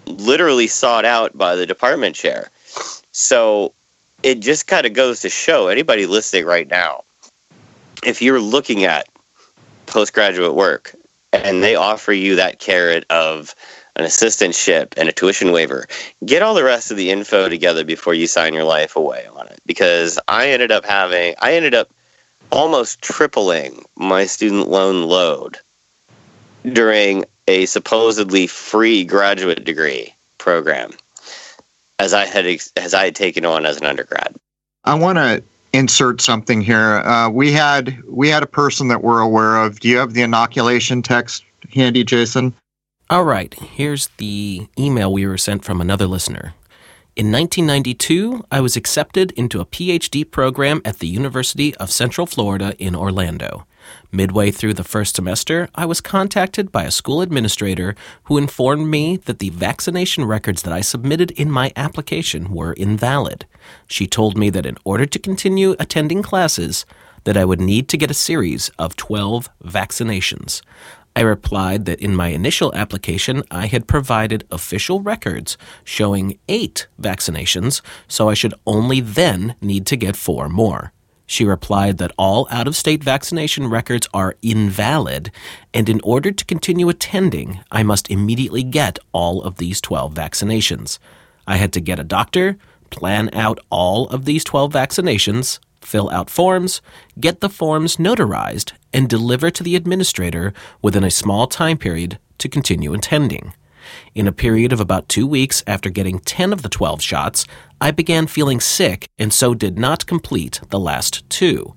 literally 0.06 0.66
sought 0.66 1.04
out 1.04 1.38
by 1.38 1.54
the 1.54 1.66
department 1.66 2.16
chair. 2.16 2.50
So 3.12 3.72
it 4.22 4.40
just 4.40 4.66
kind 4.66 4.86
of 4.86 4.92
goes 4.92 5.20
to 5.20 5.28
show 5.28 5.68
anybody 5.68 6.06
listening 6.06 6.44
right 6.44 6.68
now 6.68 7.02
if 8.04 8.22
you're 8.22 8.40
looking 8.40 8.84
at 8.84 9.08
postgraduate 9.86 10.54
work 10.54 10.94
and 11.32 11.62
they 11.62 11.74
offer 11.74 12.12
you 12.12 12.36
that 12.36 12.58
carrot 12.58 13.04
of 13.10 13.54
an 13.96 14.04
assistantship 14.04 14.94
and 14.96 15.08
a 15.08 15.12
tuition 15.12 15.52
waiver, 15.52 15.86
get 16.24 16.42
all 16.42 16.54
the 16.54 16.64
rest 16.64 16.90
of 16.90 16.96
the 16.96 17.10
info 17.10 17.48
together 17.48 17.84
before 17.84 18.14
you 18.14 18.26
sign 18.26 18.54
your 18.54 18.64
life 18.64 18.96
away 18.96 19.26
on 19.34 19.46
it. 19.48 19.60
Because 19.66 20.18
I 20.28 20.48
ended 20.48 20.72
up 20.72 20.84
having, 20.84 21.34
I 21.40 21.54
ended 21.54 21.74
up 21.74 21.90
almost 22.50 23.02
tripling 23.02 23.84
my 23.96 24.26
student 24.26 24.68
loan 24.68 25.04
load 25.04 25.58
during 26.72 27.24
a 27.46 27.66
supposedly 27.66 28.46
free 28.46 29.04
graduate 29.04 29.64
degree 29.64 30.14
program 30.38 30.92
as 32.00 32.14
I 32.14 32.24
had 32.24 32.46
as 32.76 32.94
I 32.94 33.04
had 33.04 33.14
taken 33.14 33.44
on 33.44 33.66
as 33.66 33.76
an 33.76 33.86
undergrad. 33.86 34.34
I 34.84 34.94
want 34.94 35.18
to 35.18 35.42
insert 35.72 36.20
something 36.22 36.62
here. 36.62 36.96
Uh, 36.96 37.28
we 37.28 37.52
had 37.52 38.02
we 38.08 38.28
had 38.28 38.42
a 38.42 38.46
person 38.46 38.88
that 38.88 39.04
we're 39.04 39.20
aware 39.20 39.58
of. 39.58 39.80
Do 39.80 39.88
you 39.88 39.98
have 39.98 40.14
the 40.14 40.22
inoculation 40.22 41.02
text 41.02 41.44
handy, 41.72 42.02
Jason? 42.02 42.54
All 43.10 43.24
right. 43.24 43.52
Here's 43.54 44.08
the 44.16 44.66
email 44.78 45.12
we 45.12 45.26
were 45.26 45.38
sent 45.38 45.64
from 45.64 45.80
another 45.80 46.06
listener. 46.06 46.54
In 47.16 47.30
1992, 47.32 48.46
I 48.50 48.60
was 48.60 48.76
accepted 48.76 49.32
into 49.32 49.60
a 49.60 49.66
PhD 49.66 50.28
program 50.28 50.80
at 50.84 51.00
the 51.00 51.08
University 51.08 51.74
of 51.76 51.90
Central 51.90 52.26
Florida 52.26 52.74
in 52.78 52.96
Orlando. 52.96 53.66
Midway 54.12 54.50
through 54.50 54.74
the 54.74 54.84
first 54.84 55.16
semester, 55.16 55.68
I 55.74 55.86
was 55.86 56.00
contacted 56.00 56.72
by 56.72 56.84
a 56.84 56.90
school 56.90 57.22
administrator 57.22 57.94
who 58.24 58.38
informed 58.38 58.88
me 58.88 59.16
that 59.16 59.38
the 59.38 59.50
vaccination 59.50 60.24
records 60.24 60.62
that 60.62 60.72
I 60.72 60.80
submitted 60.80 61.30
in 61.32 61.50
my 61.50 61.72
application 61.76 62.52
were 62.52 62.72
invalid. 62.74 63.46
She 63.86 64.06
told 64.06 64.36
me 64.36 64.50
that 64.50 64.66
in 64.66 64.76
order 64.84 65.06
to 65.06 65.18
continue 65.18 65.76
attending 65.78 66.22
classes, 66.22 66.84
that 67.24 67.36
I 67.36 67.44
would 67.44 67.60
need 67.60 67.88
to 67.88 67.96
get 67.96 68.10
a 68.10 68.14
series 68.14 68.70
of 68.78 68.96
12 68.96 69.48
vaccinations. 69.64 70.62
I 71.16 71.22
replied 71.22 71.86
that 71.86 72.00
in 72.00 72.14
my 72.14 72.28
initial 72.28 72.74
application 72.74 73.42
I 73.50 73.66
had 73.66 73.88
provided 73.88 74.46
official 74.50 75.00
records 75.00 75.58
showing 75.84 76.38
eight 76.48 76.86
vaccinations, 77.00 77.82
so 78.06 78.28
I 78.28 78.34
should 78.34 78.54
only 78.66 79.00
then 79.00 79.56
need 79.60 79.86
to 79.86 79.96
get 79.96 80.16
four 80.16 80.48
more. 80.48 80.92
She 81.30 81.44
replied 81.44 81.98
that 81.98 82.10
all 82.18 82.48
out 82.50 82.66
of 82.66 82.74
state 82.74 83.04
vaccination 83.04 83.68
records 83.68 84.08
are 84.12 84.34
invalid, 84.42 85.30
and 85.72 85.88
in 85.88 86.00
order 86.02 86.32
to 86.32 86.44
continue 86.44 86.88
attending, 86.88 87.60
I 87.70 87.84
must 87.84 88.10
immediately 88.10 88.64
get 88.64 88.98
all 89.12 89.40
of 89.42 89.58
these 89.58 89.80
12 89.80 90.12
vaccinations. 90.12 90.98
I 91.46 91.58
had 91.58 91.72
to 91.74 91.80
get 91.80 92.00
a 92.00 92.04
doctor, 92.04 92.58
plan 92.90 93.30
out 93.32 93.60
all 93.70 94.08
of 94.08 94.24
these 94.24 94.42
12 94.42 94.72
vaccinations, 94.72 95.60
fill 95.80 96.10
out 96.10 96.30
forms, 96.30 96.82
get 97.20 97.38
the 97.38 97.48
forms 97.48 97.96
notarized, 97.98 98.72
and 98.92 99.08
deliver 99.08 99.52
to 99.52 99.62
the 99.62 99.76
administrator 99.76 100.52
within 100.82 101.04
a 101.04 101.12
small 101.12 101.46
time 101.46 101.78
period 101.78 102.18
to 102.38 102.48
continue 102.48 102.92
attending. 102.92 103.52
In 104.14 104.26
a 104.26 104.32
period 104.32 104.72
of 104.72 104.80
about 104.80 105.08
two 105.08 105.26
weeks 105.26 105.62
after 105.66 105.90
getting 105.90 106.18
10 106.18 106.52
of 106.52 106.62
the 106.62 106.68
12 106.68 107.00
shots, 107.00 107.46
I 107.80 107.90
began 107.90 108.26
feeling 108.26 108.60
sick 108.60 109.08
and 109.18 109.32
so 109.32 109.54
did 109.54 109.78
not 109.78 110.06
complete 110.06 110.60
the 110.70 110.78
last 110.78 111.28
two. 111.30 111.74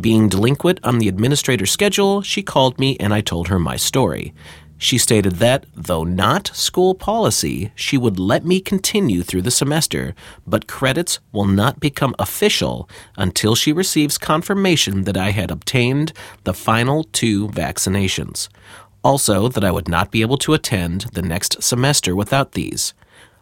Being 0.00 0.28
delinquent 0.28 0.80
on 0.82 0.98
the 0.98 1.08
administrator's 1.08 1.70
schedule, 1.70 2.22
she 2.22 2.42
called 2.42 2.78
me 2.78 2.96
and 2.98 3.12
I 3.12 3.20
told 3.20 3.48
her 3.48 3.58
my 3.58 3.76
story. 3.76 4.32
She 4.82 4.96
stated 4.96 5.32
that, 5.36 5.66
though 5.74 6.04
not 6.04 6.50
school 6.54 6.94
policy, 6.94 7.70
she 7.74 7.98
would 7.98 8.18
let 8.18 8.46
me 8.46 8.60
continue 8.60 9.22
through 9.22 9.42
the 9.42 9.50
semester, 9.50 10.14
but 10.46 10.66
credits 10.66 11.18
will 11.32 11.44
not 11.44 11.80
become 11.80 12.14
official 12.18 12.88
until 13.14 13.54
she 13.54 13.74
receives 13.74 14.16
confirmation 14.16 15.04
that 15.04 15.18
I 15.18 15.32
had 15.32 15.50
obtained 15.50 16.14
the 16.44 16.54
final 16.54 17.04
two 17.04 17.48
vaccinations. 17.48 18.48
Also, 19.02 19.48
that 19.48 19.64
I 19.64 19.70
would 19.70 19.88
not 19.88 20.10
be 20.10 20.20
able 20.20 20.38
to 20.38 20.54
attend 20.54 21.06
the 21.12 21.22
next 21.22 21.62
semester 21.62 22.14
without 22.14 22.52
these. 22.52 22.94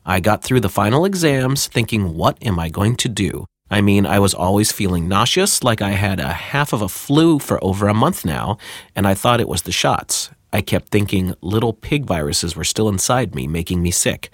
I 0.06 0.20
got 0.20 0.42
through 0.42 0.60
the 0.60 0.68
final 0.68 1.04
exams 1.04 1.66
thinking, 1.66 2.14
what 2.14 2.38
am 2.42 2.58
I 2.58 2.68
going 2.68 2.96
to 2.96 3.08
do? 3.08 3.44
I 3.70 3.82
mean, 3.82 4.06
I 4.06 4.18
was 4.18 4.32
always 4.32 4.72
feeling 4.72 5.08
nauseous, 5.08 5.62
like 5.62 5.82
I 5.82 5.90
had 5.90 6.20
a 6.20 6.32
half 6.32 6.72
of 6.72 6.80
a 6.80 6.88
flu 6.88 7.38
for 7.38 7.62
over 7.62 7.88
a 7.88 7.94
month 7.94 8.24
now, 8.24 8.56
and 8.96 9.06
I 9.06 9.14
thought 9.14 9.40
it 9.40 9.48
was 9.48 9.62
the 9.62 9.72
shots. 9.72 10.30
I 10.52 10.62
kept 10.62 10.88
thinking 10.88 11.34
little 11.42 11.74
pig 11.74 12.06
viruses 12.06 12.56
were 12.56 12.64
still 12.64 12.88
inside 12.88 13.34
me, 13.34 13.46
making 13.46 13.82
me 13.82 13.90
sick. 13.90 14.30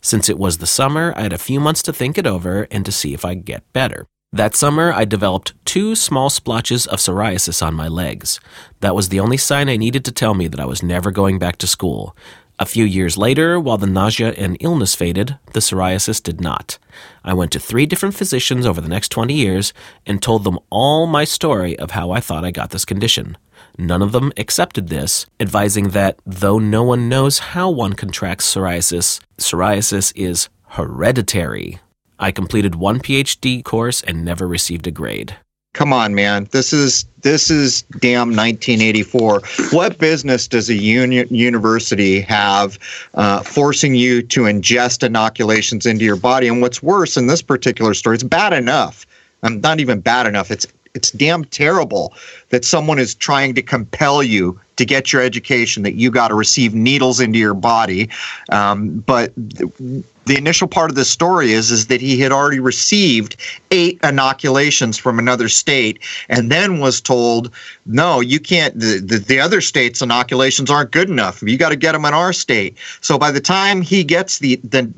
Since 0.00 0.28
it 0.28 0.38
was 0.38 0.58
the 0.58 0.66
summer, 0.66 1.12
I 1.16 1.22
had 1.22 1.32
a 1.32 1.38
few 1.38 1.58
months 1.58 1.82
to 1.82 1.92
think 1.92 2.16
it 2.16 2.26
over 2.26 2.68
and 2.70 2.84
to 2.84 2.92
see 2.92 3.12
if 3.12 3.24
I'd 3.24 3.44
get 3.44 3.72
better. 3.72 4.06
That 4.32 4.54
summer, 4.54 4.92
I 4.92 5.04
developed 5.04 5.54
two 5.76 5.94
small 5.94 6.30
splotches 6.30 6.86
of 6.86 7.00
psoriasis 7.00 7.62
on 7.62 7.74
my 7.74 7.86
legs. 7.86 8.40
That 8.80 8.94
was 8.94 9.10
the 9.10 9.20
only 9.20 9.36
sign 9.36 9.68
I 9.68 9.76
needed 9.76 10.06
to 10.06 10.10
tell 10.10 10.32
me 10.32 10.48
that 10.48 10.58
I 10.58 10.64
was 10.64 10.82
never 10.82 11.10
going 11.10 11.38
back 11.38 11.58
to 11.58 11.66
school. 11.66 12.16
A 12.58 12.64
few 12.64 12.86
years 12.86 13.18
later, 13.18 13.60
while 13.60 13.76
the 13.76 13.86
nausea 13.86 14.32
and 14.38 14.56
illness 14.60 14.94
faded, 14.94 15.38
the 15.52 15.60
psoriasis 15.60 16.22
did 16.22 16.40
not. 16.40 16.78
I 17.22 17.34
went 17.34 17.52
to 17.52 17.60
three 17.60 17.84
different 17.84 18.14
physicians 18.14 18.64
over 18.64 18.80
the 18.80 18.88
next 18.88 19.10
20 19.10 19.34
years 19.34 19.74
and 20.06 20.22
told 20.22 20.44
them 20.44 20.58
all 20.70 21.06
my 21.06 21.24
story 21.24 21.78
of 21.78 21.90
how 21.90 22.10
I 22.10 22.20
thought 22.20 22.46
I 22.46 22.52
got 22.52 22.70
this 22.70 22.86
condition. 22.86 23.36
None 23.76 24.00
of 24.00 24.12
them 24.12 24.32
accepted 24.38 24.88
this, 24.88 25.26
advising 25.38 25.90
that 25.90 26.18
though 26.24 26.58
no 26.58 26.84
one 26.84 27.10
knows 27.10 27.52
how 27.52 27.68
one 27.68 27.92
contracts 27.92 28.46
psoriasis, 28.46 29.20
psoriasis 29.36 30.10
is 30.16 30.48
hereditary. 30.68 31.80
I 32.18 32.32
completed 32.32 32.76
one 32.76 32.98
PhD 33.00 33.62
course 33.62 34.00
and 34.00 34.24
never 34.24 34.48
received 34.48 34.86
a 34.86 34.90
grade. 34.90 35.36
Come 35.76 35.92
on, 35.92 36.14
man. 36.14 36.48
This 36.52 36.72
is 36.72 37.04
this 37.20 37.50
is 37.50 37.82
damn 38.00 38.30
1984. 38.34 39.42
What 39.72 39.98
business 39.98 40.48
does 40.48 40.70
a 40.70 40.74
uni- 40.74 41.26
university 41.26 42.22
have 42.22 42.78
uh, 43.12 43.42
forcing 43.42 43.94
you 43.94 44.22
to 44.22 44.44
ingest 44.44 45.02
inoculations 45.02 45.84
into 45.84 46.02
your 46.02 46.16
body? 46.16 46.48
And 46.48 46.62
what's 46.62 46.82
worse 46.82 47.18
in 47.18 47.26
this 47.26 47.42
particular 47.42 47.92
story, 47.92 48.14
it's 48.14 48.22
bad 48.22 48.54
enough. 48.54 49.06
I'm 49.42 49.60
not 49.60 49.78
even 49.78 50.00
bad 50.00 50.26
enough. 50.26 50.50
It's 50.50 50.66
it's 50.94 51.10
damn 51.10 51.44
terrible 51.44 52.14
that 52.48 52.64
someone 52.64 52.98
is 52.98 53.14
trying 53.14 53.54
to 53.56 53.60
compel 53.60 54.22
you 54.22 54.58
to 54.76 54.86
get 54.86 55.12
your 55.12 55.20
education 55.20 55.82
that 55.82 55.92
you 55.92 56.10
got 56.10 56.28
to 56.28 56.34
receive 56.34 56.74
needles 56.74 57.20
into 57.20 57.38
your 57.38 57.52
body. 57.52 58.08
Um, 58.48 59.00
but 59.00 59.30
the, 59.36 60.02
the 60.26 60.36
initial 60.36 60.66
part 60.66 60.90
of 60.90 60.96
the 60.96 61.04
story 61.04 61.52
is 61.52 61.70
is 61.70 61.86
that 61.86 62.00
he 62.00 62.20
had 62.20 62.32
already 62.32 62.60
received 62.60 63.36
eight 63.70 63.98
inoculations 64.02 64.98
from 64.98 65.18
another 65.18 65.48
state, 65.48 66.00
and 66.28 66.50
then 66.50 66.80
was 66.80 67.00
told, 67.00 67.50
"No, 67.86 68.20
you 68.20 68.40
can't. 68.40 68.78
The, 68.78 68.98
the, 68.98 69.18
the 69.18 69.40
other 69.40 69.60
states' 69.60 70.02
inoculations 70.02 70.70
aren't 70.70 70.90
good 70.90 71.08
enough. 71.08 71.42
You 71.42 71.56
got 71.56 71.70
to 71.70 71.76
get 71.76 71.92
them 71.92 72.04
in 72.04 72.12
our 72.12 72.32
state." 72.32 72.76
So 73.00 73.18
by 73.18 73.30
the 73.30 73.40
time 73.40 73.80
he 73.80 74.04
gets 74.04 74.40
the 74.40 74.56
the 74.56 74.92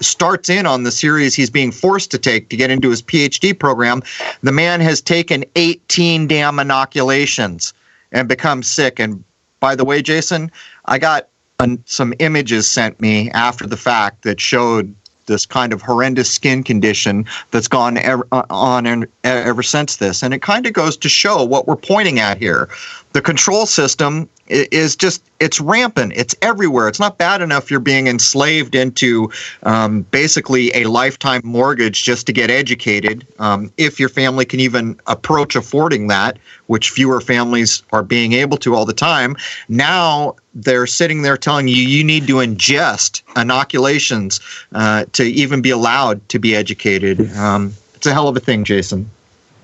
starts 0.00 0.50
in 0.50 0.66
on 0.66 0.82
the 0.82 0.90
series 0.90 1.34
he's 1.34 1.50
being 1.50 1.70
forced 1.70 2.10
to 2.10 2.18
take 2.18 2.48
to 2.48 2.56
get 2.56 2.70
into 2.70 2.90
his 2.90 3.00
PhD 3.00 3.56
program, 3.56 4.02
the 4.42 4.50
man 4.50 4.80
has 4.80 5.00
taken 5.00 5.44
18 5.54 6.26
damn 6.26 6.58
inoculations 6.58 7.72
and 8.10 8.28
become 8.28 8.64
sick. 8.64 8.98
And 8.98 9.22
by 9.60 9.76
the 9.76 9.84
way, 9.84 10.02
Jason, 10.02 10.50
I 10.86 10.98
got 10.98 11.28
an, 11.62 11.82
some 11.86 12.12
images 12.18 12.70
sent 12.70 13.00
me 13.00 13.30
after 13.30 13.66
the 13.66 13.76
fact 13.76 14.22
that 14.22 14.40
showed 14.40 14.94
this 15.26 15.46
kind 15.46 15.72
of 15.72 15.80
horrendous 15.80 16.30
skin 16.30 16.62
condition 16.64 17.24
that's 17.52 17.68
gone 17.68 17.96
ever, 17.98 18.26
uh, 18.32 18.42
on 18.50 19.06
ever 19.24 19.62
since 19.62 19.96
this. 19.96 20.22
And 20.22 20.34
it 20.34 20.42
kind 20.42 20.66
of 20.66 20.72
goes 20.72 20.96
to 20.98 21.08
show 21.08 21.44
what 21.44 21.66
we're 21.66 21.76
pointing 21.76 22.18
at 22.18 22.38
here. 22.38 22.68
The 23.12 23.20
control 23.20 23.66
system 23.66 24.28
is 24.46 24.96
just 24.96 25.22
it's 25.40 25.60
rampant. 25.60 26.12
It's 26.14 26.34
everywhere. 26.42 26.88
It's 26.88 27.00
not 27.00 27.18
bad 27.18 27.40
enough 27.42 27.70
you're 27.70 27.80
being 27.80 28.06
enslaved 28.06 28.74
into 28.74 29.30
um, 29.64 30.02
basically 30.10 30.72
a 30.74 30.84
lifetime 30.84 31.40
mortgage 31.44 32.04
just 32.04 32.26
to 32.26 32.32
get 32.32 32.50
educated 32.50 33.26
um, 33.38 33.72
if 33.76 33.98
your 33.98 34.08
family 34.08 34.44
can 34.44 34.60
even 34.60 34.98
approach 35.06 35.56
affording 35.56 36.08
that 36.08 36.38
which 36.66 36.90
fewer 36.90 37.20
families 37.20 37.82
are 37.92 38.02
being 38.02 38.32
able 38.32 38.56
to 38.58 38.74
all 38.74 38.84
the 38.84 38.92
time. 38.92 39.36
Now 39.68 40.36
they're 40.54 40.86
sitting 40.86 41.22
there 41.22 41.36
telling 41.36 41.68
you 41.68 41.76
you 41.76 42.04
need 42.04 42.26
to 42.26 42.34
ingest 42.34 43.22
inoculations 43.36 44.40
uh, 44.72 45.06
to 45.12 45.24
even 45.24 45.62
be 45.62 45.70
allowed 45.70 46.26
to 46.30 46.38
be 46.38 46.54
educated. 46.54 47.30
Um, 47.36 47.74
it's 47.94 48.06
a 48.06 48.12
hell 48.12 48.28
of 48.28 48.36
a 48.36 48.40
thing 48.40 48.64
jason 48.64 49.08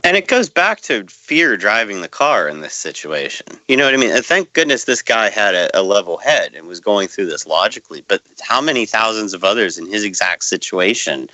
and 0.08 0.16
it 0.16 0.26
goes 0.26 0.48
back 0.48 0.80
to 0.80 1.04
fear 1.04 1.58
driving 1.58 2.00
the 2.00 2.08
car 2.08 2.48
in 2.48 2.62
this 2.62 2.72
situation. 2.72 3.46
You 3.68 3.76
know 3.76 3.84
what 3.84 3.92
I 3.92 3.98
mean? 3.98 4.10
And 4.10 4.24
thank 4.24 4.54
goodness 4.54 4.84
this 4.84 5.02
guy 5.02 5.28
had 5.28 5.54
a, 5.54 5.78
a, 5.78 5.82
level 5.82 6.16
head 6.16 6.54
and 6.54 6.66
was 6.66 6.80
going 6.80 7.08
through 7.08 7.26
this 7.26 7.46
logically. 7.46 8.00
But 8.08 8.22
how 8.40 8.62
many 8.62 8.86
thousands 8.86 9.34
of 9.34 9.44
others 9.44 9.76
in 9.76 9.84
his 9.84 10.04
exact 10.04 10.44
situation 10.44 11.28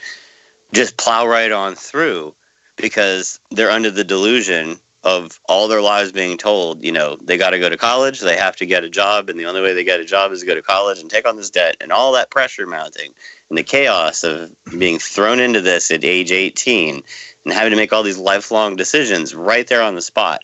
just 0.73 0.97
plow 0.97 1.25
right 1.25 1.53
on 1.53 1.77
through 1.77 2.35
because 2.75 3.39
they're 3.53 3.71
under 3.71 3.93
the 3.93 4.03
delusion 4.03 4.81
of 5.05 5.39
all 5.45 5.69
their 5.69 5.83
lives 5.83 6.11
being 6.11 6.37
told, 6.37 6.83
you 6.83 6.91
know, 6.91 7.15
they 7.17 7.37
got 7.37 7.51
to 7.51 7.61
go 7.61 7.69
to 7.69 7.77
college, 7.77 8.21
they 8.21 8.37
have 8.37 8.57
to 8.57 8.67
get 8.67 8.83
a 8.83 8.91
job, 8.91 9.29
and 9.29 9.39
the 9.39 9.45
only 9.45 9.61
way 9.61 9.73
they 9.73 9.85
get 9.85 10.01
a 10.01 10.05
job 10.05 10.33
is 10.33 10.41
to 10.41 10.47
go 10.47 10.55
to 10.55 10.63
college 10.63 10.99
and 10.99 11.11
take 11.11 11.29
on 11.29 11.37
this 11.37 11.51
debt, 11.51 11.77
and 11.81 11.93
all 11.93 12.11
that 12.11 12.31
pressure 12.31 12.67
mounting, 12.67 13.15
and 13.51 13.59
the 13.59 13.63
chaos 13.63 14.25
of 14.25 14.57
being 14.79 14.99
thrown 14.99 15.39
into 15.39 15.61
this 15.61 15.91
at 15.91 16.05
age 16.05 16.33
18 16.33 17.03
and 17.45 17.53
having 17.53 17.71
to 17.71 17.77
make 17.77 17.93
all 17.93 18.03
these 18.03 18.19
lifelong 18.19 18.77
decisions 18.77 19.35
right 19.35 19.67
there 19.67 19.83
on 19.83 19.95
the 19.95 20.03
spot. 20.03 20.43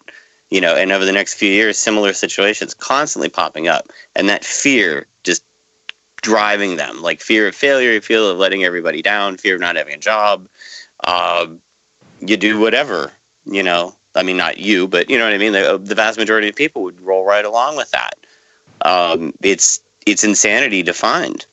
You 0.50 0.60
know, 0.60 0.74
and 0.74 0.90
over 0.90 1.04
the 1.04 1.12
next 1.12 1.34
few 1.34 1.50
years, 1.50 1.78
similar 1.78 2.12
situations 2.12 2.74
constantly 2.74 3.28
popping 3.28 3.68
up, 3.68 3.88
and 4.16 4.28
that 4.28 4.44
fear 4.44 5.06
just 5.22 5.44
driving 6.22 6.76
them, 6.76 7.02
like 7.02 7.20
fear 7.20 7.46
of 7.46 7.54
failure, 7.54 8.00
fear 8.00 8.20
of 8.20 8.36
letting 8.36 8.64
everybody 8.64 9.00
down, 9.00 9.36
fear 9.36 9.54
of 9.54 9.60
not 9.60 9.76
having 9.76 9.94
a 9.94 9.98
job. 9.98 10.48
Uh, 11.04 11.46
you 12.20 12.36
do 12.36 12.58
whatever, 12.60 13.12
you 13.44 13.62
know. 13.62 13.94
I 14.16 14.24
mean, 14.24 14.36
not 14.36 14.58
you, 14.58 14.88
but 14.88 15.08
you 15.08 15.16
know 15.16 15.24
what 15.24 15.34
I 15.34 15.38
mean. 15.38 15.52
The, 15.52 15.78
the 15.80 15.94
vast 15.94 16.18
majority 16.18 16.48
of 16.48 16.56
people 16.56 16.82
would 16.82 17.00
roll 17.00 17.24
right 17.24 17.44
along 17.44 17.76
with 17.76 17.92
that. 17.92 18.14
Um, 18.82 19.32
it's 19.40 19.80
it's 20.04 20.24
insanity 20.24 20.82
defined. 20.82 21.46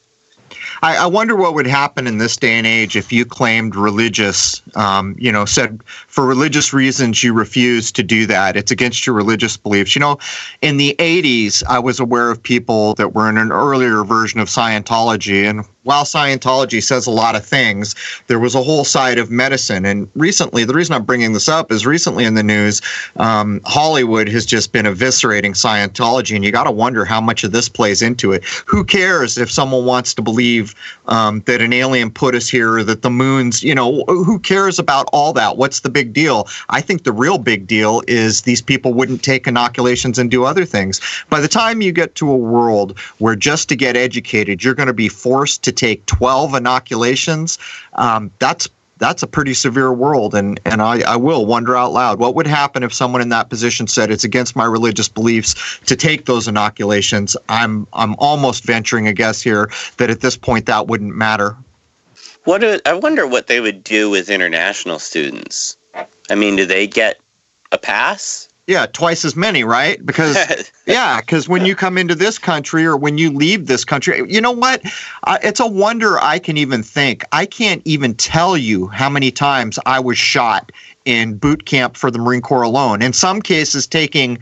I, 0.82 0.98
I, 0.98 1.06
wonder 1.08 1.36
what 1.36 1.54
would 1.54 1.68
happen 1.68 2.08
in 2.08 2.18
this 2.18 2.38
day 2.38 2.54
and 2.54 2.68
age 2.68 2.96
if 2.96 3.12
you 3.12 3.26
claimed 3.26 3.76
religious, 3.76 4.62
um, 4.76 5.16
you 5.18 5.32
know, 5.32 5.46
said 5.46 5.84
for 5.84 6.26
religious 6.26 6.74
reasons 6.74 7.24
you 7.24 7.34
refuse 7.34 7.92
to 7.94 8.04
do 8.04 8.26
that. 8.28 8.56
It's 8.56 8.72
against 8.72 9.06
your 9.06 9.16
religious 9.16 9.58
beliefs. 9.58 9.96
You 9.96 10.02
know, 10.02 10.20
in 10.62 10.78
the 10.78 10.96
80s, 11.00 11.64
I 11.68 11.80
was 11.80 12.00
aware 12.00 12.30
of 12.30 12.42
people 12.42 12.94
that 12.96 13.14
were 13.14 13.30
in 13.30 13.38
an 13.38 13.52
earlier 13.52 14.04
version 14.04 14.40
of 14.40 14.48
Scientology, 14.48 15.50
and 15.50 15.66
while 15.88 16.04
Scientology 16.04 16.84
says 16.84 17.08
a 17.08 17.12
lot 17.12 17.34
of 17.34 17.46
things, 17.46 17.96
there 18.28 18.40
was 18.40 18.56
a 18.56 18.62
whole 18.62 18.84
side 18.84 19.18
of 19.18 19.32
medicine. 19.32 19.86
And 19.86 20.12
recently, 20.16 20.66
the 20.66 20.74
reason 20.74 20.94
I'm 20.94 21.06
bringing 21.06 21.32
this 21.32 21.48
up 21.48 21.72
is 21.72 21.86
recently 21.86 22.26
in 22.26 22.34
the 22.34 22.44
news, 22.44 22.82
um, 23.16 23.62
Hollywood 23.66 24.28
has 24.28 24.46
just 24.46 24.74
been 24.74 24.86
eviscerating 24.86 25.52
Scientology, 25.52 26.36
and 26.36 26.44
you 26.44 26.52
got 26.52 26.66
to 26.66 26.72
wonder 26.72 27.06
how 27.06 27.22
much 27.22 27.46
of 27.46 27.54
this 27.54 27.70
plays 27.70 28.02
into 28.02 28.34
it. 28.34 28.44
Who 28.66 28.84
cares 28.84 29.38
if 29.38 29.50
someone 29.50 29.86
wants 29.86 30.14
to 30.16 30.22
believe 30.22 30.76
um, 31.08 31.40
that 31.46 31.62
an 31.62 31.72
alien 31.72 32.12
put 32.12 32.36
us 32.36 32.50
here, 32.50 32.74
or 32.74 32.84
that 32.84 33.02
the 33.02 33.10
moon's, 33.10 33.64
you 33.64 33.74
know, 33.74 34.04
who 34.08 34.40
cares 34.40 34.80
about 34.80 35.08
all 35.14 35.32
that? 35.34 35.56
What's 35.56 35.80
the 35.80 35.90
big 35.90 36.12
deal? 36.12 36.50
I 36.68 36.82
think 36.82 37.06
the 37.06 37.14
real 37.14 37.38
big 37.38 37.66
deal 37.66 38.02
is 38.10 38.42
these 38.42 38.62
people 38.62 38.94
wouldn't 38.94 39.24
take 39.24 39.48
inoculations 39.48 40.20
and 40.20 40.30
do 40.30 40.44
other 40.44 40.66
things. 40.66 41.00
By 41.30 41.40
the 41.40 41.48
time 41.48 41.82
you 41.82 41.94
get 41.94 42.16
to 42.16 42.30
a 42.30 42.36
world 42.36 43.00
where 43.20 43.38
just 43.38 43.70
to 43.70 43.78
get 43.78 43.96
educated, 43.96 44.66
you're 44.66 44.76
going 44.76 44.88
to 44.88 44.94
be 44.94 45.08
forced 45.08 45.64
to 45.64 45.77
take 45.78 46.06
12 46.08 46.56
inoculations, 46.56 47.58
um, 47.94 48.32
that's 48.40 48.68
that's 48.98 49.24
a 49.24 49.28
pretty 49.28 49.54
severe 49.54 49.94
world. 49.94 50.34
And, 50.34 50.60
and 50.66 50.82
I, 50.82 51.02
I 51.02 51.16
will 51.16 51.46
wonder 51.46 51.76
out 51.76 51.94
loud 51.94 52.20
what 52.20 52.36
would 52.36 52.48
happen 52.48 52.84
if 52.84 52.94
someone 52.94 53.22
in 53.22 53.30
that 53.30 53.50
position 53.50 53.88
said 53.88 54.12
it's 54.12 54.24
against 54.24 54.56
my 54.56 54.66
religious 54.66 55.08
beliefs 55.08 55.80
to 55.86 55.96
take 55.96 56.26
those 56.26 56.48
inoculations. 56.48 57.38
I'm, 57.50 57.88
I'm 57.94 58.16
almost 58.16 58.64
venturing 58.64 59.08
a 59.08 59.14
guess 59.14 59.42
here 59.42 59.70
that 59.98 60.10
at 60.10 60.22
this 60.22 60.38
point 60.38 60.66
that 60.66 60.88
wouldn't 60.88 61.16
matter. 61.16 61.56
What 62.46 62.62
do, 62.62 62.80
I 62.86 62.94
wonder 62.94 63.28
what 63.28 63.48
they 63.48 63.60
would 63.60 63.84
do 63.84 64.10
with 64.10 64.30
international 64.30 65.00
students. 65.00 65.76
I 66.30 66.36
mean, 66.36 66.56
do 66.56 66.66
they 66.66 66.88
get 66.88 67.20
a 67.72 67.78
pass? 67.78 68.47
Yeah, 68.68 68.86
twice 68.86 69.24
as 69.24 69.38
many, 69.38 69.64
right? 69.64 70.06
Because 70.06 70.38
yeah, 70.86 71.22
because 71.22 71.48
when 71.48 71.66
you 71.66 71.74
come 71.74 71.98
into 71.98 72.16
this 72.16 72.38
country 72.38 72.86
or 72.86 72.98
when 72.98 73.18
you 73.18 73.32
leave 73.32 73.68
this 73.68 73.86
country, 73.86 74.22
you 74.28 74.42
know 74.42 74.52
what? 74.52 74.82
Uh, 75.24 75.38
it's 75.42 75.62
a 75.62 75.68
wonder 75.68 76.20
I 76.20 76.38
can 76.38 76.58
even 76.58 76.84
think. 76.84 77.24
I 77.32 77.46
can't 77.46 77.82
even 77.86 78.14
tell 78.14 78.58
you 78.58 78.88
how 78.88 79.10
many 79.10 79.32
times 79.32 79.80
I 79.86 80.02
was 80.02 80.18
shot 80.18 80.74
in 81.06 81.38
boot 81.38 81.66
camp 81.66 81.96
for 81.96 82.12
the 82.12 82.20
Marine 82.20 82.42
Corps 82.42 82.64
alone. 82.64 83.02
In 83.02 83.14
some 83.14 83.42
cases, 83.42 83.88
taking 83.88 84.38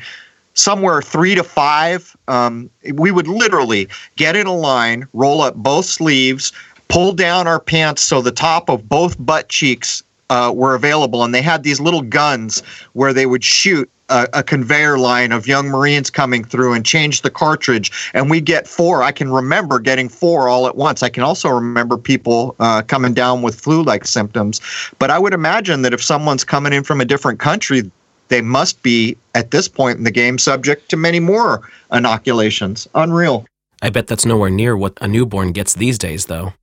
somewhere 0.56 1.04
three 1.04 1.36
to 1.36 1.44
five. 1.44 2.18
Um, 2.28 2.72
we 2.94 3.12
would 3.12 3.28
literally 3.28 3.88
get 4.16 4.36
in 4.36 4.48
a 4.48 4.56
line, 4.56 5.08
roll 5.14 5.42
up 5.42 5.54
both 5.56 5.86
sleeves, 5.86 6.52
pull 6.88 7.14
down 7.14 7.46
our 7.46 7.60
pants 7.60 8.02
so 8.02 8.22
the 8.22 8.32
top 8.32 8.70
of 8.70 8.90
both 8.90 9.24
butt 9.24 9.50
cheeks 9.50 10.02
uh, 10.32 10.52
were 10.56 10.74
available, 10.74 11.24
and 11.24 11.36
they 11.36 11.42
had 11.42 11.62
these 11.62 11.80
little 11.80 12.02
guns 12.02 12.62
where 12.94 13.14
they 13.14 13.28
would 13.28 13.44
shoot 13.44 13.90
a, 14.10 14.28
a, 14.34 14.44
conveyor 14.44 14.98
line 14.98 15.32
of 15.32 15.48
young 15.48 15.68
Marines 15.68 16.10
coming 16.10 16.44
through 16.44 16.74
and 16.74 16.86
change 16.86 17.22
the 17.22 17.32
cartridge, 17.32 18.12
and 18.14 18.30
we 18.30 18.40
get 18.42 18.68
four. 18.68 19.04
I 19.04 19.12
can 19.12 19.32
remember 19.32 19.80
getting 19.80 20.10
four 20.10 20.48
all 20.48 20.68
at 20.68 20.76
once. 20.76 21.02
I 21.04 21.10
can 21.10 21.24
also 21.24 21.50
remember 21.50 21.98
people 21.98 22.56
uh, 22.60 22.82
coming 22.84 23.14
down 23.14 23.42
with 23.42 23.60
flu-like 23.60 24.06
symptoms. 24.06 24.62
But 25.00 25.10
I 25.12 25.20
would 25.20 25.34
imagine 25.34 25.82
that 25.84 25.94
if 25.94 26.04
someone's 26.04 26.44
coming 26.44 26.74
in 26.74 26.84
from 26.84 27.02
a 27.02 27.06
different 27.06 27.40
country, 27.40 27.90
they 28.28 28.42
must 28.42 28.82
be 28.84 29.18
at 29.34 29.52
this 29.52 29.68
point 29.68 29.98
in 29.98 30.04
the 30.04 30.12
game 30.12 30.38
subject 30.38 30.90
to 30.90 30.98
many 30.98 31.20
more 31.20 31.68
inoculations. 31.92 32.88
Unreal. 32.96 33.46
I 33.82 33.90
bet 33.90 34.08
that's 34.08 34.26
nowhere 34.26 34.50
near 34.50 34.76
what 34.76 34.98
a 35.02 35.08
newborn 35.08 35.52
gets 35.52 35.74
these 35.74 35.98
days, 35.98 36.26
though. 36.26 36.54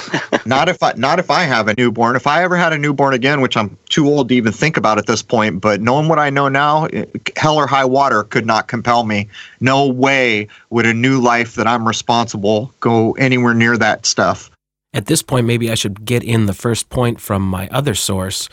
not 0.46 0.68
if 0.68 0.82
I 0.82 0.92
not 0.96 1.18
if 1.18 1.30
I 1.30 1.42
have 1.42 1.68
a 1.68 1.74
newborn. 1.76 2.16
If 2.16 2.26
I 2.26 2.42
ever 2.42 2.56
had 2.56 2.72
a 2.72 2.78
newborn 2.78 3.14
again, 3.14 3.40
which 3.40 3.56
I'm 3.56 3.76
too 3.88 4.06
old 4.06 4.28
to 4.28 4.34
even 4.34 4.52
think 4.52 4.76
about 4.76 4.98
at 4.98 5.06
this 5.06 5.22
point, 5.22 5.60
but 5.60 5.80
knowing 5.80 6.08
what 6.08 6.18
I 6.18 6.30
know 6.30 6.48
now, 6.48 6.86
eh, 6.86 7.04
hell 7.36 7.56
or 7.56 7.66
high 7.66 7.84
water 7.84 8.24
could 8.24 8.46
not 8.46 8.68
compel 8.68 9.04
me. 9.04 9.28
No 9.60 9.86
way 9.86 10.48
would 10.70 10.86
a 10.86 10.94
new 10.94 11.20
life 11.20 11.54
that 11.54 11.66
I'm 11.66 11.86
responsible 11.86 12.72
go 12.80 13.12
anywhere 13.12 13.54
near 13.54 13.76
that 13.78 14.06
stuff. 14.06 14.50
At 14.94 15.06
this 15.06 15.22
point, 15.22 15.46
maybe 15.46 15.70
I 15.70 15.74
should 15.74 16.04
get 16.04 16.22
in 16.22 16.46
the 16.46 16.54
first 16.54 16.90
point 16.90 17.20
from 17.20 17.42
my 17.42 17.68
other 17.68 17.94
source, 17.94 18.48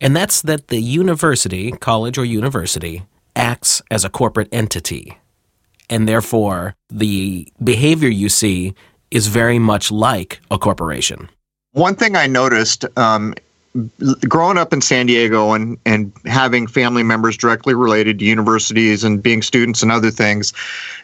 and 0.00 0.16
that's 0.16 0.42
that 0.42 0.68
the 0.68 0.80
university, 0.80 1.70
college 1.70 2.18
or 2.18 2.24
university, 2.24 3.04
acts 3.36 3.82
as 3.90 4.04
a 4.04 4.10
corporate 4.10 4.48
entity. 4.52 5.18
And 5.90 6.08
therefore, 6.08 6.74
the 6.88 7.48
behavior 7.62 8.08
you 8.08 8.28
see 8.28 8.74
is 9.14 9.28
very 9.28 9.58
much 9.58 9.90
like 9.90 10.40
a 10.50 10.58
corporation. 10.58 11.30
One 11.72 11.94
thing 11.94 12.16
I 12.16 12.26
noticed 12.26 12.84
um, 12.98 13.34
growing 14.28 14.58
up 14.58 14.72
in 14.72 14.80
San 14.80 15.06
Diego 15.06 15.52
and, 15.52 15.78
and 15.86 16.12
having 16.26 16.66
family 16.66 17.02
members 17.02 17.36
directly 17.36 17.74
related 17.74 18.18
to 18.18 18.24
universities 18.24 19.04
and 19.04 19.22
being 19.22 19.42
students 19.42 19.82
and 19.82 19.90
other 19.90 20.10
things, 20.10 20.52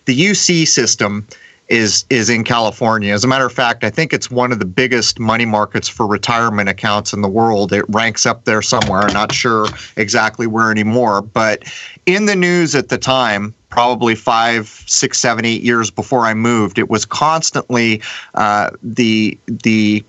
the 0.05 0.19
UC 0.19 0.67
system 0.67 1.27
is 1.71 2.05
is 2.11 2.29
in 2.29 2.43
California. 2.45 3.15
As 3.15 3.25
a 3.25 3.29
matter 3.29 3.47
of 3.47 3.53
fact, 3.53 3.85
I 3.85 3.91
think 3.91 4.13
it's 4.13 4.31
one 4.31 4.51
of 4.53 4.59
the 4.59 4.65
biggest 4.65 5.21
money 5.21 5.47
markets 5.47 5.89
for 5.89 6.07
retirement 6.07 6.69
accounts 6.69 7.13
in 7.13 7.23
the 7.23 7.29
world. 7.29 7.73
It 7.73 7.85
ranks 7.89 8.27
up 8.27 8.45
there 8.45 8.61
somewhere. 8.61 9.03
I'm 9.03 9.15
not 9.15 9.33
sure 9.33 9.67
exactly 9.97 10.49
where 10.49 10.71
anymore, 10.71 11.23
but 11.23 11.63
in 12.07 12.27
the 12.27 12.35
news 12.35 12.75
at 12.75 12.89
the 12.89 12.99
time, 12.99 13.55
probably 13.69 14.17
five, 14.17 14.69
six, 14.87 15.19
seven, 15.19 15.45
eight 15.45 15.63
years 15.63 15.91
before 15.91 16.27
I 16.27 16.35
moved, 16.35 16.77
it 16.77 16.91
was 16.91 17.05
constantly 17.05 18.03
uh, 18.35 18.71
the 18.83 19.39
the 19.47 20.05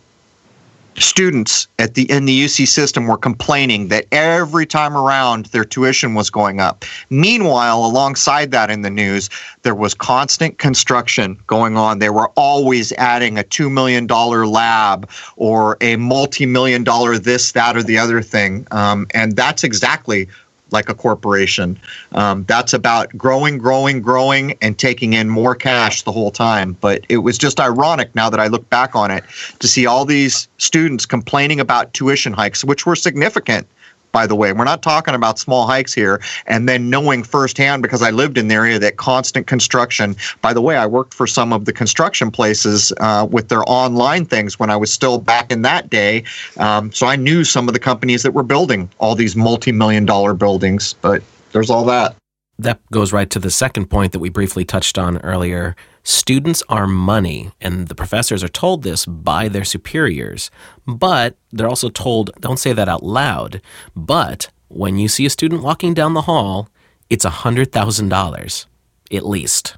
students 0.97 1.67
at 1.79 1.93
the 1.95 2.09
in 2.11 2.25
the 2.25 2.45
UC 2.45 2.67
system 2.67 3.07
were 3.07 3.17
complaining 3.17 3.87
that 3.87 4.05
every 4.11 4.65
time 4.65 4.95
around 4.95 5.45
their 5.47 5.63
tuition 5.63 6.13
was 6.13 6.29
going 6.29 6.59
up. 6.59 6.83
Meanwhile, 7.09 7.85
alongside 7.85 8.51
that 8.51 8.69
in 8.69 8.81
the 8.81 8.89
news, 8.89 9.29
there 9.63 9.75
was 9.75 9.93
constant 9.93 10.57
construction 10.57 11.39
going 11.47 11.77
on. 11.77 11.99
They 11.99 12.09
were 12.09 12.29
always 12.35 12.91
adding 12.93 13.37
a 13.37 13.43
2 13.43 13.69
million 13.69 14.05
dollar 14.07 14.45
lab 14.45 15.09
or 15.37 15.77
a 15.81 15.95
multi-million 15.95 16.83
dollar 16.83 17.17
this 17.17 17.51
that 17.53 17.77
or 17.77 17.83
the 17.83 17.97
other 17.97 18.21
thing. 18.21 18.67
Um, 18.71 19.07
and 19.13 19.35
that's 19.35 19.63
exactly 19.63 20.27
like 20.71 20.89
a 20.89 20.93
corporation. 20.93 21.79
Um, 22.13 22.43
that's 22.45 22.73
about 22.73 23.15
growing, 23.17 23.57
growing, 23.57 24.01
growing, 24.01 24.57
and 24.61 24.77
taking 24.77 25.13
in 25.13 25.29
more 25.29 25.55
cash 25.55 26.03
the 26.03 26.11
whole 26.11 26.31
time. 26.31 26.73
But 26.81 27.05
it 27.09 27.17
was 27.17 27.37
just 27.37 27.59
ironic 27.59 28.13
now 28.15 28.29
that 28.29 28.39
I 28.39 28.47
look 28.47 28.69
back 28.69 28.95
on 28.95 29.11
it 29.11 29.23
to 29.59 29.67
see 29.67 29.85
all 29.85 30.05
these 30.05 30.47
students 30.57 31.05
complaining 31.05 31.59
about 31.59 31.93
tuition 31.93 32.33
hikes, 32.33 32.63
which 32.63 32.85
were 32.85 32.95
significant 32.95 33.67
by 34.11 34.27
the 34.27 34.35
way. 34.35 34.53
We're 34.53 34.63
not 34.63 34.81
talking 34.81 35.13
about 35.13 35.39
small 35.39 35.65
hikes 35.65 35.93
here. 35.93 36.21
And 36.45 36.67
then 36.67 36.89
knowing 36.89 37.23
firsthand, 37.23 37.81
because 37.81 38.01
I 38.01 38.11
lived 38.11 38.37
in 38.37 38.47
the 38.47 38.55
area, 38.55 38.79
that 38.79 38.97
constant 38.97 39.47
construction. 39.47 40.15
By 40.41 40.53
the 40.53 40.61
way, 40.61 40.77
I 40.77 40.85
worked 40.85 41.13
for 41.13 41.27
some 41.27 41.53
of 41.53 41.65
the 41.65 41.73
construction 41.73 42.31
places 42.31 42.93
uh, 42.99 43.27
with 43.29 43.49
their 43.49 43.63
online 43.67 44.25
things 44.25 44.59
when 44.59 44.69
I 44.69 44.75
was 44.75 44.91
still 44.91 45.19
back 45.19 45.51
in 45.51 45.61
that 45.63 45.89
day. 45.89 46.23
Um, 46.57 46.91
so 46.91 47.07
I 47.07 47.15
knew 47.15 47.43
some 47.43 47.67
of 47.67 47.73
the 47.73 47.79
companies 47.79 48.23
that 48.23 48.31
were 48.31 48.43
building 48.43 48.89
all 48.99 49.15
these 49.15 49.35
multi 49.35 49.71
million 49.71 50.05
dollar 50.05 50.33
buildings, 50.33 50.93
but 51.01 51.23
there's 51.51 51.69
all 51.69 51.85
that. 51.85 52.15
That 52.59 52.79
goes 52.91 53.11
right 53.11 53.29
to 53.31 53.39
the 53.39 53.49
second 53.49 53.87
point 53.87 54.11
that 54.11 54.19
we 54.19 54.29
briefly 54.29 54.65
touched 54.65 54.97
on 54.97 55.17
earlier 55.19 55.75
Students 56.03 56.63
are 56.67 56.87
money, 56.87 57.51
and 57.61 57.87
the 57.87 57.95
professors 57.95 58.43
are 58.43 58.49
told 58.49 58.83
this 58.83 59.05
by 59.05 59.47
their 59.47 59.63
superiors. 59.63 60.49
But 60.87 61.35
they're 61.51 61.67
also 61.67 61.89
told, 61.89 62.31
don't 62.39 62.59
say 62.59 62.73
that 62.73 62.89
out 62.89 63.03
loud, 63.03 63.61
but 63.95 64.49
when 64.67 64.97
you 64.97 65.07
see 65.07 65.25
a 65.25 65.29
student 65.29 65.63
walking 65.63 65.93
down 65.93 66.13
the 66.13 66.23
hall, 66.23 66.69
it's 67.09 67.25
$100,000 67.25 68.65
at 69.11 69.25
least. 69.25 69.77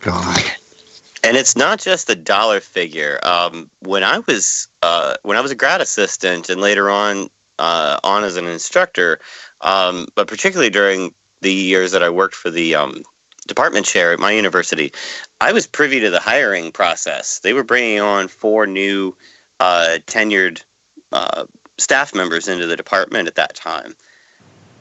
God. 0.00 0.42
And 1.22 1.36
it's 1.36 1.56
not 1.56 1.80
just 1.80 2.06
the 2.06 2.14
dollar 2.14 2.60
figure. 2.60 3.18
Um, 3.22 3.70
when 3.80 4.04
I 4.04 4.18
was 4.18 4.68
uh, 4.82 5.16
when 5.22 5.38
I 5.38 5.40
was 5.40 5.50
a 5.50 5.54
grad 5.54 5.80
assistant 5.80 6.50
and 6.50 6.60
later 6.60 6.90
on 6.90 7.30
uh, 7.58 7.98
on 8.04 8.24
as 8.24 8.36
an 8.36 8.46
instructor, 8.46 9.18
um, 9.62 10.08
but 10.14 10.28
particularly 10.28 10.68
during 10.68 11.14
the 11.40 11.52
years 11.52 11.92
that 11.92 12.02
I 12.02 12.10
worked 12.10 12.34
for 12.34 12.50
the 12.50 12.74
um, 12.74 13.04
department 13.46 13.86
chair 13.86 14.12
at 14.12 14.18
my 14.18 14.32
university, 14.32 14.92
I 15.40 15.52
was 15.52 15.66
privy 15.66 16.00
to 16.00 16.10
the 16.10 16.20
hiring 16.20 16.72
process. 16.72 17.40
They 17.40 17.52
were 17.52 17.64
bringing 17.64 18.00
on 18.00 18.28
four 18.28 18.66
new 18.66 19.16
uh, 19.60 19.98
tenured 20.06 20.62
uh, 21.12 21.46
staff 21.78 22.14
members 22.14 22.48
into 22.48 22.66
the 22.66 22.76
department 22.76 23.28
at 23.28 23.34
that 23.34 23.54
time. 23.54 23.96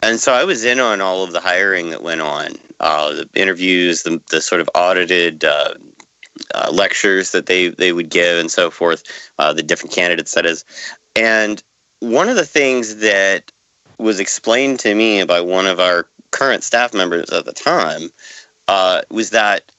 And 0.01 0.20
so 0.20 0.34
I 0.34 0.43
was 0.43 0.66
in 0.66 0.80
on 0.80 0.99
all 0.99 1.24
of 1.24 1.32
the 1.32 1.39
hiring 1.39 1.89
that 1.91 2.03
went 2.03 2.22
on, 2.22 2.55
uh, 2.80 3.14
the 3.14 3.30
interviews, 3.36 4.03
the, 4.03 4.22
the 4.30 4.41
sort 4.41 4.59
of 4.59 4.70
audited 4.76 5.45
uh, 5.45 5.76
uh, 6.53 6.72
lectures 6.74 7.32
that 7.32 7.45
they, 7.45 7.70
they 7.70 7.93
would 7.93 8.09
give, 8.09 8.38
and 8.38 8.51
so 8.51 8.70
forth, 8.70 9.03
uh, 9.39 9.53
the 9.53 9.64
different 9.64 9.95
candidates, 9.95 10.34
that 10.34 10.45
is. 10.45 10.66
And 11.16 11.64
one 11.99 12.28
of 12.28 12.36
the 12.36 12.45
things 12.45 12.97
that 12.97 13.49
was 13.97 14.20
explained 14.20 14.80
to 14.82 14.93
me 14.93 15.24
by 15.24 15.39
one 15.39 15.68
of 15.68 15.80
our 15.80 16.09
current 16.32 16.64
staff 16.64 16.93
members 16.93 17.30
at 17.30 17.45
the 17.45 17.53
time 17.53 18.09
uh, 18.68 19.01
was 19.09 19.32
that 19.32 19.72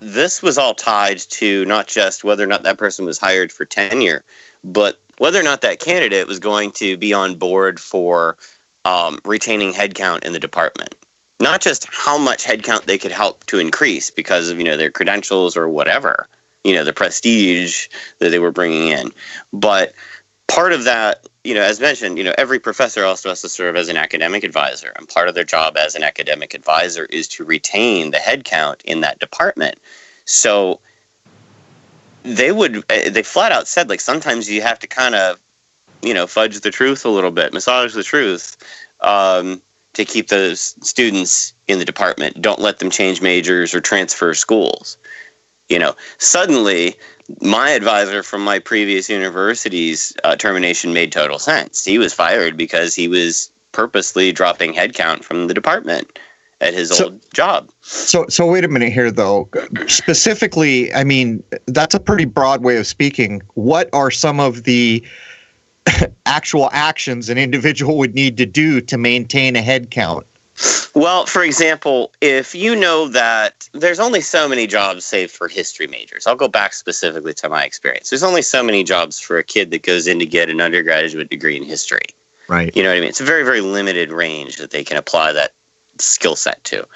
this 0.00 0.42
was 0.42 0.58
all 0.58 0.74
tied 0.74 1.18
to 1.18 1.64
not 1.66 1.86
just 1.86 2.24
whether 2.24 2.42
or 2.42 2.48
not 2.48 2.64
that 2.64 2.78
person 2.78 3.04
was 3.04 3.18
hired 3.18 3.52
for 3.52 3.64
tenure, 3.64 4.24
but 4.64 5.00
whether 5.18 5.38
or 5.38 5.44
not 5.44 5.60
that 5.60 5.78
candidate 5.78 6.26
was 6.26 6.38
going 6.38 6.72
to 6.72 6.96
be 6.96 7.12
on 7.12 7.36
board 7.36 7.78
for 7.78 8.36
um, 8.84 9.20
retaining 9.24 9.72
headcount 9.72 10.24
in 10.24 10.32
the 10.32 10.40
department. 10.40 10.94
Not 11.38 11.60
just 11.60 11.86
how 11.90 12.18
much 12.18 12.44
headcount 12.44 12.82
they 12.84 12.98
could 12.98 13.12
help 13.12 13.44
to 13.46 13.58
increase 13.58 14.10
because 14.10 14.48
of 14.48 14.58
you 14.58 14.64
know 14.64 14.76
their 14.76 14.90
credentials 14.90 15.56
or 15.56 15.68
whatever, 15.68 16.28
you 16.64 16.74
know 16.74 16.84
the 16.84 16.92
prestige 16.92 17.88
that 18.18 18.30
they 18.30 18.38
were 18.38 18.52
bringing 18.52 18.88
in, 18.88 19.12
but 19.52 19.94
part 20.48 20.72
of 20.72 20.84
that 20.84 21.26
you 21.44 21.54
know, 21.54 21.62
as 21.62 21.80
mentioned, 21.80 22.18
you 22.18 22.24
know, 22.24 22.34
every 22.38 22.60
professor 22.60 23.04
also 23.04 23.28
has 23.28 23.42
to 23.42 23.48
serve 23.48 23.74
as 23.74 23.88
an 23.88 23.96
academic 23.96 24.44
advisor, 24.44 24.92
and 24.96 25.08
part 25.08 25.28
of 25.28 25.34
their 25.34 25.44
job 25.44 25.76
as 25.76 25.94
an 25.94 26.04
academic 26.04 26.54
advisor 26.54 27.06
is 27.06 27.26
to 27.28 27.44
retain 27.44 28.12
the 28.12 28.18
headcount 28.18 28.80
in 28.82 29.00
that 29.00 29.18
department. 29.18 29.78
So 30.24 30.80
they 32.22 32.52
would, 32.52 32.84
eh, 32.88 33.10
they 33.10 33.24
flat 33.24 33.50
out 33.50 33.66
said, 33.66 33.88
like, 33.88 34.00
sometimes 34.00 34.48
you 34.48 34.62
have 34.62 34.78
to 34.80 34.86
kind 34.86 35.16
of, 35.16 35.40
you 36.00 36.14
know, 36.14 36.28
fudge 36.28 36.60
the 36.60 36.70
truth 36.70 37.04
a 37.04 37.08
little 37.08 37.32
bit, 37.32 37.52
massage 37.52 37.94
the 37.94 38.04
truth 38.04 38.56
um, 39.00 39.60
to 39.94 40.04
keep 40.04 40.28
those 40.28 40.76
students 40.86 41.52
in 41.66 41.80
the 41.80 41.84
department. 41.84 42.40
Don't 42.40 42.60
let 42.60 42.78
them 42.78 42.90
change 42.90 43.20
majors 43.20 43.74
or 43.74 43.80
transfer 43.80 44.32
schools. 44.34 44.96
You 45.68 45.78
know, 45.78 45.96
suddenly 46.18 46.96
my 47.40 47.70
advisor 47.70 48.22
from 48.22 48.42
my 48.42 48.58
previous 48.58 49.08
university's 49.08 50.16
uh, 50.24 50.36
termination 50.36 50.92
made 50.92 51.12
total 51.12 51.38
sense. 51.38 51.84
He 51.84 51.98
was 51.98 52.12
fired 52.12 52.56
because 52.56 52.94
he 52.94 53.08
was 53.08 53.50
purposely 53.72 54.32
dropping 54.32 54.74
headcount 54.74 55.24
from 55.24 55.48
the 55.48 55.54
department 55.54 56.18
at 56.60 56.74
his 56.74 56.90
so, 56.90 57.06
old 57.06 57.32
job. 57.32 57.70
So, 57.80 58.26
so 58.28 58.50
wait 58.50 58.64
a 58.64 58.68
minute 58.68 58.92
here, 58.92 59.10
though. 59.10 59.48
Specifically, 59.88 60.92
I 60.94 61.04
mean, 61.04 61.42
that's 61.66 61.94
a 61.94 62.00
pretty 62.00 62.24
broad 62.24 62.62
way 62.62 62.76
of 62.76 62.86
speaking. 62.86 63.42
What 63.54 63.90
are 63.92 64.10
some 64.10 64.38
of 64.38 64.64
the 64.64 65.02
actual 66.26 66.70
actions 66.72 67.28
an 67.28 67.38
individual 67.38 67.98
would 67.98 68.14
need 68.14 68.36
to 68.36 68.46
do 68.46 68.80
to 68.80 68.96
maintain 68.96 69.56
a 69.56 69.62
head 69.62 69.90
count? 69.90 70.26
Well, 70.94 71.24
for 71.24 71.42
example, 71.42 72.12
if 72.20 72.54
you 72.54 72.76
know 72.76 73.08
that 73.08 73.68
there's 73.72 73.98
only 73.98 74.20
so 74.20 74.48
many 74.48 74.66
jobs 74.66 75.04
saved 75.04 75.32
for 75.32 75.48
history 75.48 75.86
majors, 75.86 76.26
I'll 76.26 76.36
go 76.36 76.48
back 76.48 76.74
specifically 76.74 77.32
to 77.34 77.48
my 77.48 77.64
experience. 77.64 78.10
There's 78.10 78.22
only 78.22 78.42
so 78.42 78.62
many 78.62 78.84
jobs 78.84 79.18
for 79.18 79.38
a 79.38 79.44
kid 79.44 79.70
that 79.70 79.82
goes 79.82 80.06
in 80.06 80.18
to 80.18 80.26
get 80.26 80.50
an 80.50 80.60
undergraduate 80.60 81.30
degree 81.30 81.56
in 81.56 81.64
history. 81.64 82.06
Right. 82.46 82.74
You 82.76 82.82
know 82.82 82.90
what 82.90 82.98
I 82.98 83.00
mean? 83.00 83.08
It's 83.08 83.20
a 83.20 83.24
very, 83.24 83.42
very 83.44 83.62
limited 83.62 84.10
range 84.10 84.58
that 84.58 84.70
they 84.70 84.84
can 84.84 84.98
apply 84.98 85.32
that 85.32 85.52
skill 85.98 86.36
set 86.36 86.62
to. 86.64 86.86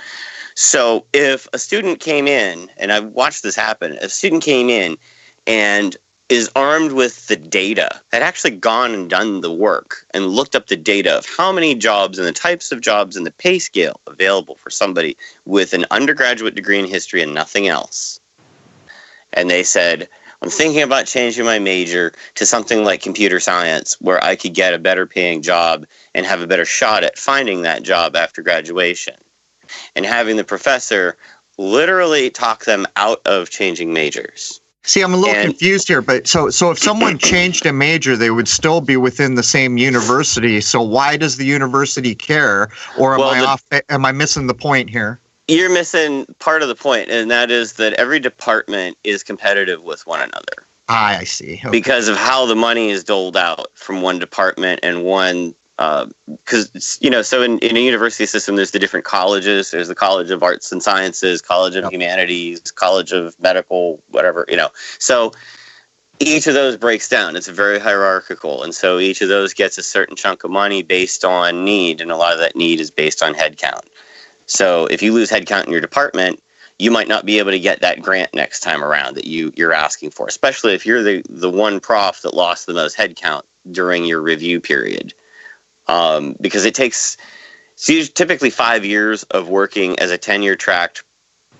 So 0.54 1.06
if 1.12 1.48
a 1.52 1.58
student 1.58 2.00
came 2.00 2.26
in, 2.26 2.70
and 2.76 2.92
I've 2.92 3.06
watched 3.06 3.42
this 3.42 3.56
happen, 3.56 3.92
a 4.00 4.08
student 4.08 4.42
came 4.42 4.68
in 4.68 4.98
and 5.46 5.96
is 6.28 6.50
armed 6.56 6.92
with 6.92 7.28
the 7.28 7.36
data, 7.36 8.00
had 8.10 8.22
actually 8.22 8.56
gone 8.56 8.92
and 8.92 9.08
done 9.08 9.40
the 9.40 9.52
work 9.52 10.06
and 10.12 10.26
looked 10.26 10.56
up 10.56 10.66
the 10.66 10.76
data 10.76 11.16
of 11.16 11.26
how 11.26 11.52
many 11.52 11.74
jobs 11.74 12.18
and 12.18 12.26
the 12.26 12.32
types 12.32 12.72
of 12.72 12.80
jobs 12.80 13.16
and 13.16 13.24
the 13.24 13.30
pay 13.30 13.58
scale 13.60 14.00
available 14.08 14.56
for 14.56 14.70
somebody 14.70 15.16
with 15.44 15.72
an 15.72 15.86
undergraduate 15.92 16.56
degree 16.56 16.80
in 16.80 16.86
history 16.86 17.22
and 17.22 17.32
nothing 17.32 17.68
else. 17.68 18.18
And 19.34 19.48
they 19.48 19.62
said, 19.62 20.08
I'm 20.42 20.50
thinking 20.50 20.82
about 20.82 21.06
changing 21.06 21.44
my 21.44 21.60
major 21.60 22.12
to 22.34 22.44
something 22.44 22.82
like 22.82 23.00
computer 23.02 23.38
science 23.38 24.00
where 24.00 24.22
I 24.22 24.34
could 24.34 24.52
get 24.52 24.74
a 24.74 24.78
better 24.78 25.06
paying 25.06 25.42
job 25.42 25.86
and 26.14 26.26
have 26.26 26.40
a 26.40 26.46
better 26.46 26.64
shot 26.64 27.04
at 27.04 27.18
finding 27.18 27.62
that 27.62 27.84
job 27.84 28.16
after 28.16 28.42
graduation. 28.42 29.14
And 29.94 30.04
having 30.04 30.36
the 30.36 30.44
professor 30.44 31.16
literally 31.56 32.30
talk 32.30 32.64
them 32.64 32.86
out 32.96 33.22
of 33.26 33.48
changing 33.48 33.92
majors. 33.92 34.60
See, 34.86 35.02
I'm 35.02 35.12
a 35.12 35.16
little 35.16 35.34
And- 35.34 35.50
confused 35.50 35.88
here, 35.88 36.00
but 36.00 36.26
so 36.28 36.48
so 36.48 36.70
if 36.70 36.78
someone 36.78 37.18
changed 37.32 37.66
a 37.66 37.72
major, 37.72 38.16
they 38.16 38.30
would 38.30 38.48
still 38.48 38.80
be 38.80 38.96
within 38.96 39.34
the 39.34 39.42
same 39.42 39.76
university. 39.76 40.60
So 40.60 40.80
why 40.80 41.16
does 41.16 41.36
the 41.36 41.44
university 41.44 42.14
care? 42.14 42.70
Or 42.96 43.14
am 43.14 43.20
Well, 43.20 43.30
I 43.30 43.40
the- 43.40 43.46
off? 43.46 43.64
Am 43.88 44.04
I 44.06 44.12
missing 44.12 44.46
the 44.46 44.54
point 44.54 44.88
here? 44.88 45.18
You're 45.48 45.70
missing 45.72 46.26
part 46.40 46.62
of 46.62 46.68
the 46.68 46.74
point, 46.74 47.08
and 47.10 47.30
that 47.30 47.50
is 47.50 47.74
that 47.74 47.92
every 47.94 48.18
department 48.20 48.96
is 49.04 49.22
competitive 49.22 49.84
with 49.84 50.06
one 50.06 50.20
another. 50.20 50.64
Ah, 50.88 51.18
I 51.18 51.24
see. 51.24 51.54
Okay. 51.64 51.70
because 51.70 52.06
of 52.08 52.16
how 52.16 52.46
the 52.46 52.54
money 52.54 52.90
is 52.90 53.02
doled 53.02 53.36
out 53.36 53.70
from 53.74 54.02
one 54.02 54.20
department 54.20 54.80
and 54.84 55.04
one 55.04 55.52
Um, 55.78 56.14
because 56.26 56.98
you 57.02 57.10
know 57.10 57.20
so 57.20 57.42
in, 57.42 57.58
in 57.58 57.76
a 57.76 57.80
university 57.80 58.24
system 58.24 58.56
there's 58.56 58.70
the 58.70 58.78
different 58.78 59.04
colleges. 59.04 59.70
There's 59.72 59.88
the 59.88 59.94
college 59.94 60.30
of 60.30 60.42
arts 60.42 60.72
and 60.72 60.82
sciences 60.82 61.42
college 61.42 61.76
of 61.76 61.84
Yep. 61.84 61.92
humanities 61.92 62.60
college 62.72 63.12
of 63.12 63.38
medical 63.40 64.02
whatever 64.08 64.46
you 64.48 64.56
know. 64.56 64.70
So 64.98 65.32
each 66.18 66.46
of 66.46 66.54
those 66.54 66.78
breaks 66.78 67.10
down. 67.10 67.36
It's 67.36 67.46
very 67.48 67.78
hierarchical 67.78 68.62
and 68.62 68.74
so 68.74 68.98
each 68.98 69.20
of 69.20 69.28
those 69.28 69.52
gets 69.52 69.76
a 69.76 69.82
certain 69.82 70.16
chunk 70.16 70.44
of 70.44 70.50
money 70.50 70.82
based 70.82 71.24
on 71.26 71.64
need 71.64 72.00
and 72.00 72.10
a 72.10 72.16
lot 72.16 72.32
of 72.32 72.38
that 72.38 72.56
need 72.56 72.80
is 72.80 72.90
based 72.90 73.22
on 73.22 73.34
headcount 73.34 73.84
so 74.46 74.86
if 74.86 75.02
you 75.02 75.12
lose 75.12 75.30
headcount 75.30 75.66
in 75.66 75.72
your 75.72 75.80
department 75.80 76.42
you 76.78 76.90
might 76.90 77.08
not 77.08 77.26
be 77.26 77.38
able 77.38 77.50
to 77.50 77.58
get 77.60 77.80
that 77.80 78.00
grant 78.00 78.32
next 78.34 78.60
time 78.60 78.82
around 78.82 79.14
that 79.16 79.26
you 79.26 79.52
you're 79.56 79.72
asking 79.72 80.10
for 80.10 80.26
especially 80.26 80.72
if 80.72 80.86
you're 80.86 81.02
the 81.02 81.22
the 81.28 81.50
one 81.50 81.80
prof 81.80 82.22
that 82.22 82.32
lost 82.34 82.66
the 82.66 82.74
most 82.74 82.96
headcount 82.96 83.42
during 83.72 84.04
your 84.06 84.22
review 84.22 84.60
period 84.60 85.12
um, 85.88 86.36
because 86.40 86.64
it 86.64 86.74
takes 86.74 87.16
it's 87.76 88.10
typically 88.10 88.50
five 88.50 88.84
years 88.84 89.22
of 89.24 89.48
working 89.48 89.98
as 89.98 90.10
a 90.10 90.18
tenure 90.18 90.56
tracked 90.56 91.02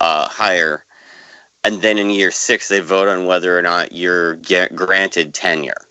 uh, 0.01 0.29
hire. 0.29 0.85
And 1.65 1.83
then 1.83 1.99
in 1.99 2.11
year 2.11 2.31
six 2.31 2.69
they 2.69 2.81
vote 2.81 3.09
on 3.09 3.27
whether 3.27 3.59
or 3.59 3.63
not 3.63 3.93
you're 3.93 4.37
granted 4.75 5.35
tenure. 5.35 5.87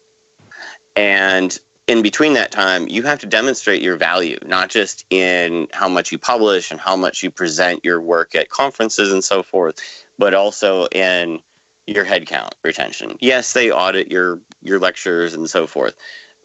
And 0.95 1.57
in 1.87 2.01
between 2.01 2.33
that 2.33 2.51
time 2.51 2.87
you 2.87 3.03
have 3.03 3.19
to 3.19 3.27
demonstrate 3.27 3.81
your 3.81 3.95
value 3.95 4.39
not 4.43 4.69
just 4.69 5.05
in 5.11 5.67
how 5.71 5.87
much 5.87 6.11
you 6.11 6.17
publish 6.17 6.71
and 6.71 6.79
how 6.79 6.95
much 6.95 7.21
you 7.21 7.29
present 7.29 7.85
your 7.85 8.01
work 8.01 8.33
at 8.33 8.49
conferences 8.49 9.13
and 9.13 9.23
so 9.23 9.43
forth 9.43 9.79
but 10.17 10.33
also 10.33 10.87
in 10.87 11.41
your 11.85 12.05
headcount 12.05 12.53
retention. 12.63 13.17
Yes 13.19 13.53
they 13.53 13.71
audit 13.71 14.09
your 14.09 14.39
your 14.63 14.79
lectures 14.79 15.35
and 15.35 15.49
so 15.49 15.67
forth 15.67 15.95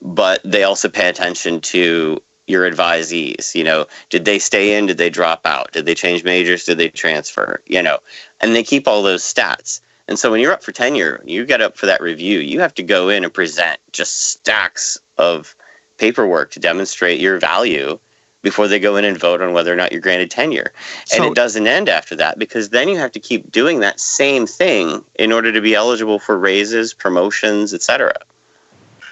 but 0.03 0.43
they 0.45 0.65
also 0.65 0.89
pay 0.89 1.09
attention 1.09 1.61
to 1.61 2.23
your 2.47 2.69
advisees 2.71 3.55
you 3.55 3.63
know 3.63 3.87
did 4.09 4.25
they 4.25 4.39
stay 4.39 4.77
in 4.77 4.87
did 4.87 4.99
they 4.99 5.11
drop 5.11 5.47
out 5.47 5.71
did 5.73 5.87
they 5.87 5.95
change 5.95 6.25
majors 6.25 6.65
did 6.65 6.79
they 6.79 6.89
transfer 6.89 7.61
you 7.67 7.83
know 7.83 7.99
and 8.41 8.55
they 8.55 8.65
keep 8.65 8.89
all 8.89 9.03
those 9.03 9.23
stats. 9.23 9.81
And 10.09 10.19
so 10.19 10.31
when 10.31 10.41
you're 10.41 10.53
up 10.53 10.63
for 10.63 10.73
tenure 10.73 11.23
you 11.25 11.47
get 11.47 11.61
up 11.61 11.77
for 11.77 11.87
that 11.87 12.01
review 12.01 12.41
you 12.41 12.59
have 12.61 12.75
to 12.75 12.83
go 12.83 13.09
in 13.09 13.23
and 13.25 13.33
present 13.33 13.79
just 13.93 14.33
stacks 14.33 14.99
of 15.19 15.55
paperwork 15.99 16.51
to 16.53 16.61
demonstrate 16.61 17.21
your 17.21 17.39
value 17.39 17.99
before 18.43 18.67
they 18.67 18.81
go 18.81 18.97
in 18.97 19.05
and 19.05 19.19
vote 19.21 19.43
on 19.43 19.53
whether 19.53 19.71
or 19.71 19.77
not 19.77 19.93
you're 19.93 20.01
granted 20.01 20.31
tenure. 20.31 20.73
And 21.13 21.23
So- 21.25 21.31
it 21.31 21.35
doesn't 21.35 21.67
end 21.67 21.91
after 21.91 22.17
that 22.17 22.39
because 22.39 22.71
then 22.71 22.89
you 22.89 22.97
have 22.97 23.13
to 23.13 23.21
keep 23.21 23.53
doing 23.53 23.81
that 23.81 24.01
same 24.01 24.47
thing 24.47 25.05
in 25.17 25.31
order 25.31 25.53
to 25.53 25.61
be 25.61 25.75
eligible 25.75 26.19
for 26.19 26.39
raises 26.39 26.95
promotions 26.95 27.75
etc 27.75 28.15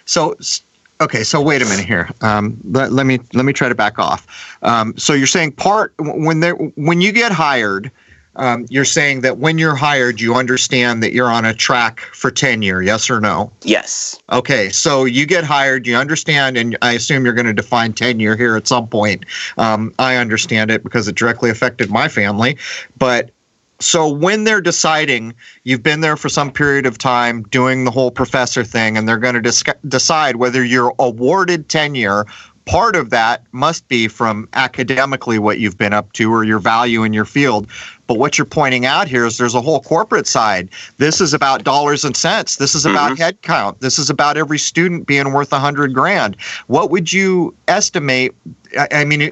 So, 0.07 0.34
okay. 1.01 1.24
So 1.24 1.40
wait 1.40 1.62
a 1.62 1.64
minute 1.64 1.86
here. 1.86 2.09
Um, 2.20 2.59
let, 2.64 2.92
let 2.92 3.07
me 3.07 3.20
let 3.34 3.44
me 3.44 3.53
try 3.53 3.68
to 3.68 3.74
back 3.74 3.99
off. 3.99 4.57
Um, 4.62 4.96
so 4.96 5.12
you're 5.12 5.26
saying 5.26 5.53
part 5.53 5.94
when 5.99 6.40
they 6.40 6.51
when 6.51 7.01
you 7.01 7.12
get 7.12 7.32
hired, 7.32 7.90
um, 8.38 8.66
you're 8.70 8.84
saying 8.84 9.22
that 9.22 9.38
when 9.38 9.59
you're 9.59 9.74
hired, 9.74 10.20
you 10.20 10.34
understand 10.34 11.03
that 11.03 11.12
you're 11.12 11.30
on 11.30 11.44
a 11.44 11.53
track 11.53 12.01
for 12.12 12.30
tenure. 12.30 12.80
Yes 12.82 13.11
or 13.11 13.20
no? 13.20 13.51
yes 13.62 14.20
Okay, 14.30 14.70
so 14.70 15.05
you 15.05 15.26
get 15.26 15.44
hired, 15.44 15.86
you 15.86 15.96
understand, 15.96 16.57
and 16.57 16.78
I 16.80 16.92
assume 16.92 17.24
you're 17.24 17.34
going 17.34 17.46
to 17.46 17.53
define 17.53 17.92
tenure 17.92 18.36
here 18.36 18.57
at 18.57 18.68
some 18.68 18.86
point. 18.86 19.24
Um, 19.57 19.92
I 19.99 20.16
understand 20.16 20.70
it 20.70 20.84
because 20.84 21.09
it 21.09 21.16
directly 21.16 21.51
affected 21.51 21.90
my 21.90 22.09
family. 22.09 22.57
But 22.96 23.30
so 23.81 24.09
when 24.09 24.45
they're 24.45 24.61
deciding, 24.61 25.35
you've 25.64 25.83
been 25.83 26.01
there 26.01 26.16
for 26.16 26.29
some 26.29 26.53
period 26.53 26.87
of 26.87 26.99
time 26.99 27.43
doing 27.45 27.85
the 27.85 27.91
whole 27.91 28.11
professor 28.11 28.64
thing, 28.64 28.97
and 28.97 29.09
they're 29.09 29.18
going 29.18 29.35
to 29.35 29.43
dis- 29.43 29.62
decide 29.87 30.37
whether 30.37 30.64
you're 30.64 30.95
awarded 30.99 31.68
tenure. 31.68 32.26
Part 32.66 32.97
of 32.97 33.11
that 33.11 33.45
must 33.53 33.89
be 33.89 34.09
from 34.09 34.47
academically 34.53 35.39
what 35.39 35.59
you've 35.59 35.79
been 35.79 35.95
up 35.95 36.12
to 36.14 36.31
or 36.31 36.45
your 36.45 36.59
value 36.59 37.03
in 37.03 37.14
your 37.14 37.24
field. 37.24 37.66
But 38.07 38.18
what 38.18 38.37
you're 38.37 38.45
pointing 38.45 38.85
out 38.85 39.09
here 39.09 39.24
is 39.24 39.39
there's 39.39 39.55
a 39.55 39.61
whole 39.61 39.81
corporate 39.81 40.26
side. 40.26 40.68
This 40.99 41.20
is 41.20 41.33
about 41.33 41.64
dollars 41.64 42.05
and 42.05 42.16
cents. 42.16 42.57
This 42.57 42.74
is 42.74 42.85
about 42.85 43.12
mm-hmm. 43.12 43.22
head 43.22 43.41
count. 43.43 43.81
This 43.81 43.99
is 43.99 44.11
about 44.11 44.37
every 44.37 44.59
student 44.59 45.07
being 45.07 45.33
worth 45.33 45.53
a 45.53 45.59
hundred 45.59 45.95
grand. 45.95 46.37
What 46.66 46.91
would 46.91 47.11
you 47.12 47.55
estimate? 47.68 48.35
I, 48.79 48.89
I 48.91 49.05
mean, 49.05 49.31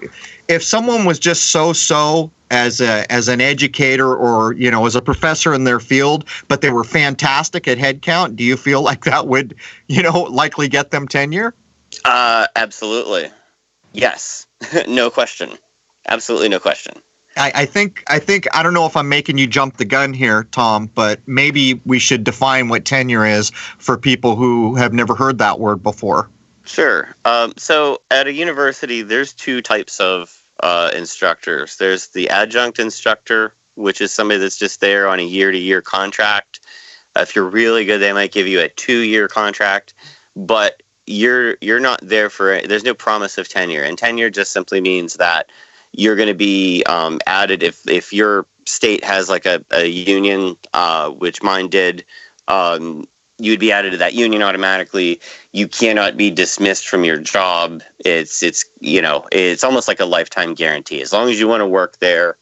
if 0.49 0.63
someone 0.63 1.05
was 1.05 1.19
just 1.19 1.51
so-so 1.51 2.31
as 2.51 2.81
a 2.81 3.11
as 3.11 3.29
an 3.29 3.41
educator 3.41 4.15
or 4.15 4.53
you 4.55 4.71
know 4.71 4.87
as 4.87 4.95
a 4.95 5.03
professor 5.03 5.55
in 5.55 5.65
their 5.65 5.81
field, 5.81 6.27
but 6.49 6.61
they 6.61 6.71
were 6.71 6.85
fantastic 6.85 7.67
at 7.69 7.79
headcount. 7.79 8.37
do 8.37 8.45
you 8.45 8.57
feel 8.57 8.83
like 8.83 9.05
that 9.05 9.27
would 9.27 9.55
you 9.89 10.03
know 10.03 10.23
likely 10.23 10.69
get 10.69 10.91
them 10.91 11.09
tenure? 11.09 11.55
uh, 12.05 12.47
absolutely 12.57 13.31
yes 13.93 14.47
no 14.89 15.11
question 15.11 15.57
absolutely 16.09 16.49
no 16.49 16.61
question 16.61 16.95
I, 17.37 17.53
I 17.55 17.67
think 17.67 18.03
I 18.09 18.19
think 18.19 18.47
I 18.55 18.63
don't 18.63 18.75
know 18.75 18.87
if 18.87 18.97
I'm 18.97 19.09
making 19.09 19.39
you 19.39 19.47
jump 19.47 19.77
the 19.77 19.85
gun 19.85 20.15
here, 20.15 20.45
Tom, 20.45 20.87
but 20.95 21.21
maybe 21.29 21.75
we 21.85 21.99
should 21.99 22.25
define 22.25 22.69
what 22.69 22.85
tenure 22.85 23.27
is 23.27 23.51
for 23.51 23.99
people 23.99 24.37
who 24.37 24.75
have 24.77 24.95
never 24.95 25.15
heard 25.15 25.39
that 25.39 25.61
word 25.61 25.83
before. 25.83 26.31
Sure. 26.65 27.15
Um, 27.27 27.53
so 27.57 28.01
at 28.11 28.27
a 28.27 28.33
university, 28.33 29.03
there's 29.03 29.35
two 29.35 29.61
types 29.61 30.01
of 30.01 30.46
uh, 30.61 30.91
instructors. 30.95 31.77
There's 31.77 32.09
the 32.09 32.29
adjunct 32.31 32.79
instructor, 32.79 33.53
which 33.75 34.01
is 34.01 34.13
somebody 34.13 34.41
that's 34.41 34.59
just 34.59 34.81
there 34.81 35.09
on 35.09 35.21
a 35.21 35.23
year-to-year 35.23 35.83
contract. 35.83 36.61
Uh, 37.15 37.21
if 37.21 37.35
you're 37.35 37.49
really 37.49 37.85
good, 37.85 37.99
they 37.99 38.13
might 38.13 38.33
give 38.33 38.47
you 38.47 38.61
a 38.61 38.69
two-year 38.69 39.29
contract, 39.29 39.95
but 40.35 40.83
you're 41.07 41.57
you're 41.61 41.81
not 41.81 42.01
there 42.03 42.31
for. 42.31 42.61
There's 42.63 42.85
no 42.85 42.95
promise 42.95 43.39
of 43.39 43.49
tenure, 43.49 43.83
and 43.83 43.97
tenure 43.97 44.31
just 44.31 44.53
simply 44.53 44.81
means 44.81 45.15
that 45.15 45.51
you're 45.93 46.17
going 46.17 46.29
to 46.29 46.35
be 46.35 46.83
um, 46.85 47.21
added 47.27 47.63
if 47.63 47.87
if 47.89 48.13
your 48.13 48.47
state 48.67 49.05
has 49.05 49.29
like 49.29 49.47
a, 49.47 49.65
a 49.71 49.87
union, 49.87 50.57
uh, 50.73 51.11
which 51.11 51.43
mine 51.43 51.69
did. 51.69 52.05
Um, 52.49 53.07
you 53.39 53.51
would 53.51 53.61
be 53.61 53.73
added 53.73 53.91
to 53.91 53.99
that 53.99 54.15
union 54.15 54.43
automatically 54.43 55.21
you 55.53 55.69
cannot 55.69 56.17
be 56.17 56.31
dismissed 56.31 56.87
from 56.87 57.03
your 57.03 57.19
job. 57.19 57.83
It's 58.01 58.43
it's 58.43 58.65
you 58.81 59.01
know 59.01 59.27
it's 59.33 59.65
almost 59.65 59.89
like 59.89 60.01
a 60.01 60.05
lifetime 60.05 60.55
guarantee. 60.55 61.01
As 61.01 61.15
long 61.15 61.31
as 61.31 61.41
you 61.41 61.49
want 61.49 61.63
to 61.63 61.67
work 61.67 61.97
there, 61.97 62.37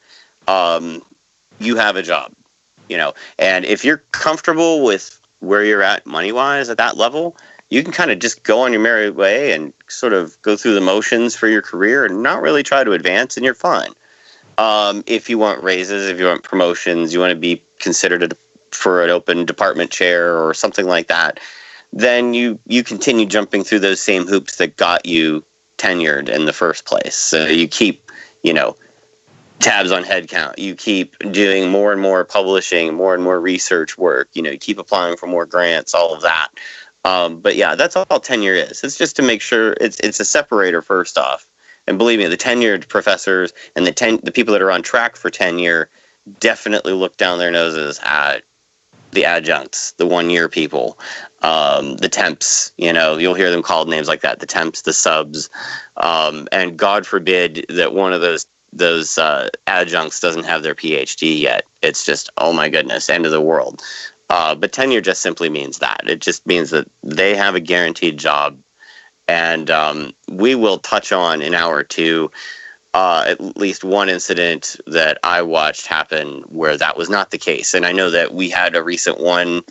um, 0.48 1.00
you 1.60 1.76
have 1.76 1.94
a 1.94 2.02
job. 2.02 2.32
You 2.88 2.96
know, 2.96 3.14
and 3.38 3.64
if 3.64 3.84
you're 3.84 4.02
comfortable 4.10 4.84
with 4.84 5.20
where 5.38 5.64
you're 5.64 5.82
at 5.82 6.06
money 6.06 6.32
wise 6.32 6.68
at 6.68 6.76
that 6.78 6.96
level, 6.96 7.36
you 7.70 7.82
can 7.82 7.92
kind 7.92 8.10
of 8.10 8.18
just 8.18 8.42
go 8.42 8.60
on 8.60 8.72
your 8.72 8.82
merry 8.82 9.10
way 9.10 9.52
and 9.52 9.72
sort 9.88 10.12
of 10.12 10.40
go 10.42 10.56
through 10.56 10.74
the 10.74 10.80
motions 10.80 11.34
for 11.36 11.48
your 11.48 11.62
career 11.62 12.04
and 12.04 12.22
not 12.22 12.42
really 12.42 12.64
try 12.64 12.82
to 12.82 12.92
advance, 12.92 13.36
and 13.36 13.44
you're 13.44 13.54
fine. 13.54 13.92
Um, 14.58 15.02
if 15.06 15.30
you 15.30 15.38
want 15.38 15.62
raises, 15.62 16.08
if 16.08 16.18
you 16.18 16.26
want 16.26 16.42
promotions, 16.42 17.14
you 17.14 17.20
want 17.20 17.30
to 17.30 17.36
be 17.36 17.62
considered 17.78 18.22
a, 18.24 18.36
for 18.76 19.02
an 19.02 19.10
open 19.10 19.44
department 19.44 19.90
chair 19.90 20.36
or 20.38 20.54
something 20.54 20.86
like 20.86 21.08
that 21.08 21.40
then 21.94 22.34
you 22.34 22.58
you 22.66 22.82
continue 22.82 23.24
jumping 23.24 23.62
through 23.62 23.78
those 23.78 24.00
same 24.00 24.26
hoops 24.26 24.56
that 24.56 24.76
got 24.76 25.06
you 25.06 25.44
tenured 25.78 26.28
in 26.28 26.44
the 26.44 26.52
first 26.52 26.84
place. 26.84 27.14
So 27.14 27.46
you 27.46 27.68
keep, 27.68 28.10
you 28.42 28.52
know, 28.52 28.76
tabs 29.60 29.92
on 29.92 30.02
headcount. 30.02 30.58
You 30.58 30.74
keep 30.74 31.16
doing 31.30 31.70
more 31.70 31.92
and 31.92 32.00
more 32.00 32.24
publishing, 32.24 32.94
more 32.94 33.14
and 33.14 33.22
more 33.22 33.40
research 33.40 33.96
work. 33.96 34.28
You 34.32 34.42
know, 34.42 34.50
you 34.50 34.58
keep 34.58 34.78
applying 34.78 35.16
for 35.16 35.26
more 35.26 35.46
grants, 35.46 35.94
all 35.94 36.14
of 36.14 36.22
that. 36.22 36.48
Um, 37.04 37.40
but 37.40 37.54
yeah, 37.54 37.76
that's 37.76 37.96
all 37.96 38.20
tenure 38.20 38.54
is. 38.54 38.82
It's 38.82 38.98
just 38.98 39.14
to 39.16 39.22
make 39.22 39.40
sure 39.40 39.74
it's 39.80 40.00
it's 40.00 40.18
a 40.18 40.24
separator 40.24 40.82
first 40.82 41.16
off. 41.16 41.48
And 41.86 41.98
believe 41.98 42.18
me, 42.18 42.26
the 42.26 42.36
tenured 42.36 42.88
professors 42.88 43.52
and 43.76 43.86
the 43.86 43.92
ten, 43.92 44.18
the 44.22 44.32
people 44.32 44.52
that 44.52 44.62
are 44.62 44.70
on 44.70 44.82
track 44.82 45.16
for 45.16 45.30
tenure 45.30 45.90
definitely 46.40 46.94
look 46.94 47.18
down 47.18 47.38
their 47.38 47.50
noses 47.50 48.00
at 48.02 48.42
the 49.14 49.24
adjuncts, 49.24 49.92
the 49.92 50.06
one 50.06 50.30
year 50.30 50.48
people, 50.48 50.98
um, 51.42 51.96
the 51.96 52.08
temps. 52.08 52.72
You 52.76 52.92
know, 52.92 53.16
you'll 53.16 53.34
hear 53.34 53.50
them 53.50 53.62
called 53.62 53.88
names 53.88 54.08
like 54.08 54.20
that: 54.20 54.40
the 54.40 54.46
temps, 54.46 54.82
the 54.82 54.92
subs, 54.92 55.48
um, 55.96 56.48
and 56.52 56.76
God 56.76 57.06
forbid 57.06 57.66
that 57.68 57.94
one 57.94 58.12
of 58.12 58.20
those 58.20 58.46
those 58.72 59.16
uh, 59.18 59.48
adjuncts 59.68 60.20
doesn't 60.20 60.44
have 60.44 60.62
their 60.62 60.74
PhD 60.74 61.40
yet. 61.40 61.64
It's 61.82 62.04
just 62.04 62.30
oh 62.36 62.52
my 62.52 62.68
goodness, 62.68 63.08
end 63.08 63.24
of 63.24 63.32
the 63.32 63.40
world. 63.40 63.82
Uh, 64.30 64.54
but 64.54 64.72
tenure 64.72 65.00
just 65.00 65.22
simply 65.22 65.48
means 65.48 65.78
that. 65.78 66.00
It 66.08 66.20
just 66.20 66.46
means 66.46 66.70
that 66.70 66.88
they 67.02 67.36
have 67.36 67.54
a 67.54 67.60
guaranteed 67.60 68.18
job. 68.18 68.58
And 69.28 69.70
um, 69.70 70.12
we 70.28 70.54
will 70.54 70.78
touch 70.78 71.12
on 71.12 71.40
in 71.40 71.54
hour 71.54 71.82
two 71.82 72.30
uh, 72.94 73.24
at 73.26 73.56
least 73.56 73.82
one 73.82 74.08
incident 74.08 74.76
that 74.86 75.18
I 75.24 75.42
watched 75.42 75.86
happen 75.86 76.42
where 76.42 76.76
that 76.76 76.96
was 76.96 77.10
not 77.10 77.32
the 77.32 77.38
case. 77.38 77.74
And 77.74 77.84
I 77.84 77.90
know 77.90 78.10
that 78.10 78.32
we 78.32 78.48
had 78.48 78.76
a 78.76 78.82
recent 78.82 79.20
one 79.20 79.64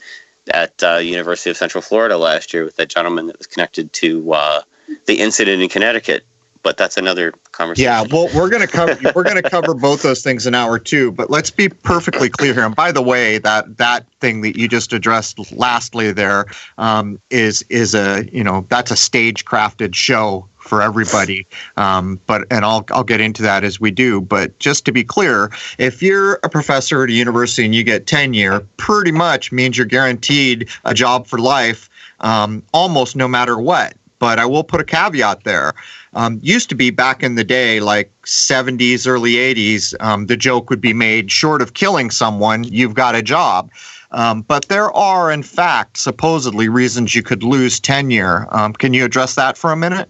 at 0.54 0.84
uh, 0.84 0.98
University 0.98 1.50
of 1.50 1.56
Central 1.56 1.82
Florida 1.82 2.18
last 2.18 2.54
year 2.54 2.66
with 2.66 2.76
that 2.76 2.90
gentleman 2.90 3.28
that 3.28 3.38
was 3.38 3.48
connected 3.48 3.94
to 3.94 4.34
uh, 4.34 4.62
the 5.08 5.20
incident 5.20 5.62
in 5.62 5.70
Connecticut 5.70 6.26
but 6.64 6.78
that's 6.78 6.98
another 6.98 7.32
conversation. 7.52 7.92
Yeah, 7.92 8.06
well, 8.10 8.30
we're 8.34 8.50
to 8.50 8.68
cover 8.68 8.98
we're 9.14 9.24
to 9.24 9.50
cover 9.50 9.74
both 9.74 10.02
those 10.02 10.24
things 10.24 10.48
in 10.48 10.56
hour 10.56 10.80
two. 10.80 11.12
But 11.12 11.30
let's 11.30 11.52
be 11.52 11.70
perfectly 11.70 12.30
clear 12.30 12.54
here. 12.54 12.66
And 12.66 12.76
by 12.76 12.92
the 12.92 13.02
way, 13.02 13.38
that 13.40 13.78
that 13.78 14.08
thing 14.20 14.42
that 14.42 14.58
you 14.58 14.68
just 14.68 14.94
addressed, 14.94 15.52
lastly, 15.52 16.12
there 16.12 16.46
um, 16.78 17.20
is 17.30 17.62
is 17.64 17.94
a 17.94 18.26
you 18.32 18.44
know 18.44 18.66
that's 18.70 18.92
a 18.92 18.96
stage 18.96 19.46
crafted 19.46 19.94
show 19.94 20.48
for 20.58 20.82
everybody. 20.82 21.46
Um, 21.78 22.20
but 22.26 22.48
and 22.50 22.66
I'll 22.66 22.86
I'll 22.92 23.04
get 23.04 23.22
into 23.22 23.44
that 23.44 23.64
as 23.64 23.80
we 23.80 23.92
do. 23.92 24.22
But 24.22 24.58
just 24.60 24.86
to 24.86 24.92
be 24.92 25.04
clear, 25.04 25.52
if 25.78 26.02
you're 26.02 26.36
a 26.44 26.50
professor 26.50 27.04
at 27.04 27.10
a 27.10 27.14
university 27.14 27.66
and 27.66 27.76
you 27.76 27.84
get 27.84 28.08
tenure, 28.08 28.62
pretty 28.78 29.12
much 29.12 29.52
means 29.52 29.78
you're 29.78 29.86
guaranteed 29.86 30.70
a 30.86 30.94
job 30.94 31.28
for 31.28 31.40
life, 31.40 31.90
um, 32.22 32.64
almost 32.74 33.16
no 33.16 33.28
matter 33.28 33.60
what. 33.60 33.96
But 34.20 34.40
I 34.40 34.46
will 34.46 34.64
put 34.64 34.80
a 34.80 34.86
caveat 34.86 35.44
there. 35.44 35.74
Um, 36.16 36.40
used 36.44 36.70
to 36.70 36.76
be 36.76 36.92
back 36.92 37.24
in 37.24 37.36
the 37.36 37.44
day, 37.44 37.80
like 37.80 38.12
70s, 38.24 39.08
early 39.08 39.34
80s, 39.34 39.96
um, 40.00 40.28
the 40.28 40.38
joke 40.38 40.70
would 40.70 40.82
be 40.82 40.94
made 40.94 41.32
short 41.32 41.62
of 41.62 41.74
killing 41.74 42.12
someone, 42.12 42.64
you've 42.64 42.94
got 42.94 43.16
a 43.16 43.22
job. 43.22 43.72
Um, 44.12 44.44
but 44.44 44.68
there 44.68 44.92
are, 44.92 45.32
in 45.32 45.42
fact, 45.42 45.98
supposedly 45.98 46.70
reasons 46.70 47.16
you 47.16 47.24
could 47.24 47.42
lose 47.42 47.80
tenure. 47.80 48.48
Um, 48.52 48.74
can 48.74 48.94
you 48.94 49.06
address 49.06 49.36
that 49.36 49.58
for 49.58 49.72
a 49.72 49.76
minute? 49.76 50.08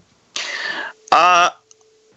Uh, 1.10 1.50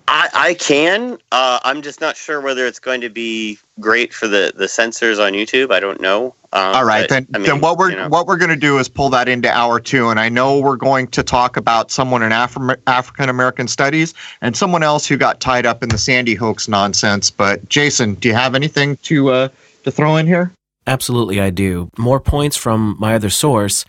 I, 0.08 0.30
I 0.34 0.53
can. 0.53 1.18
Uh, 1.32 1.60
I'm 1.64 1.82
just 1.82 1.99
not 1.99 2.16
sure 2.16 2.39
whether 2.39 2.66
it's 2.66 2.80
going 2.80 3.01
to 3.01 3.10
be 3.10 3.60
great 3.80 4.14
for 4.14 4.28
the, 4.28 4.53
the 4.55 4.68
censors 4.68 5.20
on 5.20 5.34
YouTube. 5.34 5.72
I 5.72 5.82
don't 5.82 5.99
know. 5.99 6.34
Um, 6.53 6.76
All 6.76 6.86
right, 6.86 7.01
but, 7.01 7.10
then, 7.10 7.28
I 7.34 7.38
mean, 7.39 7.47
then 7.47 7.62
what 7.62 7.78
we're 7.78 7.89
you 7.89 7.97
know. 7.97 8.08
what 8.08 8.26
we're 8.26 8.38
going 8.38 8.49
to 8.49 8.55
do 8.55 8.78
is 8.78 8.88
pull 8.88 9.10
that 9.10 9.28
into 9.28 9.51
hour 9.51 9.82
two, 9.82 10.08
and 10.08 10.18
I 10.18 10.30
know 10.30 10.60
we're 10.60 10.78
going 10.78 11.08
to 11.08 11.24
talk 11.24 11.58
about 11.58 11.91
someone 11.91 12.24
in 12.24 12.32
Afri- 12.32 12.80
African 12.88 13.28
American 13.28 13.68
studies 13.68 14.14
and 14.41 14.55
someone 14.55 14.82
else 14.82 15.05
who 15.05 15.18
got 15.18 15.41
tied 15.41 15.66
up 15.66 15.84
in 15.84 15.89
the 15.89 15.97
Sandy 15.97 16.36
hoax 16.36 16.70
nonsense. 16.70 17.30
But 17.30 17.68
Jason, 17.68 18.14
do 18.16 18.30
you 18.30 18.34
have 18.34 18.55
anything 18.55 18.95
to 19.03 19.30
uh, 19.30 19.49
to 19.84 19.91
throw 19.91 20.16
in 20.16 20.26
here? 20.26 20.53
Absolutely, 20.88 21.41
I 21.41 21.49
do. 21.49 21.91
More 21.97 22.22
points 22.22 22.55
from 22.55 22.95
my 22.97 23.14
other 23.14 23.30
source. 23.30 23.84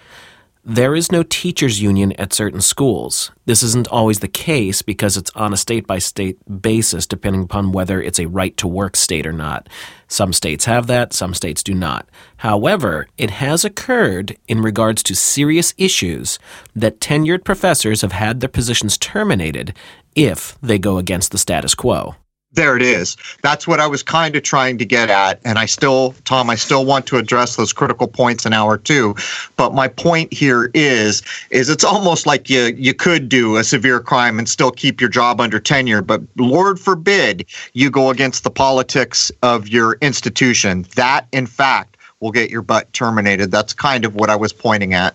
There 0.71 0.95
is 0.95 1.11
no 1.11 1.23
teachers' 1.23 1.81
union 1.81 2.13
at 2.19 2.35
certain 2.35 2.61
schools. 2.61 3.31
This 3.47 3.63
isn't 3.63 3.89
always 3.89 4.19
the 4.19 4.29
case 4.29 4.83
because 4.83 5.17
it's 5.17 5.31
on 5.35 5.55
a 5.55 5.57
state 5.57 5.87
by 5.87 5.99
state 5.99 6.37
basis, 6.61 7.07
depending 7.07 7.45
upon 7.45 7.73
whether 7.73 8.03
it's 8.03 8.21
a 8.21 8.29
right 8.29 8.55
to 8.59 8.69
work 8.69 8.95
state 8.95 9.27
or 9.27 9.33
not. 9.33 9.67
Some 10.09 10.35
states 10.35 10.67
have 10.67 10.87
that, 10.89 11.15
some 11.15 11.33
states 11.33 11.63
do 11.63 11.73
not. 11.73 12.07
However, 12.37 13.09
it 13.17 13.31
has 13.31 13.65
occurred 13.65 14.37
in 14.47 14.61
regards 14.61 15.03
to 15.05 15.15
serious 15.15 15.73
issues 15.79 16.39
that 16.77 17.01
tenured 17.01 17.45
professors 17.45 18.03
have 18.03 18.13
had 18.13 18.41
their 18.41 18.51
positions 18.51 18.99
terminated 18.99 19.75
if 20.15 20.59
they 20.61 20.79
go 20.79 20.99
against 20.99 21.33
the 21.33 21.39
status 21.39 21.75
quo. 21.75 22.15
There 22.53 22.77
it 22.77 22.83
is. 22.83 23.17
That's 23.43 23.69
what 23.69 23.79
I 23.79 23.87
was 23.87 24.03
kind 24.03 24.35
of 24.35 24.43
trying 24.43 24.79
to 24.79 24.87
get 24.87 25.11
at. 25.11 25.39
And 25.45 25.59
I 25.59 25.67
still, 25.67 26.15
Tom, 26.25 26.49
I 26.49 26.55
still 26.55 26.87
want 26.87 27.07
to 27.09 27.19
address 27.19 27.57
those 27.57 27.75
critical 27.75 28.09
points 28.09 28.47
in 28.47 28.55
hour 28.55 28.79
two. 28.79 29.15
But 29.57 29.75
my 29.75 29.87
point 29.87 30.33
here 30.33 30.71
is, 30.73 31.23
is 31.51 31.69
it's 31.69 31.85
almost 31.85 32.27
like 32.27 32.49
you, 32.49 32.75
you 32.77 32.95
could 32.95 33.29
do 33.29 33.57
a 33.57 33.65
severe 33.65 34.01
crime 34.01 34.39
and 34.39 34.49
still 34.49 34.71
keep 34.71 34.99
your 34.99 35.11
job 35.11 35.43
under 35.43 35.61
tenure. 35.61 36.01
But 36.01 36.23
Lord 36.37 36.81
forbid 36.81 37.45
you 37.75 37.91
go 37.91 38.09
against 38.09 38.45
the 38.45 38.51
politics 38.51 39.31
of 39.43 39.69
your 39.69 39.99
institution. 40.01 40.87
That, 40.97 41.27
in 41.33 41.47
fact, 41.47 41.99
will 42.21 42.33
get 42.33 42.51
your 42.51 42.63
butt 42.63 42.91
terminated. 42.95 43.51
That's 43.51 43.75
kind 43.75 44.07
of 44.07 44.15
what 44.15 44.31
I 44.31 44.37
was 44.37 44.55
pointing 44.55 44.95
at. 44.95 45.15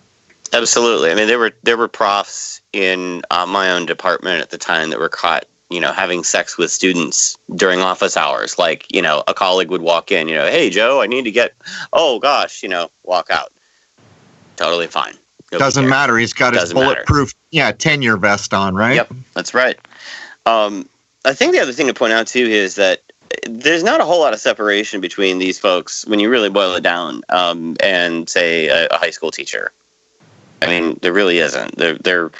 Absolutely. 0.52 1.10
I 1.10 1.16
mean, 1.16 1.26
there 1.26 1.38
were 1.38 1.52
there 1.64 1.76
were 1.76 1.88
profs 1.88 2.62
in 2.72 3.22
uh, 3.30 3.44
my 3.44 3.72
own 3.72 3.86
department 3.86 4.40
at 4.40 4.50
the 4.50 4.58
time 4.58 4.90
that 4.90 5.00
were 5.00 5.08
caught 5.08 5.46
you 5.70 5.80
know, 5.80 5.92
having 5.92 6.22
sex 6.24 6.58
with 6.58 6.70
students 6.70 7.36
during 7.54 7.80
office 7.80 8.16
hours. 8.16 8.58
Like, 8.58 8.92
you 8.92 9.02
know, 9.02 9.24
a 9.26 9.34
colleague 9.34 9.70
would 9.70 9.82
walk 9.82 10.12
in, 10.12 10.28
you 10.28 10.34
know, 10.34 10.46
hey, 10.46 10.70
Joe, 10.70 11.00
I 11.00 11.06
need 11.06 11.24
to 11.24 11.30
get, 11.30 11.54
oh 11.92 12.18
gosh, 12.18 12.62
you 12.62 12.68
know, 12.68 12.90
walk 13.02 13.30
out. 13.30 13.52
Totally 14.56 14.86
fine. 14.86 15.14
Nobody 15.50 15.64
Doesn't 15.64 15.82
cares. 15.84 15.90
matter. 15.90 16.18
He's 16.18 16.32
got 16.32 16.54
Doesn't 16.54 16.76
his 16.76 16.84
bulletproof, 16.84 17.34
matter. 17.34 17.38
yeah, 17.50 17.72
tenure 17.72 18.16
vest 18.16 18.54
on, 18.54 18.74
right? 18.74 18.94
Yep, 18.94 19.12
that's 19.34 19.54
right. 19.54 19.78
Um, 20.46 20.88
I 21.24 21.32
think 21.32 21.52
the 21.52 21.60
other 21.60 21.72
thing 21.72 21.86
to 21.86 21.94
point 21.94 22.12
out 22.12 22.26
too 22.26 22.46
is 22.46 22.74
that 22.74 23.00
there's 23.48 23.82
not 23.82 24.00
a 24.00 24.04
whole 24.04 24.20
lot 24.20 24.32
of 24.32 24.40
separation 24.40 25.00
between 25.00 25.38
these 25.38 25.58
folks 25.58 26.06
when 26.06 26.20
you 26.20 26.28
really 26.30 26.50
boil 26.50 26.74
it 26.74 26.82
down 26.82 27.22
um, 27.30 27.76
and 27.82 28.28
say 28.28 28.68
a, 28.68 28.86
a, 28.88 28.96
high 28.96 29.10
school 29.10 29.30
teacher. 29.30 29.72
I 30.62 30.66
mean, 30.66 30.98
there 31.02 31.12
really 31.12 31.38
isn't. 31.38 31.76
They're, 31.76 31.94
they're 31.94 32.30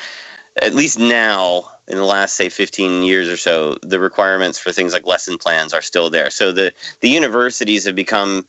at 0.62 0.74
least 0.74 0.98
now 0.98 1.70
in 1.88 1.96
the 1.96 2.04
last 2.04 2.36
say 2.36 2.48
15 2.48 3.02
years 3.02 3.28
or 3.28 3.36
so 3.36 3.74
the 3.82 3.98
requirements 3.98 4.58
for 4.58 4.72
things 4.72 4.92
like 4.92 5.06
lesson 5.06 5.38
plans 5.38 5.74
are 5.74 5.82
still 5.82 6.10
there. 6.10 6.30
So 6.30 6.52
the 6.52 6.72
the 7.00 7.08
universities 7.08 7.84
have 7.84 7.96
become 7.96 8.46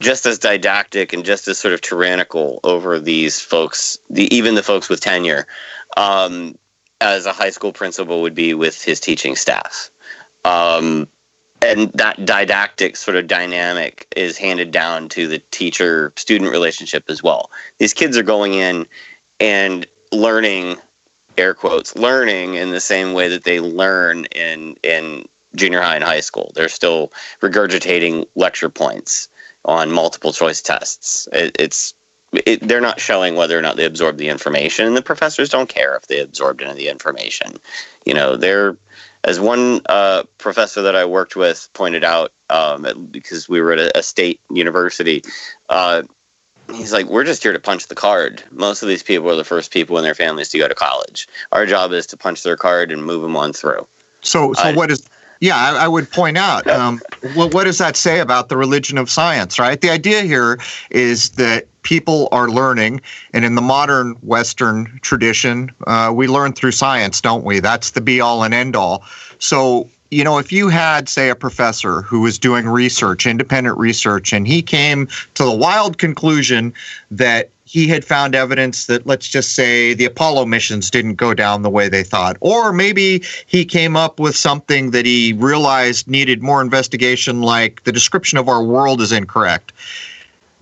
just 0.00 0.26
as 0.26 0.38
didactic 0.38 1.12
and 1.12 1.24
just 1.24 1.48
as 1.48 1.58
sort 1.58 1.74
of 1.74 1.80
tyrannical 1.80 2.60
over 2.62 3.00
these 3.00 3.40
folks 3.40 3.98
the 4.08 4.32
even 4.34 4.54
the 4.54 4.62
folks 4.62 4.88
with 4.88 5.00
tenure 5.00 5.46
um, 5.96 6.56
as 7.00 7.26
a 7.26 7.32
high 7.32 7.50
school 7.50 7.72
principal 7.72 8.22
would 8.22 8.34
be 8.34 8.54
with 8.54 8.82
his 8.82 9.00
teaching 9.00 9.36
staff. 9.36 9.90
Um, 10.44 11.08
and 11.60 11.92
that 11.94 12.24
didactic 12.24 12.96
sort 12.96 13.16
of 13.16 13.26
dynamic 13.26 14.06
is 14.16 14.38
handed 14.38 14.70
down 14.70 15.08
to 15.10 15.26
the 15.26 15.40
teacher 15.50 16.12
student 16.16 16.52
relationship 16.52 17.10
as 17.10 17.20
well. 17.20 17.50
These 17.78 17.94
kids 17.94 18.16
are 18.16 18.22
going 18.22 18.54
in 18.54 18.86
and 19.40 19.84
learning 20.12 20.76
air 21.38 21.54
quotes 21.54 21.96
learning 21.96 22.54
in 22.54 22.70
the 22.70 22.80
same 22.80 23.12
way 23.12 23.28
that 23.28 23.44
they 23.44 23.60
learn 23.60 24.24
in 24.26 24.76
in 24.82 25.28
junior 25.54 25.80
high 25.80 25.96
and 25.96 26.04
high 26.04 26.20
school. 26.20 26.52
They're 26.54 26.68
still 26.68 27.12
regurgitating 27.40 28.28
lecture 28.34 28.68
points 28.68 29.28
on 29.64 29.90
multiple 29.92 30.32
choice 30.32 30.62
tests. 30.62 31.28
It, 31.32 31.56
it's 31.58 31.94
it, 32.32 32.60
they're 32.60 32.80
not 32.80 33.00
showing 33.00 33.36
whether 33.36 33.58
or 33.58 33.62
not 33.62 33.76
they 33.76 33.86
absorb 33.86 34.18
the 34.18 34.28
information, 34.28 34.86
and 34.86 34.96
the 34.96 35.02
professors 35.02 35.48
don't 35.48 35.68
care 35.68 35.96
if 35.96 36.06
they 36.08 36.20
absorbed 36.20 36.60
any 36.60 36.70
of 36.70 36.76
the 36.76 36.88
information. 36.88 37.58
You 38.04 38.14
know, 38.14 38.36
they're 38.36 38.76
as 39.24 39.40
one 39.40 39.80
uh, 39.88 40.24
professor 40.38 40.82
that 40.82 40.94
I 40.94 41.04
worked 41.04 41.36
with 41.36 41.68
pointed 41.72 42.04
out, 42.04 42.32
um, 42.50 43.06
because 43.10 43.48
we 43.48 43.60
were 43.60 43.72
at 43.72 43.78
a, 43.78 43.98
a 43.98 44.02
state 44.02 44.40
university. 44.50 45.22
Uh, 45.68 46.02
he's 46.72 46.92
like, 46.92 47.06
we're 47.06 47.24
just 47.24 47.42
here 47.42 47.52
to 47.52 47.58
punch 47.58 47.86
the 47.86 47.94
card. 47.94 48.42
Most 48.50 48.82
of 48.82 48.88
these 48.88 49.02
people 49.02 49.30
are 49.30 49.36
the 49.36 49.44
first 49.44 49.72
people 49.72 49.96
in 49.98 50.04
their 50.04 50.14
families 50.14 50.48
to 50.50 50.58
go 50.58 50.68
to 50.68 50.74
college. 50.74 51.28
Our 51.52 51.66
job 51.66 51.92
is 51.92 52.06
to 52.08 52.16
punch 52.16 52.42
their 52.42 52.56
card 52.56 52.90
and 52.92 53.04
move 53.04 53.22
them 53.22 53.36
on 53.36 53.52
through. 53.52 53.86
So, 54.20 54.52
so 54.54 54.62
uh, 54.62 54.74
what 54.74 54.90
is? 54.90 55.08
Yeah, 55.40 55.56
I, 55.56 55.84
I 55.84 55.88
would 55.88 56.10
point 56.10 56.36
out. 56.36 56.66
Um, 56.66 57.00
what, 57.34 57.54
what 57.54 57.64
does 57.64 57.78
that 57.78 57.96
say 57.96 58.18
about 58.18 58.48
the 58.48 58.56
religion 58.56 58.98
of 58.98 59.08
science? 59.08 59.58
Right. 59.58 59.80
The 59.80 59.90
idea 59.90 60.22
here 60.22 60.58
is 60.90 61.30
that 61.30 61.68
people 61.82 62.28
are 62.32 62.48
learning, 62.48 63.00
and 63.32 63.44
in 63.44 63.54
the 63.54 63.62
modern 63.62 64.12
Western 64.16 64.98
tradition, 65.00 65.70
uh, 65.86 66.12
we 66.14 66.26
learn 66.26 66.52
through 66.52 66.72
science, 66.72 67.20
don't 67.20 67.44
we? 67.44 67.60
That's 67.60 67.92
the 67.92 68.00
be 68.00 68.20
all 68.20 68.42
and 68.42 68.52
end 68.52 68.74
all. 68.74 69.04
So 69.38 69.88
you 70.10 70.24
know, 70.24 70.38
if 70.38 70.50
you 70.50 70.68
had, 70.68 71.08
say, 71.08 71.28
a 71.28 71.34
professor 71.34 72.02
who 72.02 72.20
was 72.20 72.38
doing 72.38 72.66
research, 72.66 73.26
independent 73.26 73.76
research, 73.78 74.32
and 74.32 74.46
he 74.46 74.62
came 74.62 75.06
to 75.34 75.44
the 75.44 75.54
wild 75.54 75.98
conclusion 75.98 76.72
that 77.10 77.50
he 77.64 77.86
had 77.86 78.02
found 78.02 78.34
evidence 78.34 78.86
that, 78.86 79.06
let's 79.06 79.28
just 79.28 79.54
say, 79.54 79.92
the 79.92 80.06
Apollo 80.06 80.46
missions 80.46 80.90
didn't 80.90 81.16
go 81.16 81.34
down 81.34 81.60
the 81.60 81.68
way 81.68 81.90
they 81.90 82.02
thought. 82.02 82.38
Or 82.40 82.72
maybe 82.72 83.22
he 83.46 83.66
came 83.66 83.94
up 83.94 84.18
with 84.18 84.34
something 84.34 84.92
that 84.92 85.04
he 85.04 85.34
realized 85.34 86.08
needed 86.08 86.42
more 86.42 86.62
investigation, 86.62 87.42
like 87.42 87.84
the 87.84 87.92
description 87.92 88.38
of 88.38 88.48
our 88.48 88.62
world 88.62 89.02
is 89.02 89.12
incorrect. 89.12 89.72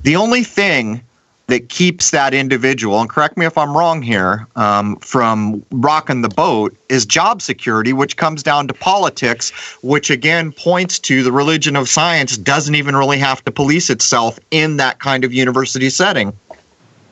The 0.03 0.17
only 0.17 0.43
thing 0.43 1.03
that 1.49 1.69
keeps 1.69 2.11
that 2.11 2.35
individual, 2.35 3.01
and 3.01 3.09
correct 3.09 3.37
me 3.37 3.47
if 3.47 3.57
I'm 3.57 3.77
wrong 3.77 4.03
here, 4.03 4.47
um, 4.57 4.97
from 4.97 5.65
rocking 5.71 6.23
the 6.23 6.29
boat 6.29 6.77
is 6.89 7.07
job 7.07 7.41
security, 7.41 7.93
which 7.93 8.17
comes 8.17 8.43
down 8.43 8.67
to 8.69 8.75
politics, 8.75 9.51
which 9.83 10.11
again 10.11 10.51
points 10.53 10.99
to 11.01 11.23
the 11.23 11.31
religion 11.31 11.77
of 11.77 11.89
science 11.89 12.37
doesn't 12.37 12.75
even 12.75 12.97
really 12.97 13.19
have 13.19 13.45
to 13.45 13.53
police 13.53 13.91
itself 13.91 14.39
in 14.51 14.77
that 14.79 14.99
kind 14.99 15.25
of 15.25 15.33
university 15.33 15.89
setting. 15.89 16.33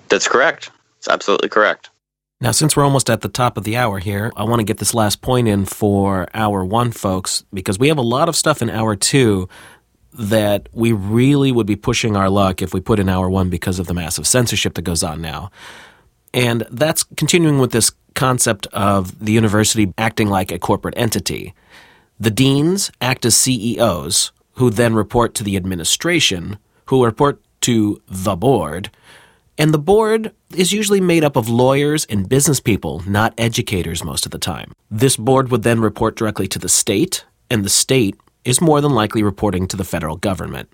That's 0.09 0.27
correct. 0.27 0.71
It's 0.99 1.09
absolutely 1.09 1.49
correct. 1.49 1.91
Now, 2.41 2.51
since 2.51 2.77
we're 2.77 2.85
almost 2.85 3.09
at 3.09 3.21
the 3.21 3.29
top 3.29 3.57
of 3.57 3.65
the 3.65 3.77
hour 3.77 4.01
here, 4.01 4.33
I 4.37 4.45
want 4.45 4.61
to 4.61 4.65
get 4.65 4.79
this 4.79 4.93
last 4.93 5.23
point 5.23 5.49
in 5.49 5.65
for 5.65 6.29
hour 6.35 6.65
one, 6.65 6.91
folks, 6.91 7.45
because 7.55 7.79
we 7.79 7.89
have 7.89 7.97
a 7.97 8.03
lot 8.03 8.29
of 8.29 8.37
stuff 8.37 8.61
in 8.61 8.69
hour 8.69 8.97
two 8.97 9.49
that 10.15 10.69
we 10.73 10.93
really 10.93 11.53
would 11.53 11.67
be 11.67 11.77
pushing 11.77 12.17
our 12.17 12.31
luck 12.31 12.63
if 12.63 12.73
we 12.73 12.81
put 12.81 12.99
in 12.99 13.09
hour 13.09 13.29
one 13.29 13.51
because 13.51 13.79
of 13.79 13.87
the 13.87 13.95
massive 13.95 14.27
censorship 14.27 14.75
that 14.75 14.83
goes 14.83 15.03
on 15.03 15.21
now. 15.21 15.51
And 16.33 16.67
that's 16.71 17.05
continuing 17.17 17.59
with 17.59 17.73
this 17.73 17.93
concept 18.15 18.67
of 18.69 19.25
the 19.25 19.33
university 19.33 19.93
acting 19.99 20.29
like 20.29 20.53
a 20.53 20.59
corporate 20.59 20.95
entity. 20.97 21.55
The 22.19 22.31
deans 22.31 22.93
act 23.01 23.25
as 23.25 23.37
CEOs, 23.37 24.33
who 24.55 24.71
then 24.71 24.95
report 24.95 25.35
to 25.35 25.45
the 25.45 25.57
administration, 25.57 26.59
who 26.87 27.05
report 27.05 27.41
to 27.63 28.01
the 28.07 28.37
board. 28.37 28.91
And 29.59 29.75
the 29.75 29.79
board 29.79 30.33
is 30.55 30.73
usually 30.73 31.01
made 31.01 31.25
up 31.25 31.37
of 31.37 31.49
lawyers 31.49 32.05
and 32.05 32.29
business 32.29 32.61
people, 32.61 33.03
not 33.07 33.35
educators 33.37 34.05
most 34.05 34.27
of 34.27 34.33
the 34.33 34.39
time. 34.39 34.73
This 34.91 35.17
board 35.17 35.51
would 35.51 35.63
then 35.63 35.81
report 35.81 36.17
directly 36.17 36.47
to 36.49 36.59
the 36.59 36.69
state, 36.69 37.25
and 37.51 37.65
the 37.65 37.69
state 37.69 38.17
is 38.45 38.61
more 38.61 38.81
than 38.81 38.93
likely 38.93 39.23
reporting 39.23 39.67
to 39.69 39.77
the 39.77 39.85
federal 39.85 40.17
government. 40.17 40.69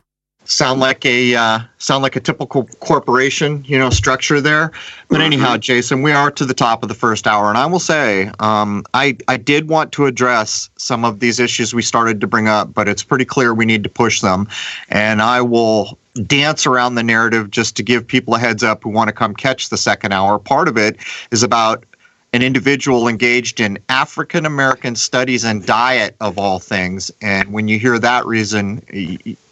Sound 0.45 0.81
like 0.81 1.05
a 1.05 1.35
uh, 1.35 1.61
sound 1.79 2.03
like 2.03 2.16
a 2.16 2.21
typical 2.21 2.64
corporation, 2.81 3.62
you 3.66 3.79
know, 3.79 3.91
structure 3.91 4.41
there. 4.41 4.73
But 5.09 5.21
anyhow, 5.21 5.53
mm-hmm. 5.53 5.61
Jason, 5.61 6.03
we 6.03 6.12
are 6.12 6.31
to 6.33 6.45
the 6.45 6.55
top 6.55 6.83
of 6.83 6.89
the 6.89 6.95
first 6.95 7.27
hour, 7.27 7.51
and 7.51 7.59
I 7.59 7.66
will 7.66 7.79
say, 7.79 8.31
um, 8.41 8.85
I 8.95 9.16
I 9.29 9.37
did 9.37 9.68
want 9.68 9.93
to 9.93 10.07
address 10.07 10.71
some 10.77 11.05
of 11.05 11.21
these 11.21 11.39
issues 11.39 11.75
we 11.75 11.83
started 11.83 12.21
to 12.23 12.27
bring 12.27 12.49
up, 12.49 12.73
but 12.73 12.89
it's 12.89 13.03
pretty 13.03 13.27
clear 13.27 13.55
we 13.55 13.66
need 13.66 13.85
to 13.85 13.91
push 13.91 14.23
them, 14.23 14.49
and 14.89 15.21
I 15.21 15.43
will 15.43 15.99
dance 16.27 16.66
around 16.66 16.95
the 16.95 17.03
narrative 17.03 17.51
just 17.51 17.77
to 17.77 17.83
give 17.83 18.07
people 18.07 18.35
a 18.35 18.39
heads 18.39 18.62
up 18.62 18.83
who 18.83 18.91
want 18.91 19.09
to 19.09 19.12
come 19.12 19.35
catch 19.35 19.68
the 19.68 19.77
second 19.77 20.12
hour. 20.12 20.39
Part 20.39 20.68
of 20.68 20.77
it 20.77 20.97
is 21.31 21.43
about 21.43 21.85
an 22.33 22.43
individual 22.43 23.09
engaged 23.09 23.61
in 23.61 23.78
African 23.89 24.47
American 24.47 24.95
studies 24.95 25.45
and 25.45 25.66
diet, 25.66 26.14
of 26.20 26.39
all 26.39 26.59
things. 26.59 27.11
And 27.20 27.53
when 27.53 27.68
you 27.68 27.78
hear 27.78 27.99
that 27.99 28.24
reason, 28.26 28.83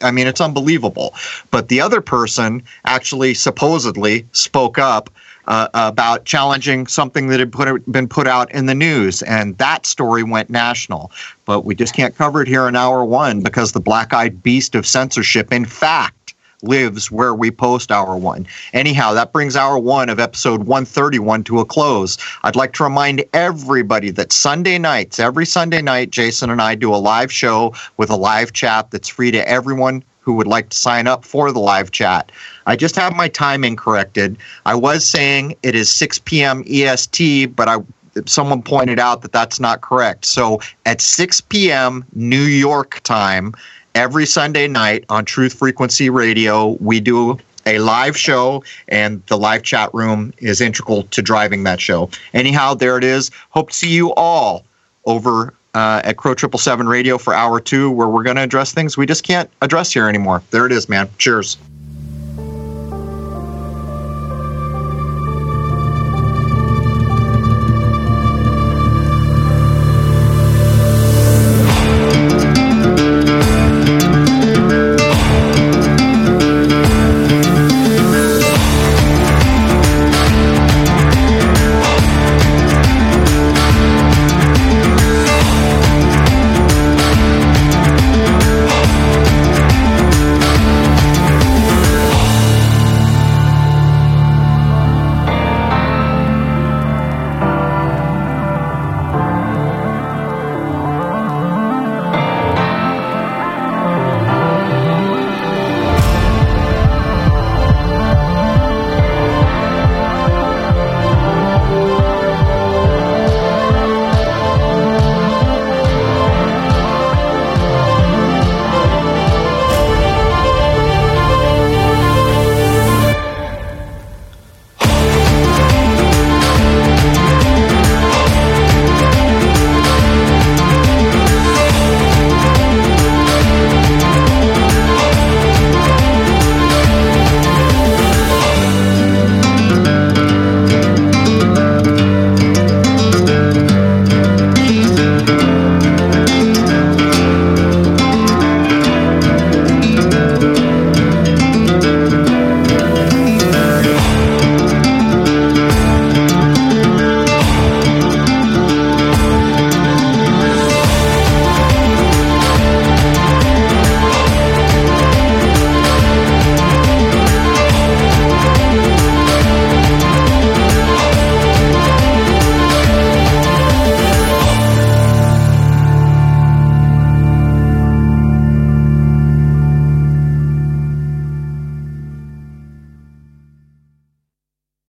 I 0.00 0.10
mean, 0.10 0.26
it's 0.26 0.40
unbelievable. 0.40 1.14
But 1.50 1.68
the 1.68 1.80
other 1.80 2.00
person 2.00 2.62
actually 2.84 3.34
supposedly 3.34 4.26
spoke 4.32 4.78
up. 4.78 5.10
Uh, 5.46 5.66
about 5.72 6.26
challenging 6.26 6.86
something 6.86 7.28
that 7.28 7.40
had 7.40 7.50
put, 7.50 7.90
been 7.90 8.06
put 8.06 8.26
out 8.26 8.52
in 8.52 8.66
the 8.66 8.74
news, 8.74 9.22
and 9.22 9.56
that 9.56 9.86
story 9.86 10.22
went 10.22 10.50
national. 10.50 11.10
But 11.46 11.64
we 11.64 11.74
just 11.74 11.94
can't 11.94 12.14
cover 12.14 12.42
it 12.42 12.48
here 12.48 12.68
in 12.68 12.76
hour 12.76 13.02
one 13.02 13.40
because 13.40 13.72
the 13.72 13.80
black 13.80 14.12
eyed 14.12 14.42
beast 14.42 14.74
of 14.74 14.86
censorship, 14.86 15.50
in 15.50 15.64
fact, 15.64 16.17
lives 16.62 17.10
where 17.10 17.34
we 17.34 17.50
post 17.50 17.90
hour 17.90 18.16
one. 18.16 18.46
Anyhow, 18.72 19.12
that 19.14 19.32
brings 19.32 19.56
hour 19.56 19.78
one 19.78 20.08
of 20.08 20.18
episode 20.18 20.64
131 20.64 21.44
to 21.44 21.60
a 21.60 21.64
close. 21.64 22.18
I'd 22.42 22.56
like 22.56 22.72
to 22.74 22.84
remind 22.84 23.24
everybody 23.32 24.10
that 24.10 24.32
Sunday 24.32 24.78
nights, 24.78 25.18
every 25.18 25.46
Sunday 25.46 25.82
night, 25.82 26.10
Jason 26.10 26.50
and 26.50 26.60
I 26.60 26.74
do 26.74 26.94
a 26.94 26.96
live 26.96 27.32
show 27.32 27.74
with 27.96 28.10
a 28.10 28.16
live 28.16 28.52
chat 28.52 28.90
that's 28.90 29.08
free 29.08 29.30
to 29.30 29.48
everyone 29.48 30.02
who 30.20 30.34
would 30.34 30.46
like 30.46 30.68
to 30.68 30.76
sign 30.76 31.06
up 31.06 31.24
for 31.24 31.52
the 31.52 31.58
live 31.58 31.90
chat. 31.90 32.30
I 32.66 32.76
just 32.76 32.96
have 32.96 33.16
my 33.16 33.28
timing 33.28 33.76
corrected. 33.76 34.36
I 34.66 34.74
was 34.74 35.04
saying 35.06 35.56
it 35.62 35.74
is 35.74 35.90
6 35.90 36.18
p.m. 36.18 36.62
EST, 36.66 37.56
but 37.56 37.66
I 37.66 37.78
someone 38.26 38.62
pointed 38.62 38.98
out 38.98 39.22
that 39.22 39.32
that's 39.32 39.60
not 39.60 39.80
correct. 39.80 40.24
So 40.24 40.60
at 40.86 41.00
6 41.00 41.40
p.m. 41.42 42.04
New 42.14 42.42
York 42.42 43.00
time, 43.04 43.54
every 43.98 44.26
Sunday 44.26 44.68
night 44.68 45.04
on 45.08 45.24
Truth 45.24 45.54
Frequency 45.54 46.08
Radio. 46.08 46.76
We 46.80 47.00
do 47.00 47.36
a 47.66 47.80
live 47.80 48.16
show, 48.16 48.62
and 48.86 49.20
the 49.26 49.36
live 49.36 49.64
chat 49.64 49.92
room 49.92 50.32
is 50.38 50.60
integral 50.60 51.02
to 51.02 51.20
driving 51.20 51.64
that 51.64 51.80
show. 51.80 52.08
Anyhow, 52.32 52.74
there 52.74 52.96
it 52.96 53.02
is. 53.02 53.32
Hope 53.50 53.70
to 53.70 53.74
see 53.74 53.90
you 53.90 54.14
all 54.14 54.64
over 55.04 55.52
uh, 55.74 56.00
at 56.04 56.16
Crow 56.16 56.34
Triple 56.34 56.60
Seven 56.60 56.88
Radio 56.88 57.18
for 57.18 57.34
hour 57.34 57.58
two, 57.58 57.90
where 57.90 58.06
we're 58.06 58.22
going 58.22 58.36
to 58.36 58.42
address 58.42 58.72
things 58.72 58.96
we 58.96 59.04
just 59.04 59.24
can't 59.24 59.50
address 59.62 59.92
here 59.92 60.08
anymore. 60.08 60.44
There 60.52 60.64
it 60.64 60.70
is, 60.70 60.88
man. 60.88 61.10
Cheers. 61.18 61.58